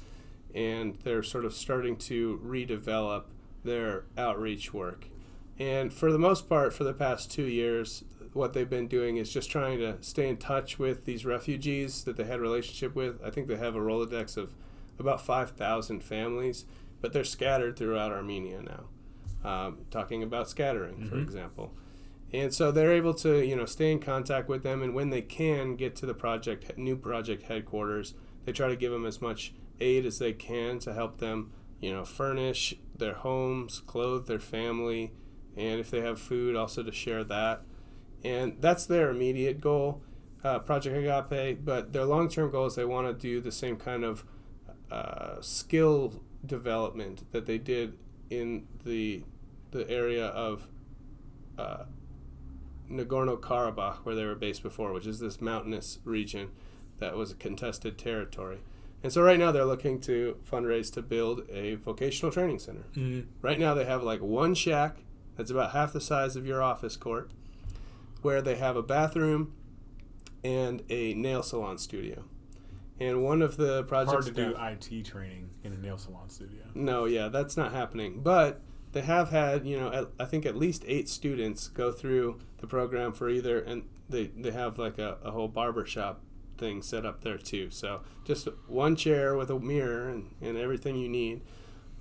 and 0.54 0.98
they're 1.04 1.22
sort 1.22 1.44
of 1.44 1.54
starting 1.54 1.96
to 1.96 2.40
redevelop 2.44 3.24
their 3.62 4.04
outreach 4.16 4.72
work. 4.72 5.06
And 5.58 5.92
for 5.92 6.12
the 6.12 6.18
most 6.18 6.48
part, 6.48 6.72
for 6.72 6.84
the 6.84 6.92
past 6.92 7.30
two 7.30 7.46
years, 7.46 8.04
what 8.32 8.52
they've 8.52 8.68
been 8.68 8.88
doing 8.88 9.16
is 9.16 9.32
just 9.32 9.50
trying 9.50 9.78
to 9.78 9.96
stay 10.00 10.28
in 10.28 10.36
touch 10.36 10.78
with 10.78 11.04
these 11.04 11.24
refugees 11.24 12.04
that 12.04 12.16
they 12.16 12.24
had 12.24 12.38
a 12.38 12.42
relationship 12.42 12.94
with. 12.94 13.20
I 13.24 13.30
think 13.30 13.48
they 13.48 13.56
have 13.56 13.74
a 13.74 13.80
Rolodex 13.80 14.36
of 14.36 14.54
about 14.98 15.20
5,000 15.20 16.02
families, 16.02 16.64
but 17.00 17.12
they're 17.12 17.24
scattered 17.24 17.76
throughout 17.76 18.12
Armenia 18.12 18.62
now. 18.62 18.84
Um, 19.48 19.78
talking 19.90 20.22
about 20.22 20.48
scattering, 20.48 20.96
mm-hmm. 20.96 21.08
for 21.08 21.18
example. 21.18 21.72
And 22.32 22.52
so 22.52 22.70
they're 22.70 22.92
able 22.92 23.14
to, 23.14 23.44
you 23.44 23.56
know, 23.56 23.64
stay 23.64 23.90
in 23.90 24.00
contact 24.00 24.48
with 24.48 24.62
them, 24.62 24.82
and 24.82 24.94
when 24.94 25.10
they 25.10 25.22
can 25.22 25.76
get 25.76 25.96
to 25.96 26.06
the 26.06 26.14
project, 26.14 26.76
new 26.76 26.96
project 26.96 27.44
headquarters, 27.44 28.14
they 28.44 28.52
try 28.52 28.68
to 28.68 28.76
give 28.76 28.92
them 28.92 29.06
as 29.06 29.20
much 29.22 29.54
aid 29.80 30.04
as 30.04 30.18
they 30.18 30.32
can 30.32 30.78
to 30.80 30.92
help 30.92 31.18
them, 31.18 31.52
you 31.80 31.92
know, 31.92 32.04
furnish 32.04 32.74
their 32.96 33.14
homes, 33.14 33.80
clothe 33.86 34.26
their 34.26 34.40
family, 34.40 35.12
and 35.58 35.80
if 35.80 35.90
they 35.90 36.00
have 36.00 36.20
food, 36.20 36.54
also 36.56 36.82
to 36.82 36.92
share 36.92 37.24
that. 37.24 37.62
And 38.24 38.56
that's 38.60 38.86
their 38.86 39.10
immediate 39.10 39.60
goal, 39.60 40.02
uh, 40.44 40.60
Project 40.60 40.96
Agape. 40.96 41.64
But 41.64 41.92
their 41.92 42.04
long 42.04 42.28
term 42.28 42.50
goal 42.50 42.66
is 42.66 42.76
they 42.76 42.84
want 42.84 43.06
to 43.08 43.12
do 43.12 43.40
the 43.40 43.52
same 43.52 43.76
kind 43.76 44.04
of 44.04 44.24
uh, 44.90 45.40
skill 45.40 46.22
development 46.46 47.30
that 47.32 47.46
they 47.46 47.58
did 47.58 47.98
in 48.30 48.66
the 48.84 49.24
the 49.70 49.88
area 49.90 50.26
of 50.26 50.66
uh, 51.58 51.84
Nagorno 52.90 53.38
Karabakh, 53.38 53.98
where 53.98 54.14
they 54.14 54.24
were 54.24 54.34
based 54.34 54.62
before, 54.62 54.92
which 54.92 55.06
is 55.06 55.18
this 55.18 55.40
mountainous 55.40 55.98
region 56.04 56.50
that 57.00 57.16
was 57.16 57.32
a 57.32 57.34
contested 57.34 57.98
territory. 57.98 58.58
And 59.02 59.12
so 59.12 59.22
right 59.22 59.38
now 59.38 59.52
they're 59.52 59.64
looking 59.64 60.00
to 60.02 60.38
fundraise 60.50 60.92
to 60.94 61.02
build 61.02 61.42
a 61.50 61.74
vocational 61.74 62.32
training 62.32 62.58
center. 62.60 62.84
Mm-hmm. 62.96 63.28
Right 63.42 63.58
now 63.58 63.74
they 63.74 63.84
have 63.84 64.02
like 64.02 64.20
one 64.20 64.54
shack 64.54 64.96
that's 65.38 65.50
about 65.50 65.72
half 65.72 65.94
the 65.94 66.00
size 66.00 66.36
of 66.36 66.44
your 66.44 66.62
office 66.62 66.96
court, 66.96 67.30
where 68.20 68.42
they 68.42 68.56
have 68.56 68.76
a 68.76 68.82
bathroom 68.82 69.54
and 70.44 70.82
a 70.90 71.14
nail 71.14 71.42
salon 71.42 71.78
studio. 71.78 72.24
And 73.00 73.22
one 73.22 73.40
of 73.40 73.56
the 73.56 73.84
projects 73.84 74.12
hard 74.12 74.24
to 74.26 74.32
do 74.32 74.56
IT 74.58 75.04
training 75.04 75.50
in 75.62 75.72
a 75.72 75.76
nail 75.76 75.96
salon 75.96 76.28
studio. 76.28 76.64
No, 76.74 77.04
yeah, 77.04 77.28
that's 77.28 77.56
not 77.56 77.72
happening. 77.72 78.20
But 78.20 78.60
they 78.92 79.02
have 79.02 79.30
had, 79.30 79.64
you 79.64 79.78
know, 79.78 79.92
at, 79.92 80.08
I 80.18 80.24
think 80.24 80.44
at 80.44 80.56
least 80.56 80.84
eight 80.88 81.08
students 81.08 81.68
go 81.68 81.92
through 81.92 82.40
the 82.58 82.66
program 82.66 83.12
for 83.12 83.30
either, 83.30 83.60
and 83.60 83.84
they, 84.08 84.26
they 84.36 84.50
have 84.50 84.78
like 84.78 84.98
a, 84.98 85.18
a 85.22 85.30
whole 85.30 85.48
barber 85.48 85.86
shop 85.86 86.20
thing 86.56 86.82
set 86.82 87.06
up 87.06 87.22
there 87.22 87.38
too. 87.38 87.70
So 87.70 88.00
just 88.24 88.48
one 88.66 88.96
chair 88.96 89.36
with 89.36 89.50
a 89.50 89.60
mirror 89.60 90.08
and, 90.08 90.34
and 90.42 90.58
everything 90.58 90.96
you 90.96 91.08
need. 91.08 91.42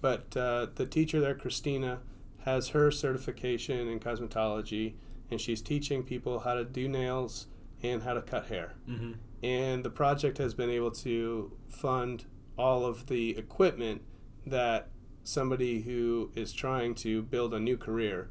But 0.02 0.36
uh, 0.36 0.68
the 0.74 0.88
teacher 0.88 1.20
there, 1.20 1.36
Christina, 1.36 2.00
has 2.48 2.70
her 2.70 2.90
certification 2.90 3.90
in 3.90 4.00
cosmetology, 4.00 4.94
and 5.30 5.42
she's 5.42 5.62
teaching 5.62 6.02
people 6.02 6.40
how 6.40 6.54
to 6.54 6.64
do 6.64 6.88
nails 6.88 7.48
and 7.84 8.04
how 8.04 8.14
to 8.14 8.22
cut 8.22 8.46
hair. 8.46 8.76
Mm-hmm. 8.88 9.12
And 9.44 9.84
the 9.84 9.90
project 9.90 10.38
has 10.38 10.54
been 10.54 10.70
able 10.70 10.92
to 10.92 11.52
fund 11.68 12.24
all 12.58 12.86
of 12.86 13.08
the 13.08 13.38
equipment 13.38 14.02
that 14.46 14.88
somebody 15.26 15.82
who 15.82 16.32
is 16.36 16.54
trying 16.54 16.96
to 16.96 17.22
build 17.22 17.54
a 17.54 17.60
new 17.60 17.76
career 17.76 18.30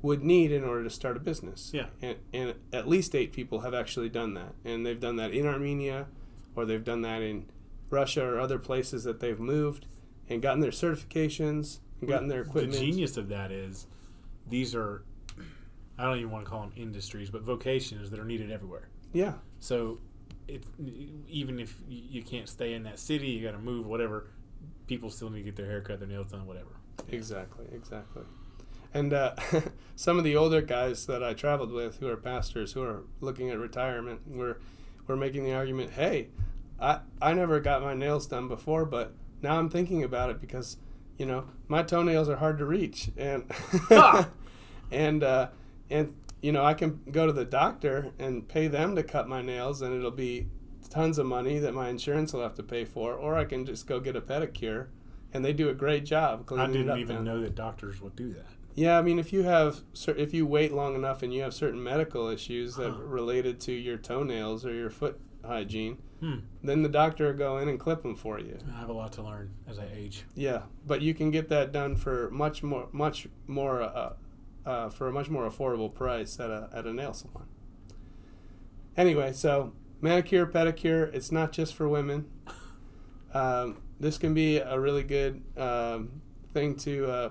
would 0.00 0.24
need 0.24 0.50
in 0.50 0.64
order 0.64 0.82
to 0.82 0.90
start 0.90 1.18
a 1.18 1.20
business. 1.20 1.70
Yeah. 1.74 1.88
And, 2.00 2.16
and 2.32 2.54
at 2.72 2.88
least 2.88 3.14
eight 3.14 3.34
people 3.34 3.60
have 3.60 3.74
actually 3.74 4.08
done 4.08 4.32
that. 4.32 4.54
And 4.64 4.86
they've 4.86 4.98
done 4.98 5.16
that 5.16 5.32
in 5.32 5.46
Armenia 5.46 6.06
or 6.56 6.64
they've 6.64 6.82
done 6.82 7.02
that 7.02 7.20
in 7.20 7.50
Russia 7.90 8.24
or 8.24 8.40
other 8.40 8.58
places 8.58 9.04
that 9.04 9.20
they've 9.20 9.38
moved 9.38 9.84
and 10.26 10.40
gotten 10.40 10.60
their 10.60 10.70
certifications 10.70 11.80
and 12.00 12.08
gotten 12.08 12.28
their 12.28 12.42
equipment. 12.42 12.72
The 12.72 12.78
genius 12.78 13.16
of 13.16 13.28
that 13.28 13.50
is 13.50 13.86
these 14.48 14.74
are, 14.74 15.02
I 15.98 16.04
don't 16.04 16.18
even 16.18 16.30
want 16.30 16.44
to 16.44 16.50
call 16.50 16.60
them 16.60 16.72
industries, 16.76 17.30
but 17.30 17.42
vocations 17.42 18.10
that 18.10 18.18
are 18.20 18.24
needed 18.24 18.50
everywhere. 18.50 18.88
Yeah. 19.12 19.34
So 19.60 19.98
it, 20.46 20.64
even 21.28 21.58
if 21.58 21.76
you 21.88 22.22
can't 22.22 22.48
stay 22.48 22.74
in 22.74 22.82
that 22.84 22.98
city, 22.98 23.28
you 23.28 23.44
got 23.44 23.52
to 23.52 23.58
move, 23.58 23.86
whatever, 23.86 24.28
people 24.86 25.10
still 25.10 25.30
need 25.30 25.40
to 25.40 25.44
get 25.44 25.56
their 25.56 25.66
hair 25.66 25.80
cut, 25.80 26.00
their 26.00 26.08
nails 26.08 26.30
done, 26.30 26.46
whatever. 26.46 26.76
Exactly, 27.08 27.66
exactly. 27.72 28.22
And 28.94 29.12
uh, 29.12 29.34
some 29.96 30.18
of 30.18 30.24
the 30.24 30.36
older 30.36 30.62
guys 30.62 31.06
that 31.06 31.22
I 31.22 31.34
traveled 31.34 31.72
with, 31.72 31.98
who 31.98 32.08
are 32.08 32.16
pastors, 32.16 32.72
who 32.72 32.82
are 32.82 33.04
looking 33.20 33.50
at 33.50 33.58
retirement, 33.58 34.20
were 34.26 34.60
were 35.06 35.16
making 35.16 35.44
the 35.44 35.52
argument, 35.52 35.92
"Hey, 35.92 36.28
I 36.80 37.00
I 37.20 37.34
never 37.34 37.60
got 37.60 37.82
my 37.82 37.94
nails 37.94 38.26
done 38.26 38.48
before, 38.48 38.84
but 38.84 39.14
now 39.42 39.58
I'm 39.58 39.68
thinking 39.68 40.02
about 40.02 40.30
it 40.30 40.40
because, 40.40 40.78
you 41.18 41.26
know, 41.26 41.44
my 41.66 41.82
toenails 41.82 42.28
are 42.28 42.36
hard 42.36 42.58
to 42.58 42.64
reach, 42.64 43.10
and 43.16 43.44
and 44.90 45.22
uh, 45.22 45.48
and 45.90 46.14
you 46.40 46.52
know 46.52 46.64
I 46.64 46.74
can 46.74 47.00
go 47.10 47.26
to 47.26 47.32
the 47.32 47.44
doctor 47.44 48.12
and 48.18 48.48
pay 48.48 48.68
them 48.68 48.96
to 48.96 49.02
cut 49.02 49.28
my 49.28 49.42
nails, 49.42 49.82
and 49.82 49.94
it'll 49.94 50.10
be 50.10 50.46
tons 50.88 51.18
of 51.18 51.26
money 51.26 51.58
that 51.58 51.74
my 51.74 51.88
insurance 51.88 52.32
will 52.32 52.42
have 52.42 52.54
to 52.54 52.62
pay 52.62 52.84
for, 52.84 53.14
or 53.14 53.36
I 53.36 53.44
can 53.44 53.66
just 53.66 53.86
go 53.86 54.00
get 54.00 54.16
a 54.16 54.20
pedicure." 54.20 54.86
And 55.30 55.44
they 55.44 55.52
do 55.52 55.68
a 55.68 55.74
great 55.74 56.06
job. 56.06 56.50
I 56.50 56.66
didn't 56.68 56.98
even 56.98 57.22
know 57.22 57.42
that 57.42 57.54
doctors 57.54 58.00
would 58.00 58.16
do 58.16 58.32
that. 58.32 58.46
Yeah, 58.74 58.96
I 58.96 59.02
mean, 59.02 59.18
if 59.18 59.32
you 59.32 59.42
have 59.42 59.80
if 60.06 60.32
you 60.32 60.46
wait 60.46 60.72
long 60.72 60.94
enough 60.94 61.22
and 61.22 61.34
you 61.34 61.42
have 61.42 61.52
certain 61.52 61.82
medical 61.82 62.28
issues 62.28 62.76
that 62.76 62.90
are 62.90 63.06
related 63.06 63.60
to 63.62 63.72
your 63.72 63.98
toenails 63.98 64.64
or 64.64 64.72
your 64.72 64.88
foot 64.88 65.20
hygiene, 65.48 65.98
hmm. 66.20 66.36
then 66.62 66.82
the 66.82 66.88
doctor 66.88 67.26
will 67.26 67.34
go 67.34 67.58
in 67.58 67.68
and 67.68 67.78
clip 67.78 68.02
them 68.02 68.14
for 68.14 68.38
you. 68.38 68.58
I 68.72 68.78
have 68.78 68.88
a 68.88 68.92
lot 68.92 69.12
to 69.14 69.22
learn 69.22 69.50
as 69.68 69.78
I 69.78 69.88
age. 69.94 70.24
Yeah, 70.34 70.62
but 70.86 71.02
you 71.02 71.14
can 71.14 71.30
get 71.30 71.48
that 71.48 71.72
done 71.72 71.96
for 71.96 72.30
much 72.30 72.62
more, 72.62 72.88
much 72.92 73.26
more, 73.46 73.82
uh, 73.82 74.12
uh, 74.64 74.88
for 74.90 75.08
a 75.08 75.12
much 75.12 75.28
more 75.28 75.48
affordable 75.48 75.92
price 75.92 76.38
at 76.38 76.50
a 76.50 76.68
at 76.72 76.86
a 76.86 76.92
nail 76.92 77.12
salon. 77.12 77.48
Anyway, 78.96 79.32
so 79.32 79.72
manicure, 80.00 80.46
pedicure, 80.46 81.12
it's 81.14 81.32
not 81.32 81.52
just 81.52 81.74
for 81.74 81.88
women. 81.88 82.26
Um, 83.34 83.82
this 84.00 84.18
can 84.18 84.34
be 84.34 84.58
a 84.58 84.78
really 84.78 85.02
good 85.02 85.42
um, 85.56 86.22
thing 86.52 86.76
to 86.76 87.06
uh, 87.10 87.28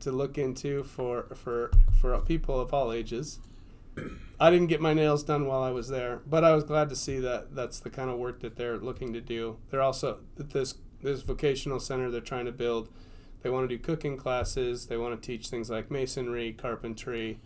to 0.00 0.12
look 0.12 0.38
into 0.38 0.84
for 0.84 1.26
for 1.34 1.70
for 2.00 2.18
people 2.20 2.60
of 2.60 2.74
all 2.74 2.92
ages. 2.92 3.38
I 4.42 4.50
didn't 4.50 4.66
get 4.66 4.80
my 4.80 4.92
nails 4.92 5.22
done 5.22 5.46
while 5.46 5.62
I 5.62 5.70
was 5.70 5.88
there, 5.88 6.20
but 6.26 6.42
I 6.42 6.54
was 6.54 6.64
glad 6.64 6.88
to 6.88 6.96
see 6.96 7.18
that 7.20 7.54
that's 7.54 7.80
the 7.80 7.90
kind 7.90 8.10
of 8.10 8.18
work 8.18 8.40
that 8.40 8.56
they're 8.56 8.78
looking 8.78 9.12
to 9.12 9.20
do. 9.20 9.58
They're 9.70 9.82
also 9.82 10.20
this 10.36 10.74
this 11.00 11.22
vocational 11.22 11.80
center 11.80 12.10
they're 12.10 12.20
trying 12.20 12.46
to 12.46 12.52
build. 12.52 12.88
They 13.42 13.50
want 13.50 13.68
to 13.68 13.76
do 13.76 13.82
cooking 13.82 14.16
classes. 14.16 14.86
They 14.86 14.96
want 14.96 15.20
to 15.20 15.26
teach 15.26 15.48
things 15.48 15.70
like 15.70 15.90
masonry, 15.90 16.52
carpentry, 16.52 17.40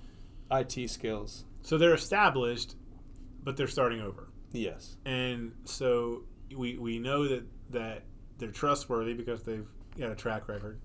IT 0.51 0.91
skills. 0.91 1.45
So 1.63 1.79
they're 1.79 1.95
established, 1.95 2.77
but 3.43 3.57
they're 3.57 3.67
starting 3.67 4.01
over. 4.01 4.29
Yes. 4.53 4.97
And 5.05 5.53
so 5.65 6.25
we 6.55 6.79
we 6.79 6.99
know 6.99 7.29
that 7.29 7.45
that 7.71 8.05
they're 8.39 8.51
trustworthy 8.51 9.15
because 9.15 9.43
they've 9.43 9.67
got 9.99 10.11
a 10.11 10.15
track 10.15 10.49
record 10.49 10.81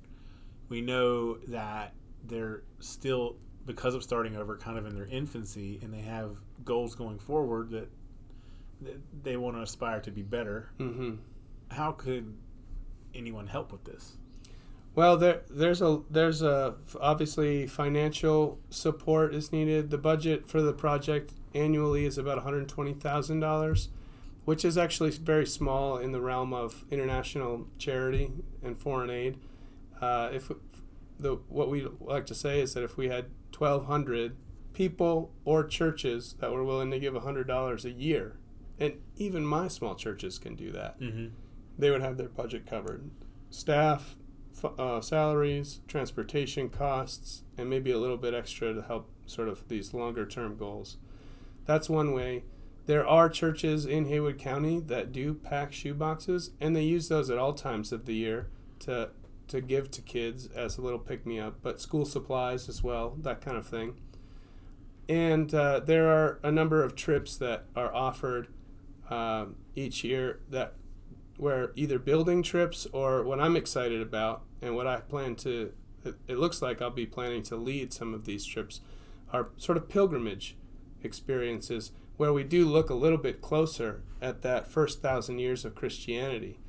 we 0.72 0.80
know 0.80 1.36
that 1.50 1.94
they're 2.24 2.64
still 2.80 3.36
because 3.66 3.96
of 3.96 4.04
starting 4.04 4.36
over 4.36 4.58
kind 4.58 4.78
of 4.78 4.86
in 4.86 4.96
their 4.96 5.08
infancy 5.08 5.80
and 5.82 5.94
they 5.94 6.02
have 6.02 6.38
goals 6.66 6.96
going 6.96 7.20
forward 7.20 7.70
that, 7.70 7.90
that 8.82 9.00
they 9.24 9.38
want 9.38 9.56
to 9.56 9.62
aspire 9.62 10.00
to 10.02 10.12
be 10.12 10.22
better 10.22 10.70
mm-hmm. 10.80 11.16
how 11.70 11.92
could 11.92 12.36
anyone 13.14 13.48
help 13.48 13.72
with 13.72 13.84
this? 13.84 14.18
Well 14.94 15.16
there 15.16 15.42
there's 15.50 15.82
a 15.82 16.02
there's 16.10 16.42
a 16.42 16.76
obviously 17.00 17.66
financial 17.68 18.60
support 18.70 19.34
is 19.34 19.52
needed. 19.52 19.90
The 19.90 19.98
budget 19.98 20.48
for 20.48 20.62
the 20.62 20.74
project 20.74 21.34
annually 21.54 22.06
is 22.06 22.18
about 22.18 22.44
$120000 22.44 23.88
which 24.44 24.66
is 24.66 24.78
actually 24.78 25.12
very 25.12 25.46
small 25.46 25.98
in 25.98 26.12
the 26.12 26.22
realm 26.22 26.54
of 26.54 26.84
international 26.90 27.68
charity 27.78 28.32
and 28.64 28.78
foreign 28.78 29.10
aid. 29.10 29.38
Uh, 30.02 30.30
if 30.34 30.52
the 31.20 31.36
what 31.48 31.70
we 31.70 31.88
like 32.00 32.26
to 32.26 32.36
say 32.36 32.60
is 32.60 32.74
that 32.74 32.84
if 32.84 32.98
we 32.98 33.10
had 33.10 33.26
1,200 33.62 34.36
people 34.74 35.32
or 35.46 35.64
churches 35.64 36.36
that 36.40 36.52
were 36.52 36.64
willing 36.64 36.90
to 36.92 37.00
give 37.00 37.14
$100 37.14 37.86
a 37.86 37.92
year, 37.92 38.38
and 38.80 38.94
even 39.18 39.46
my 39.46 39.68
small 39.68 39.96
churches 39.96 40.40
can 40.40 40.56
do 40.56 40.72
that. 40.72 41.00
Mm-hmm. 41.00 41.28
they 41.78 41.90
would 41.92 42.02
have 42.02 42.18
their 42.18 42.30
budget 42.30 42.66
covered. 42.66 43.10
Staff, 43.50 44.16
f- 44.56 44.80
uh, 44.80 45.02
salaries, 45.02 45.82
transportation 45.88 46.70
costs, 46.70 47.44
and 47.58 47.70
maybe 47.70 47.92
a 47.92 47.98
little 48.00 48.18
bit 48.18 48.34
extra 48.34 48.74
to 48.74 48.82
help 48.82 49.10
sort 49.26 49.48
of 49.48 49.68
these 49.68 49.94
longer 49.94 50.26
term 50.26 50.58
goals. 50.58 50.98
That's 51.66 51.90
one 51.90 52.14
way. 52.14 52.44
There 52.88 53.06
are 53.08 53.30
churches 53.30 53.86
in 53.86 54.06
Haywood 54.06 54.40
County 54.40 54.80
that 54.82 55.12
do 55.12 55.34
pack 55.36 55.72
shoe 55.72 55.94
boxes, 55.94 56.52
and 56.60 56.76
they 56.76 56.84
use 56.84 57.08
those 57.10 57.30
at 57.30 57.38
all 57.38 57.54
times 57.54 57.92
of 57.92 58.06
the 58.06 58.16
year 58.16 58.50
to 58.80 59.10
to 59.52 59.62
give 59.62 59.92
to 59.92 60.02
kids 60.02 60.48
as 60.56 60.78
a 60.78 60.82
little 60.82 61.00
pick 61.00 61.26
me 61.26 61.40
up, 61.40 61.58
but 61.62 61.80
school 61.80 62.06
supplies 62.06 62.68
as 62.68 62.82
well, 62.82 63.16
that 63.22 63.42
kind 63.42 63.58
of 63.58 63.68
thing. 63.68 63.96
And 65.08 65.54
uh, 65.54 65.82
there 65.82 66.08
are 66.08 66.40
a 66.42 66.52
number 66.52 66.84
of 66.84 66.96
trips 66.96 67.36
that 67.38 67.66
are 67.76 67.94
offered 67.94 68.48
um, 69.10 69.58
each 69.76 70.04
year 70.04 70.40
that 70.50 70.74
where 71.38 71.72
either 71.76 72.00
building 72.00 72.44
trips 72.44 72.88
or 72.94 73.24
what 73.24 73.40
I'm 73.40 73.56
excited 73.56 74.02
about 74.02 74.44
and 74.62 74.76
what 74.76 74.88
I 74.88 74.98
plan 74.98 75.36
to 75.38 75.74
it, 76.06 76.16
it 76.28 76.38
looks 76.38 76.62
like 76.62 76.82
I'll 76.82 76.90
be 76.90 77.06
planning 77.06 77.44
to 77.44 77.56
lead 77.56 77.94
some 77.94 78.14
of 78.14 78.26
these 78.26 78.46
trips 78.46 78.82
are 79.34 79.50
sort 79.58 79.78
of 79.78 79.90
pilgrimage 79.90 80.56
experiences 81.04 81.92
where 82.18 82.34
we 82.34 82.44
do 82.44 82.66
look 82.66 82.90
a 82.90 82.96
little 82.96 83.18
bit 83.18 83.42
closer 83.42 84.04
at 84.22 84.42
that 84.44 84.68
first 84.68 85.02
thousand 85.02 85.40
years 85.40 85.66
of 85.66 85.76
Christianity. 85.76 86.60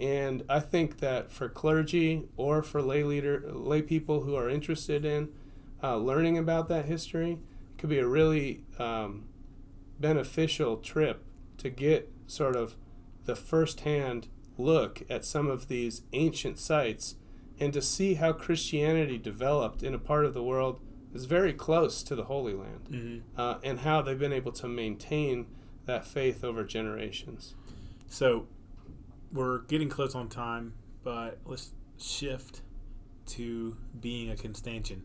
And 0.00 0.44
I 0.48 0.60
think 0.60 0.98
that 0.98 1.30
for 1.30 1.48
clergy 1.48 2.28
or 2.36 2.62
for 2.62 2.80
lay 2.80 3.02
leader 3.02 3.42
lay 3.52 3.82
people 3.82 4.22
who 4.22 4.34
are 4.36 4.48
interested 4.48 5.04
in 5.04 5.30
uh, 5.82 5.96
learning 5.96 6.38
about 6.38 6.68
that 6.68 6.84
history, 6.84 7.32
it 7.32 7.78
could 7.78 7.90
be 7.90 7.98
a 7.98 8.06
really 8.06 8.64
um, 8.78 9.24
beneficial 9.98 10.76
trip 10.76 11.24
to 11.58 11.70
get 11.70 12.10
sort 12.26 12.54
of 12.54 12.76
the 13.24 13.34
firsthand 13.34 14.28
look 14.56 15.02
at 15.10 15.24
some 15.24 15.48
of 15.48 15.68
these 15.68 16.02
ancient 16.12 16.58
sites 16.58 17.16
and 17.60 17.72
to 17.72 17.82
see 17.82 18.14
how 18.14 18.32
Christianity 18.32 19.18
developed 19.18 19.82
in 19.82 19.94
a 19.94 19.98
part 19.98 20.24
of 20.24 20.34
the 20.34 20.42
world 20.42 20.80
that's 21.12 21.24
very 21.24 21.52
close 21.52 22.02
to 22.04 22.14
the 22.14 22.24
Holy 22.24 22.54
Land 22.54 22.88
Mm-hmm. 22.90 23.40
uh, 23.40 23.56
and 23.64 23.80
how 23.80 24.02
they've 24.02 24.18
been 24.18 24.32
able 24.32 24.52
to 24.52 24.68
maintain 24.68 25.46
that 25.86 26.06
faith 26.06 26.44
over 26.44 26.64
generations. 26.64 27.54
So 28.08 28.46
we're 29.32 29.58
getting 29.62 29.88
close 29.88 30.14
on 30.14 30.28
time, 30.28 30.74
but 31.02 31.38
let's 31.44 31.72
shift 31.98 32.62
to 33.26 33.76
being 34.00 34.30
a 34.30 34.34
Constantian. 34.34 35.00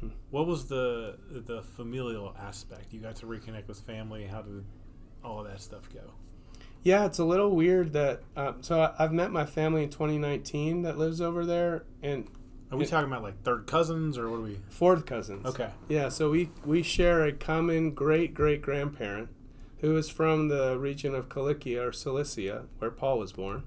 Hmm. 0.00 0.08
What 0.30 0.46
was 0.46 0.66
the 0.66 1.16
the 1.30 1.62
familial 1.62 2.34
aspect? 2.38 2.92
You 2.92 3.00
got 3.00 3.16
to 3.16 3.26
reconnect 3.26 3.66
with 3.68 3.80
family. 3.80 4.26
How 4.26 4.42
did 4.42 4.64
all 5.24 5.40
of 5.40 5.48
that 5.50 5.60
stuff 5.60 5.88
go? 5.92 6.00
Yeah, 6.84 7.06
it's 7.06 7.18
a 7.18 7.24
little 7.24 7.50
weird 7.56 7.92
that. 7.94 8.22
Um, 8.36 8.62
so 8.62 8.94
I've 8.98 9.12
met 9.12 9.32
my 9.32 9.44
family 9.44 9.82
in 9.82 9.90
2019 9.90 10.82
that 10.82 10.96
lives 10.98 11.20
over 11.20 11.44
there, 11.44 11.84
and 12.02 12.28
Are 12.70 12.76
we 12.78 12.84
Yeah. 12.84 12.90
talking 12.90 13.10
about 13.10 13.22
like 13.22 13.42
third 13.42 13.66
cousins 13.66 14.16
or 14.18 14.28
what 14.30 14.36
are 14.40 14.42
we? 14.42 14.58
fourth 14.68 15.06
cousins. 15.06 15.44
Okay. 15.46 15.70
Yeah, 15.88 16.10
so 16.10 16.30
we 16.30 16.50
we 16.64 16.82
share 16.82 17.24
a 17.24 17.32
common 17.32 17.92
great 17.92 18.34
great 18.34 18.60
grandparent 18.62 19.30
who 19.80 19.96
is 19.96 20.08
from 20.10 20.48
the 20.48 20.78
region 20.78 21.14
of 21.14 21.28
Cilicia 21.28 21.86
or 21.86 21.92
Cilicia, 21.92 22.64
where 22.78 22.90
Paul 22.90 23.18
was 23.18 23.32
born. 23.32 23.64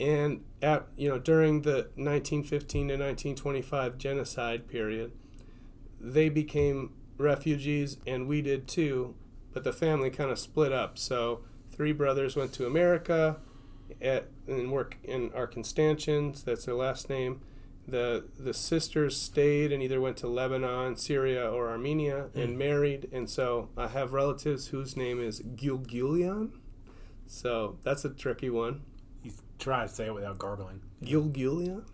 And 0.00 0.44
at 0.62 0.86
you 0.96 1.08
know 1.08 1.18
during 1.18 1.62
the 1.62 1.88
1915 1.96 2.88
to 2.88 2.94
1925 2.94 3.98
genocide 3.98 4.68
period, 4.68 5.12
they 6.00 6.28
became 6.28 6.94
refugees, 7.16 7.98
and 8.06 8.28
we 8.28 8.42
did 8.42 8.68
too. 8.68 9.14
But 9.52 9.64
the 9.64 9.72
family 9.72 10.10
kind 10.10 10.30
of 10.30 10.38
split 10.38 10.72
up. 10.72 10.98
So 10.98 11.40
three 11.72 11.92
brothers 11.92 12.36
went 12.36 12.52
to 12.54 12.66
America, 12.66 13.38
at, 14.00 14.28
and 14.46 14.70
work 14.70 14.98
in 15.02 15.32
our 15.34 15.46
Constantians. 15.46 16.44
That's 16.44 16.66
their 16.66 16.74
last 16.74 17.08
name 17.08 17.40
the 17.88 18.24
the 18.38 18.52
sisters 18.52 19.16
stayed 19.16 19.72
and 19.72 19.82
either 19.82 20.00
went 20.00 20.16
to 20.18 20.28
Lebanon, 20.28 20.96
Syria, 20.96 21.50
or 21.50 21.70
Armenia 21.70 22.28
and 22.34 22.54
Mm. 22.54 22.58
married. 22.58 23.08
And 23.12 23.28
so 23.30 23.70
I 23.76 23.88
have 23.88 24.12
relatives 24.12 24.68
whose 24.68 24.96
name 24.96 25.20
is 25.20 25.40
Gilgilian. 25.40 26.50
So 27.26 27.78
that's 27.82 28.04
a 28.04 28.10
tricky 28.10 28.50
one. 28.50 28.82
You 29.22 29.32
try 29.58 29.86
to 29.86 29.88
say 29.88 30.06
it 30.06 30.14
without 30.14 30.38
gargling. 30.38 30.80
Gilgilian. 31.02 31.84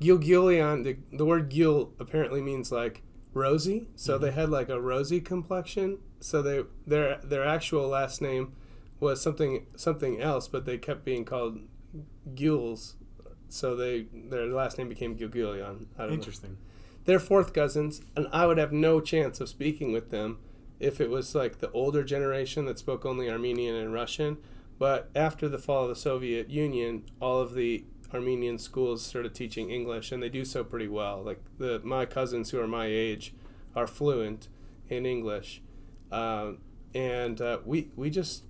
Gilgilian. 0.00 0.84
The 0.84 0.96
the 1.16 1.24
word 1.26 1.48
Gil 1.48 1.92
apparently 1.98 2.40
means 2.42 2.70
like 2.72 3.02
rosy. 3.32 3.88
So 3.96 4.16
Mhm. 4.18 4.20
they 4.22 4.30
had 4.30 4.50
like 4.50 4.68
a 4.68 4.80
rosy 4.80 5.20
complexion. 5.20 5.98
So 6.20 6.42
they 6.42 6.64
their 6.86 7.20
their 7.24 7.44
actual 7.44 7.88
last 7.88 8.20
name 8.22 8.52
was 9.00 9.20
something 9.20 9.66
something 9.76 10.20
else, 10.20 10.48
but 10.48 10.64
they 10.64 10.78
kept 10.78 11.04
being 11.04 11.24
called 11.24 11.58
Gils. 12.34 12.94
So 13.54 13.76
they 13.76 14.06
their 14.12 14.46
last 14.46 14.78
name 14.78 14.88
became 14.88 15.16
Gilgilian. 15.16 15.86
I 15.96 16.02
don't 16.02 16.08
know. 16.08 16.14
Interesting. 16.14 16.58
They're 17.04 17.20
fourth 17.20 17.52
cousins, 17.52 18.00
and 18.16 18.26
I 18.32 18.46
would 18.46 18.58
have 18.58 18.72
no 18.72 19.00
chance 19.00 19.40
of 19.40 19.48
speaking 19.48 19.92
with 19.92 20.10
them 20.10 20.38
if 20.80 21.00
it 21.00 21.08
was 21.08 21.34
like 21.34 21.58
the 21.58 21.70
older 21.70 22.02
generation 22.02 22.64
that 22.64 22.78
spoke 22.78 23.06
only 23.06 23.30
Armenian 23.30 23.76
and 23.76 23.92
Russian. 23.92 24.38
But 24.78 25.08
after 25.14 25.48
the 25.48 25.58
fall 25.58 25.84
of 25.84 25.90
the 25.90 25.96
Soviet 25.96 26.50
Union, 26.50 27.04
all 27.20 27.40
of 27.40 27.54
the 27.54 27.84
Armenian 28.12 28.58
schools 28.58 29.04
started 29.04 29.36
teaching 29.36 29.70
English, 29.70 30.10
and 30.10 30.20
they 30.20 30.28
do 30.28 30.44
so 30.44 30.64
pretty 30.64 30.88
well. 30.88 31.22
Like 31.22 31.40
the 31.58 31.80
my 31.84 32.06
cousins 32.06 32.50
who 32.50 32.60
are 32.60 32.66
my 32.66 32.86
age 32.86 33.34
are 33.76 33.86
fluent 33.86 34.48
in 34.88 35.06
English, 35.06 35.62
um, 36.10 36.58
and 36.92 37.40
uh, 37.40 37.58
we 37.64 37.92
we 37.94 38.10
just 38.10 38.42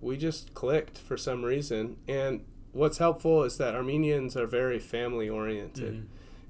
we 0.00 0.16
just 0.16 0.54
clicked 0.54 0.98
for 0.98 1.16
some 1.16 1.44
reason. 1.44 1.96
And 2.06 2.44
what's 2.72 2.98
helpful 2.98 3.42
is 3.44 3.58
that 3.58 3.74
Armenians 3.74 4.36
are 4.36 4.46
very 4.46 4.78
family 4.78 5.28
oriented 5.28 5.94
Mhm. 5.94 6.04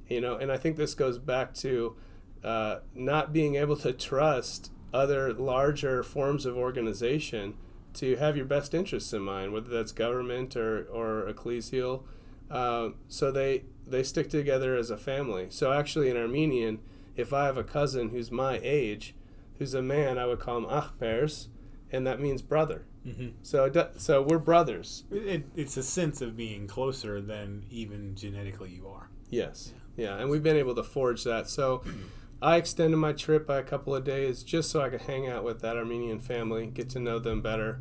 you 0.09 0.21
know 0.21 0.37
and 0.37 0.51
i 0.53 0.57
think 0.57 0.77
this 0.77 0.95
goes 0.95 1.19
back 1.19 1.53
to 1.55 1.97
uh, 2.45 2.79
not 2.95 3.33
being 3.33 3.55
able 3.55 3.77
to 3.77 3.93
trust 3.93 4.71
other 4.93 5.33
larger 5.33 6.03
forms 6.03 6.45
of 6.45 6.57
organization 6.57 7.55
to 7.95 8.17
have 8.17 8.37
your 8.37 8.45
best 8.47 8.75
interests 8.75 9.13
in 9.13 9.23
mind 9.23 9.53
whether 9.53 9.69
that's 9.71 9.93
government 9.93 10.57
or, 10.57 10.85
or 10.85 11.31
ecclesial 11.33 12.03
uh, 12.51 12.89
so 13.09 13.31
they 13.31 13.65
they 13.87 14.03
stick 14.03 14.29
together 14.29 14.77
as 14.77 14.91
a 14.91 14.97
family 14.97 15.47
so 15.51 15.73
actually 15.73 16.09
in 16.11 16.17
armenian 16.17 16.79
if 17.17 17.33
i 17.33 17.45
have 17.47 17.57
a 17.57 17.65
cousin 17.65 18.11
who's 18.11 18.31
my 18.31 18.59
age 18.63 19.15
who's 19.59 19.75
a 19.75 19.83
man 19.83 20.19
i 20.19 20.27
would 20.27 20.41
call 20.41 20.59
him 20.59 20.67
achpers 20.67 21.49
and 21.91 22.07
that 22.07 22.21
means 22.21 22.43
brother 22.43 22.85
Mm-hmm. 23.07 23.29
so 23.43 23.69
do, 23.69 23.87
so 23.97 24.23
we're 24.23 24.39
brothers 24.39 25.03
It, 25.11 25.27
it, 25.27 25.45
it's 25.57 25.77
a 25.77 25.83
sense 25.83 26.21
of 26.21 26.37
being 26.37 26.69
closer 26.69 27.21
than 27.21 27.65
even 27.69 28.15
genetically 28.15 28.71
you 28.71 28.87
are. 28.87 29.11
Yes. 29.29 29.73
Yeah, 29.97 30.17
and 30.19 30.31
we've 30.31 30.43
been 30.43 30.57
able 30.57 30.75
to 30.77 30.85
forge 30.85 31.25
that. 31.25 31.49
So 31.49 31.83
I 32.43 32.57
extended 32.57 32.97
my 32.97 33.13
trip 33.13 33.47
by 33.47 33.59
a 33.59 33.63
couple 33.63 33.95
of 33.95 34.05
days 34.05 34.43
just 34.43 34.71
so 34.71 34.81
I 34.81 34.89
could 34.89 35.03
hang 35.03 35.29
out 35.29 35.43
with 35.43 35.61
that 35.63 35.77
Armenian 35.77 36.21
family, 36.21 36.67
get 36.67 36.89
to 36.91 37.01
know 37.01 37.19
them 37.19 37.43
better. 37.43 37.81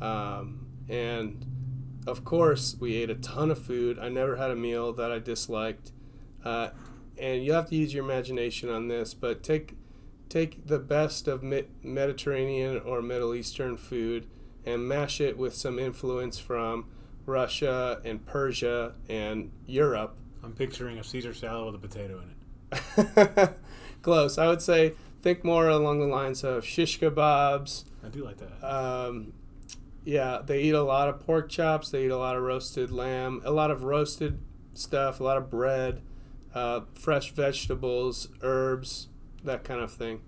Um, 0.00 0.66
and 0.88 1.44
of 2.06 2.24
course, 2.24 2.76
we 2.78 2.96
ate 2.96 3.10
a 3.10 3.14
ton 3.14 3.50
of 3.50 3.58
food. 3.58 3.98
I 3.98 4.08
never 4.08 4.36
had 4.36 4.50
a 4.50 4.56
meal 4.56 4.92
that 4.94 5.10
I 5.10 5.18
disliked. 5.18 5.92
Uh, 6.44 6.70
and 7.18 7.44
you 7.44 7.52
have 7.52 7.68
to 7.70 7.76
use 7.76 7.92
your 7.92 8.04
imagination 8.04 8.68
on 8.68 8.88
this, 8.88 9.14
but 9.14 9.42
take 9.42 9.74
take 10.28 10.66
the 10.66 10.78
best 10.78 11.28
of 11.28 11.42
Mediterranean 11.82 12.80
or 12.80 13.00
Middle 13.00 13.34
Eastern 13.34 13.76
food 13.76 14.26
and 14.66 14.86
mash 14.86 15.20
it 15.20 15.38
with 15.38 15.54
some 15.54 15.78
influence 15.78 16.38
from 16.38 16.86
Russia 17.24 18.00
and 18.04 18.26
Persia 18.26 18.94
and 19.08 19.52
Europe 19.66 20.16
I'm 20.46 20.52
picturing 20.52 20.96
a 20.98 21.02
Caesar 21.02 21.34
salad 21.34 21.74
with 21.74 21.84
a 21.84 21.88
potato 21.88 22.22
in 22.22 22.78
it. 23.42 23.56
Close. 24.02 24.38
I 24.38 24.46
would 24.46 24.62
say 24.62 24.94
think 25.20 25.42
more 25.42 25.68
along 25.68 25.98
the 25.98 26.06
lines 26.06 26.44
of 26.44 26.64
shish 26.64 27.00
kebabs. 27.00 27.82
I 28.04 28.08
do 28.08 28.24
like 28.24 28.36
that. 28.36 28.64
Um, 28.64 29.32
yeah, 30.04 30.40
they 30.46 30.62
eat 30.62 30.74
a 30.74 30.84
lot 30.84 31.08
of 31.08 31.18
pork 31.18 31.48
chops. 31.48 31.90
They 31.90 32.04
eat 32.04 32.12
a 32.12 32.16
lot 32.16 32.36
of 32.36 32.44
roasted 32.44 32.92
lamb, 32.92 33.42
a 33.44 33.50
lot 33.50 33.72
of 33.72 33.82
roasted 33.82 34.38
stuff, 34.74 35.18
a 35.18 35.24
lot 35.24 35.36
of 35.36 35.50
bread, 35.50 36.00
uh, 36.54 36.82
fresh 36.94 37.32
vegetables, 37.32 38.28
herbs, 38.40 39.08
that 39.42 39.64
kind 39.64 39.80
of 39.80 39.92
thing. 39.92 40.20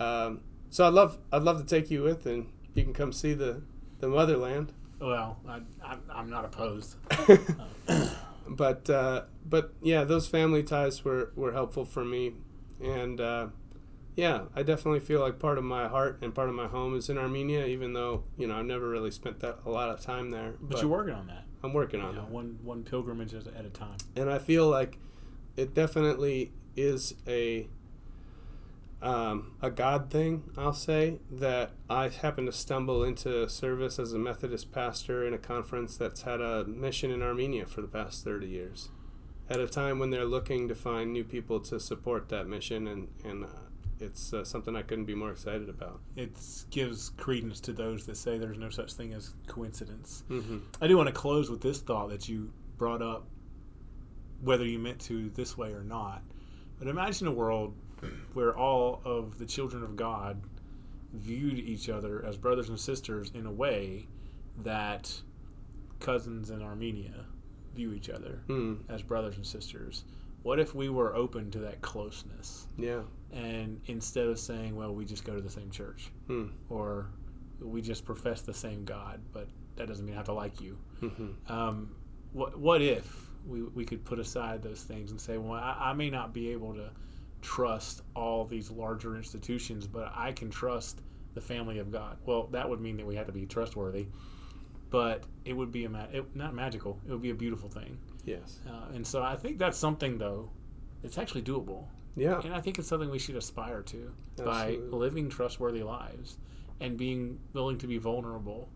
Um, 0.00 0.40
so 0.70 0.84
I'd 0.84 0.94
love 0.94 1.18
I'd 1.32 1.42
love 1.42 1.60
to 1.60 1.66
take 1.66 1.92
you 1.92 2.02
with, 2.02 2.26
and 2.26 2.48
you 2.74 2.84
can 2.84 2.92
come 2.92 3.12
see 3.12 3.34
the 3.34 3.62
the 4.00 4.08
motherland. 4.08 4.72
well, 5.00 5.38
I, 5.48 5.60
I, 5.82 5.96
I'm 6.12 6.28
not 6.28 6.44
opposed. 6.44 6.96
but 8.48 8.90
uh, 8.90 9.22
but 9.44 9.74
yeah, 9.82 10.04
those 10.04 10.26
family 10.26 10.62
ties 10.62 11.04
were, 11.04 11.32
were 11.34 11.52
helpful 11.52 11.84
for 11.84 12.04
me, 12.04 12.34
and 12.82 13.20
uh, 13.20 13.46
yeah, 14.16 14.42
I 14.54 14.62
definitely 14.62 15.00
feel 15.00 15.20
like 15.20 15.38
part 15.38 15.58
of 15.58 15.64
my 15.64 15.88
heart 15.88 16.18
and 16.22 16.34
part 16.34 16.48
of 16.48 16.54
my 16.54 16.66
home 16.66 16.96
is 16.96 17.08
in 17.08 17.18
Armenia, 17.18 17.66
even 17.66 17.92
though 17.92 18.24
you 18.36 18.46
know 18.46 18.56
I've 18.56 18.66
never 18.66 18.88
really 18.88 19.10
spent 19.10 19.40
that 19.40 19.58
a 19.64 19.70
lot 19.70 19.88
of 19.88 20.00
time 20.00 20.30
there. 20.30 20.54
But, 20.60 20.80
you're 20.80 20.90
working 20.90 21.14
on 21.14 21.26
that. 21.28 21.44
I'm 21.62 21.72
working 21.72 22.00
on 22.00 22.16
it, 22.16 22.24
one 22.24 22.58
one 22.62 22.82
pilgrimage 22.82 23.34
at 23.34 23.46
a 23.46 23.70
time. 23.70 23.96
and 24.16 24.30
I 24.30 24.38
feel 24.38 24.68
like 24.68 24.98
it 25.56 25.74
definitely 25.74 26.52
is 26.76 27.14
a 27.26 27.68
um, 29.04 29.52
a 29.60 29.70
God 29.70 30.10
thing, 30.10 30.44
I'll 30.56 30.72
say, 30.72 31.18
that 31.30 31.72
I 31.90 32.08
happened 32.08 32.46
to 32.46 32.52
stumble 32.52 33.04
into 33.04 33.46
service 33.50 33.98
as 33.98 34.14
a 34.14 34.18
Methodist 34.18 34.72
pastor 34.72 35.26
in 35.26 35.34
a 35.34 35.38
conference 35.38 35.98
that's 35.98 36.22
had 36.22 36.40
a 36.40 36.64
mission 36.64 37.10
in 37.10 37.22
Armenia 37.22 37.66
for 37.66 37.82
the 37.82 37.86
past 37.86 38.24
30 38.24 38.46
years. 38.46 38.88
At 39.50 39.60
a 39.60 39.68
time 39.68 39.98
when 39.98 40.08
they're 40.08 40.24
looking 40.24 40.68
to 40.68 40.74
find 40.74 41.12
new 41.12 41.22
people 41.22 41.60
to 41.60 41.78
support 41.78 42.30
that 42.30 42.46
mission, 42.46 42.88
and, 42.88 43.08
and 43.22 43.44
uh, 43.44 43.48
it's 44.00 44.32
uh, 44.32 44.42
something 44.42 44.74
I 44.74 44.80
couldn't 44.80 45.04
be 45.04 45.14
more 45.14 45.30
excited 45.30 45.68
about. 45.68 46.00
It 46.16 46.30
gives 46.70 47.10
credence 47.10 47.60
to 47.60 47.74
those 47.74 48.06
that 48.06 48.16
say 48.16 48.38
there's 48.38 48.58
no 48.58 48.70
such 48.70 48.94
thing 48.94 49.12
as 49.12 49.34
coincidence. 49.46 50.24
Mm-hmm. 50.30 50.60
I 50.80 50.86
do 50.86 50.96
want 50.96 51.08
to 51.08 51.14
close 51.14 51.50
with 51.50 51.60
this 51.60 51.80
thought 51.80 52.08
that 52.08 52.26
you 52.26 52.50
brought 52.78 53.02
up, 53.02 53.26
whether 54.40 54.64
you 54.64 54.78
meant 54.78 55.00
to 55.02 55.28
this 55.30 55.58
way 55.58 55.72
or 55.72 55.84
not. 55.84 56.22
But 56.78 56.88
imagine 56.88 57.26
a 57.26 57.32
world 57.32 57.74
where 58.32 58.56
all 58.56 59.00
of 59.04 59.38
the 59.38 59.46
children 59.46 59.82
of 59.82 59.96
God 59.96 60.40
viewed 61.12 61.58
each 61.58 61.88
other 61.88 62.24
as 62.26 62.36
brothers 62.36 62.68
and 62.68 62.78
sisters 62.78 63.30
in 63.34 63.46
a 63.46 63.50
way 63.52 64.06
that 64.62 65.12
cousins 66.00 66.50
in 66.50 66.62
Armenia 66.62 67.24
view 67.74 67.92
each 67.92 68.08
other 68.10 68.40
Mm. 68.48 68.78
as 68.88 69.02
brothers 69.02 69.36
and 69.36 69.46
sisters. 69.46 70.04
What 70.42 70.58
if 70.60 70.74
we 70.74 70.88
were 70.88 71.14
open 71.14 71.50
to 71.52 71.58
that 71.60 71.80
closeness? 71.80 72.66
Yeah. 72.76 73.02
And 73.32 73.80
instead 73.86 74.26
of 74.26 74.38
saying, 74.38 74.76
well, 74.76 74.94
we 74.94 75.04
just 75.04 75.24
go 75.24 75.34
to 75.34 75.40
the 75.40 75.50
same 75.50 75.70
church 75.70 76.10
Mm. 76.28 76.50
or 76.68 77.06
we 77.60 77.80
just 77.80 78.04
profess 78.04 78.42
the 78.42 78.52
same 78.54 78.84
God, 78.84 79.20
but 79.32 79.48
that 79.76 79.88
doesn't 79.88 80.04
mean 80.04 80.14
I 80.14 80.18
have 80.18 80.26
to 80.26 80.32
like 80.32 80.60
you. 80.60 80.76
Mm-hmm. 81.00 81.52
Um, 81.52 81.94
what, 82.32 82.58
what 82.58 82.82
if 82.82 83.28
we, 83.46 83.62
we 83.62 83.84
could 83.84 84.04
put 84.04 84.18
aside 84.18 84.62
those 84.62 84.82
things 84.82 85.10
and 85.12 85.20
say, 85.20 85.38
well, 85.38 85.52
I, 85.58 85.76
I 85.90 85.92
may 85.94 86.10
not 86.10 86.32
be 86.34 86.50
able 86.50 86.74
to 86.74 86.90
trust 87.48 88.00
all 88.16 88.46
these 88.46 88.70
larger 88.70 89.16
institutions, 89.16 89.86
but 89.86 90.10
I 90.16 90.32
can 90.32 90.48
trust 90.50 91.02
the 91.34 91.40
family 91.42 91.78
of 91.78 91.92
God. 91.92 92.16
Well, 92.24 92.48
that 92.52 92.68
would 92.68 92.80
mean 92.80 92.96
that 92.96 93.06
we 93.06 93.14
have 93.16 93.26
to 93.26 93.32
be 93.32 93.44
trustworthy, 93.44 94.06
but 94.90 95.24
it 95.44 95.52
would 95.52 95.70
be 95.70 95.84
a 95.84 95.90
ma- 95.90 96.06
it, 96.10 96.34
not 96.34 96.54
magical. 96.54 96.98
It 97.06 97.12
would 97.12 97.20
be 97.22 97.30
a 97.30 97.34
beautiful 97.34 97.68
thing. 97.68 97.98
Yes. 98.24 98.60
Uh, 98.66 98.94
and 98.94 99.06
so 99.06 99.22
I 99.22 99.36
think 99.36 99.58
that's 99.58 99.76
something 99.76 100.16
though. 100.16 100.48
It's 101.02 101.18
actually 101.18 101.42
doable, 101.42 101.84
Yeah. 102.16 102.40
and 102.42 102.54
I 102.54 102.60
think 102.62 102.78
it's 102.78 102.88
something 102.88 103.10
we 103.10 103.18
should 103.18 103.36
aspire 103.36 103.82
to 103.82 104.10
Absolutely. 104.38 104.76
by 104.90 104.96
living 104.96 105.28
trustworthy 105.28 105.82
lives 105.82 106.38
and 106.80 106.96
being 106.96 107.38
willing 107.52 107.76
to 107.78 107.86
be 107.86 107.98
vulnerable 107.98 108.70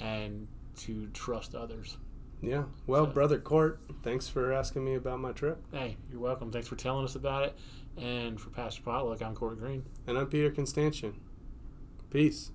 and 0.00 0.48
to 0.78 1.06
trust 1.08 1.54
others. 1.54 1.98
Yeah. 2.40 2.64
Well, 2.88 3.06
So- 3.06 3.12
Brother 3.12 3.38
Court, 3.38 3.80
thanks 4.02 4.28
for 4.28 4.52
asking 4.52 4.84
me 4.84 4.94
about 4.94 5.20
my 5.20 5.30
trip. 5.32 5.62
Hey, 5.72 5.96
you're 6.10 6.20
welcome. 6.20 6.50
Thanks 6.50 6.66
for 6.68 6.76
telling 6.76 7.04
us 7.04 7.14
about 7.14 7.44
it. 7.44 7.56
And 8.00 8.40
for 8.40 8.50
Pastor 8.50 8.82
Potluck, 8.82 9.22
I'm 9.22 9.34
Court 9.34 9.58
Green. 9.58 9.84
And 10.06 10.16
I'm 10.16 10.26
Peter 10.28 10.50
Constantian. 10.50 11.14
Peace. 12.10 12.52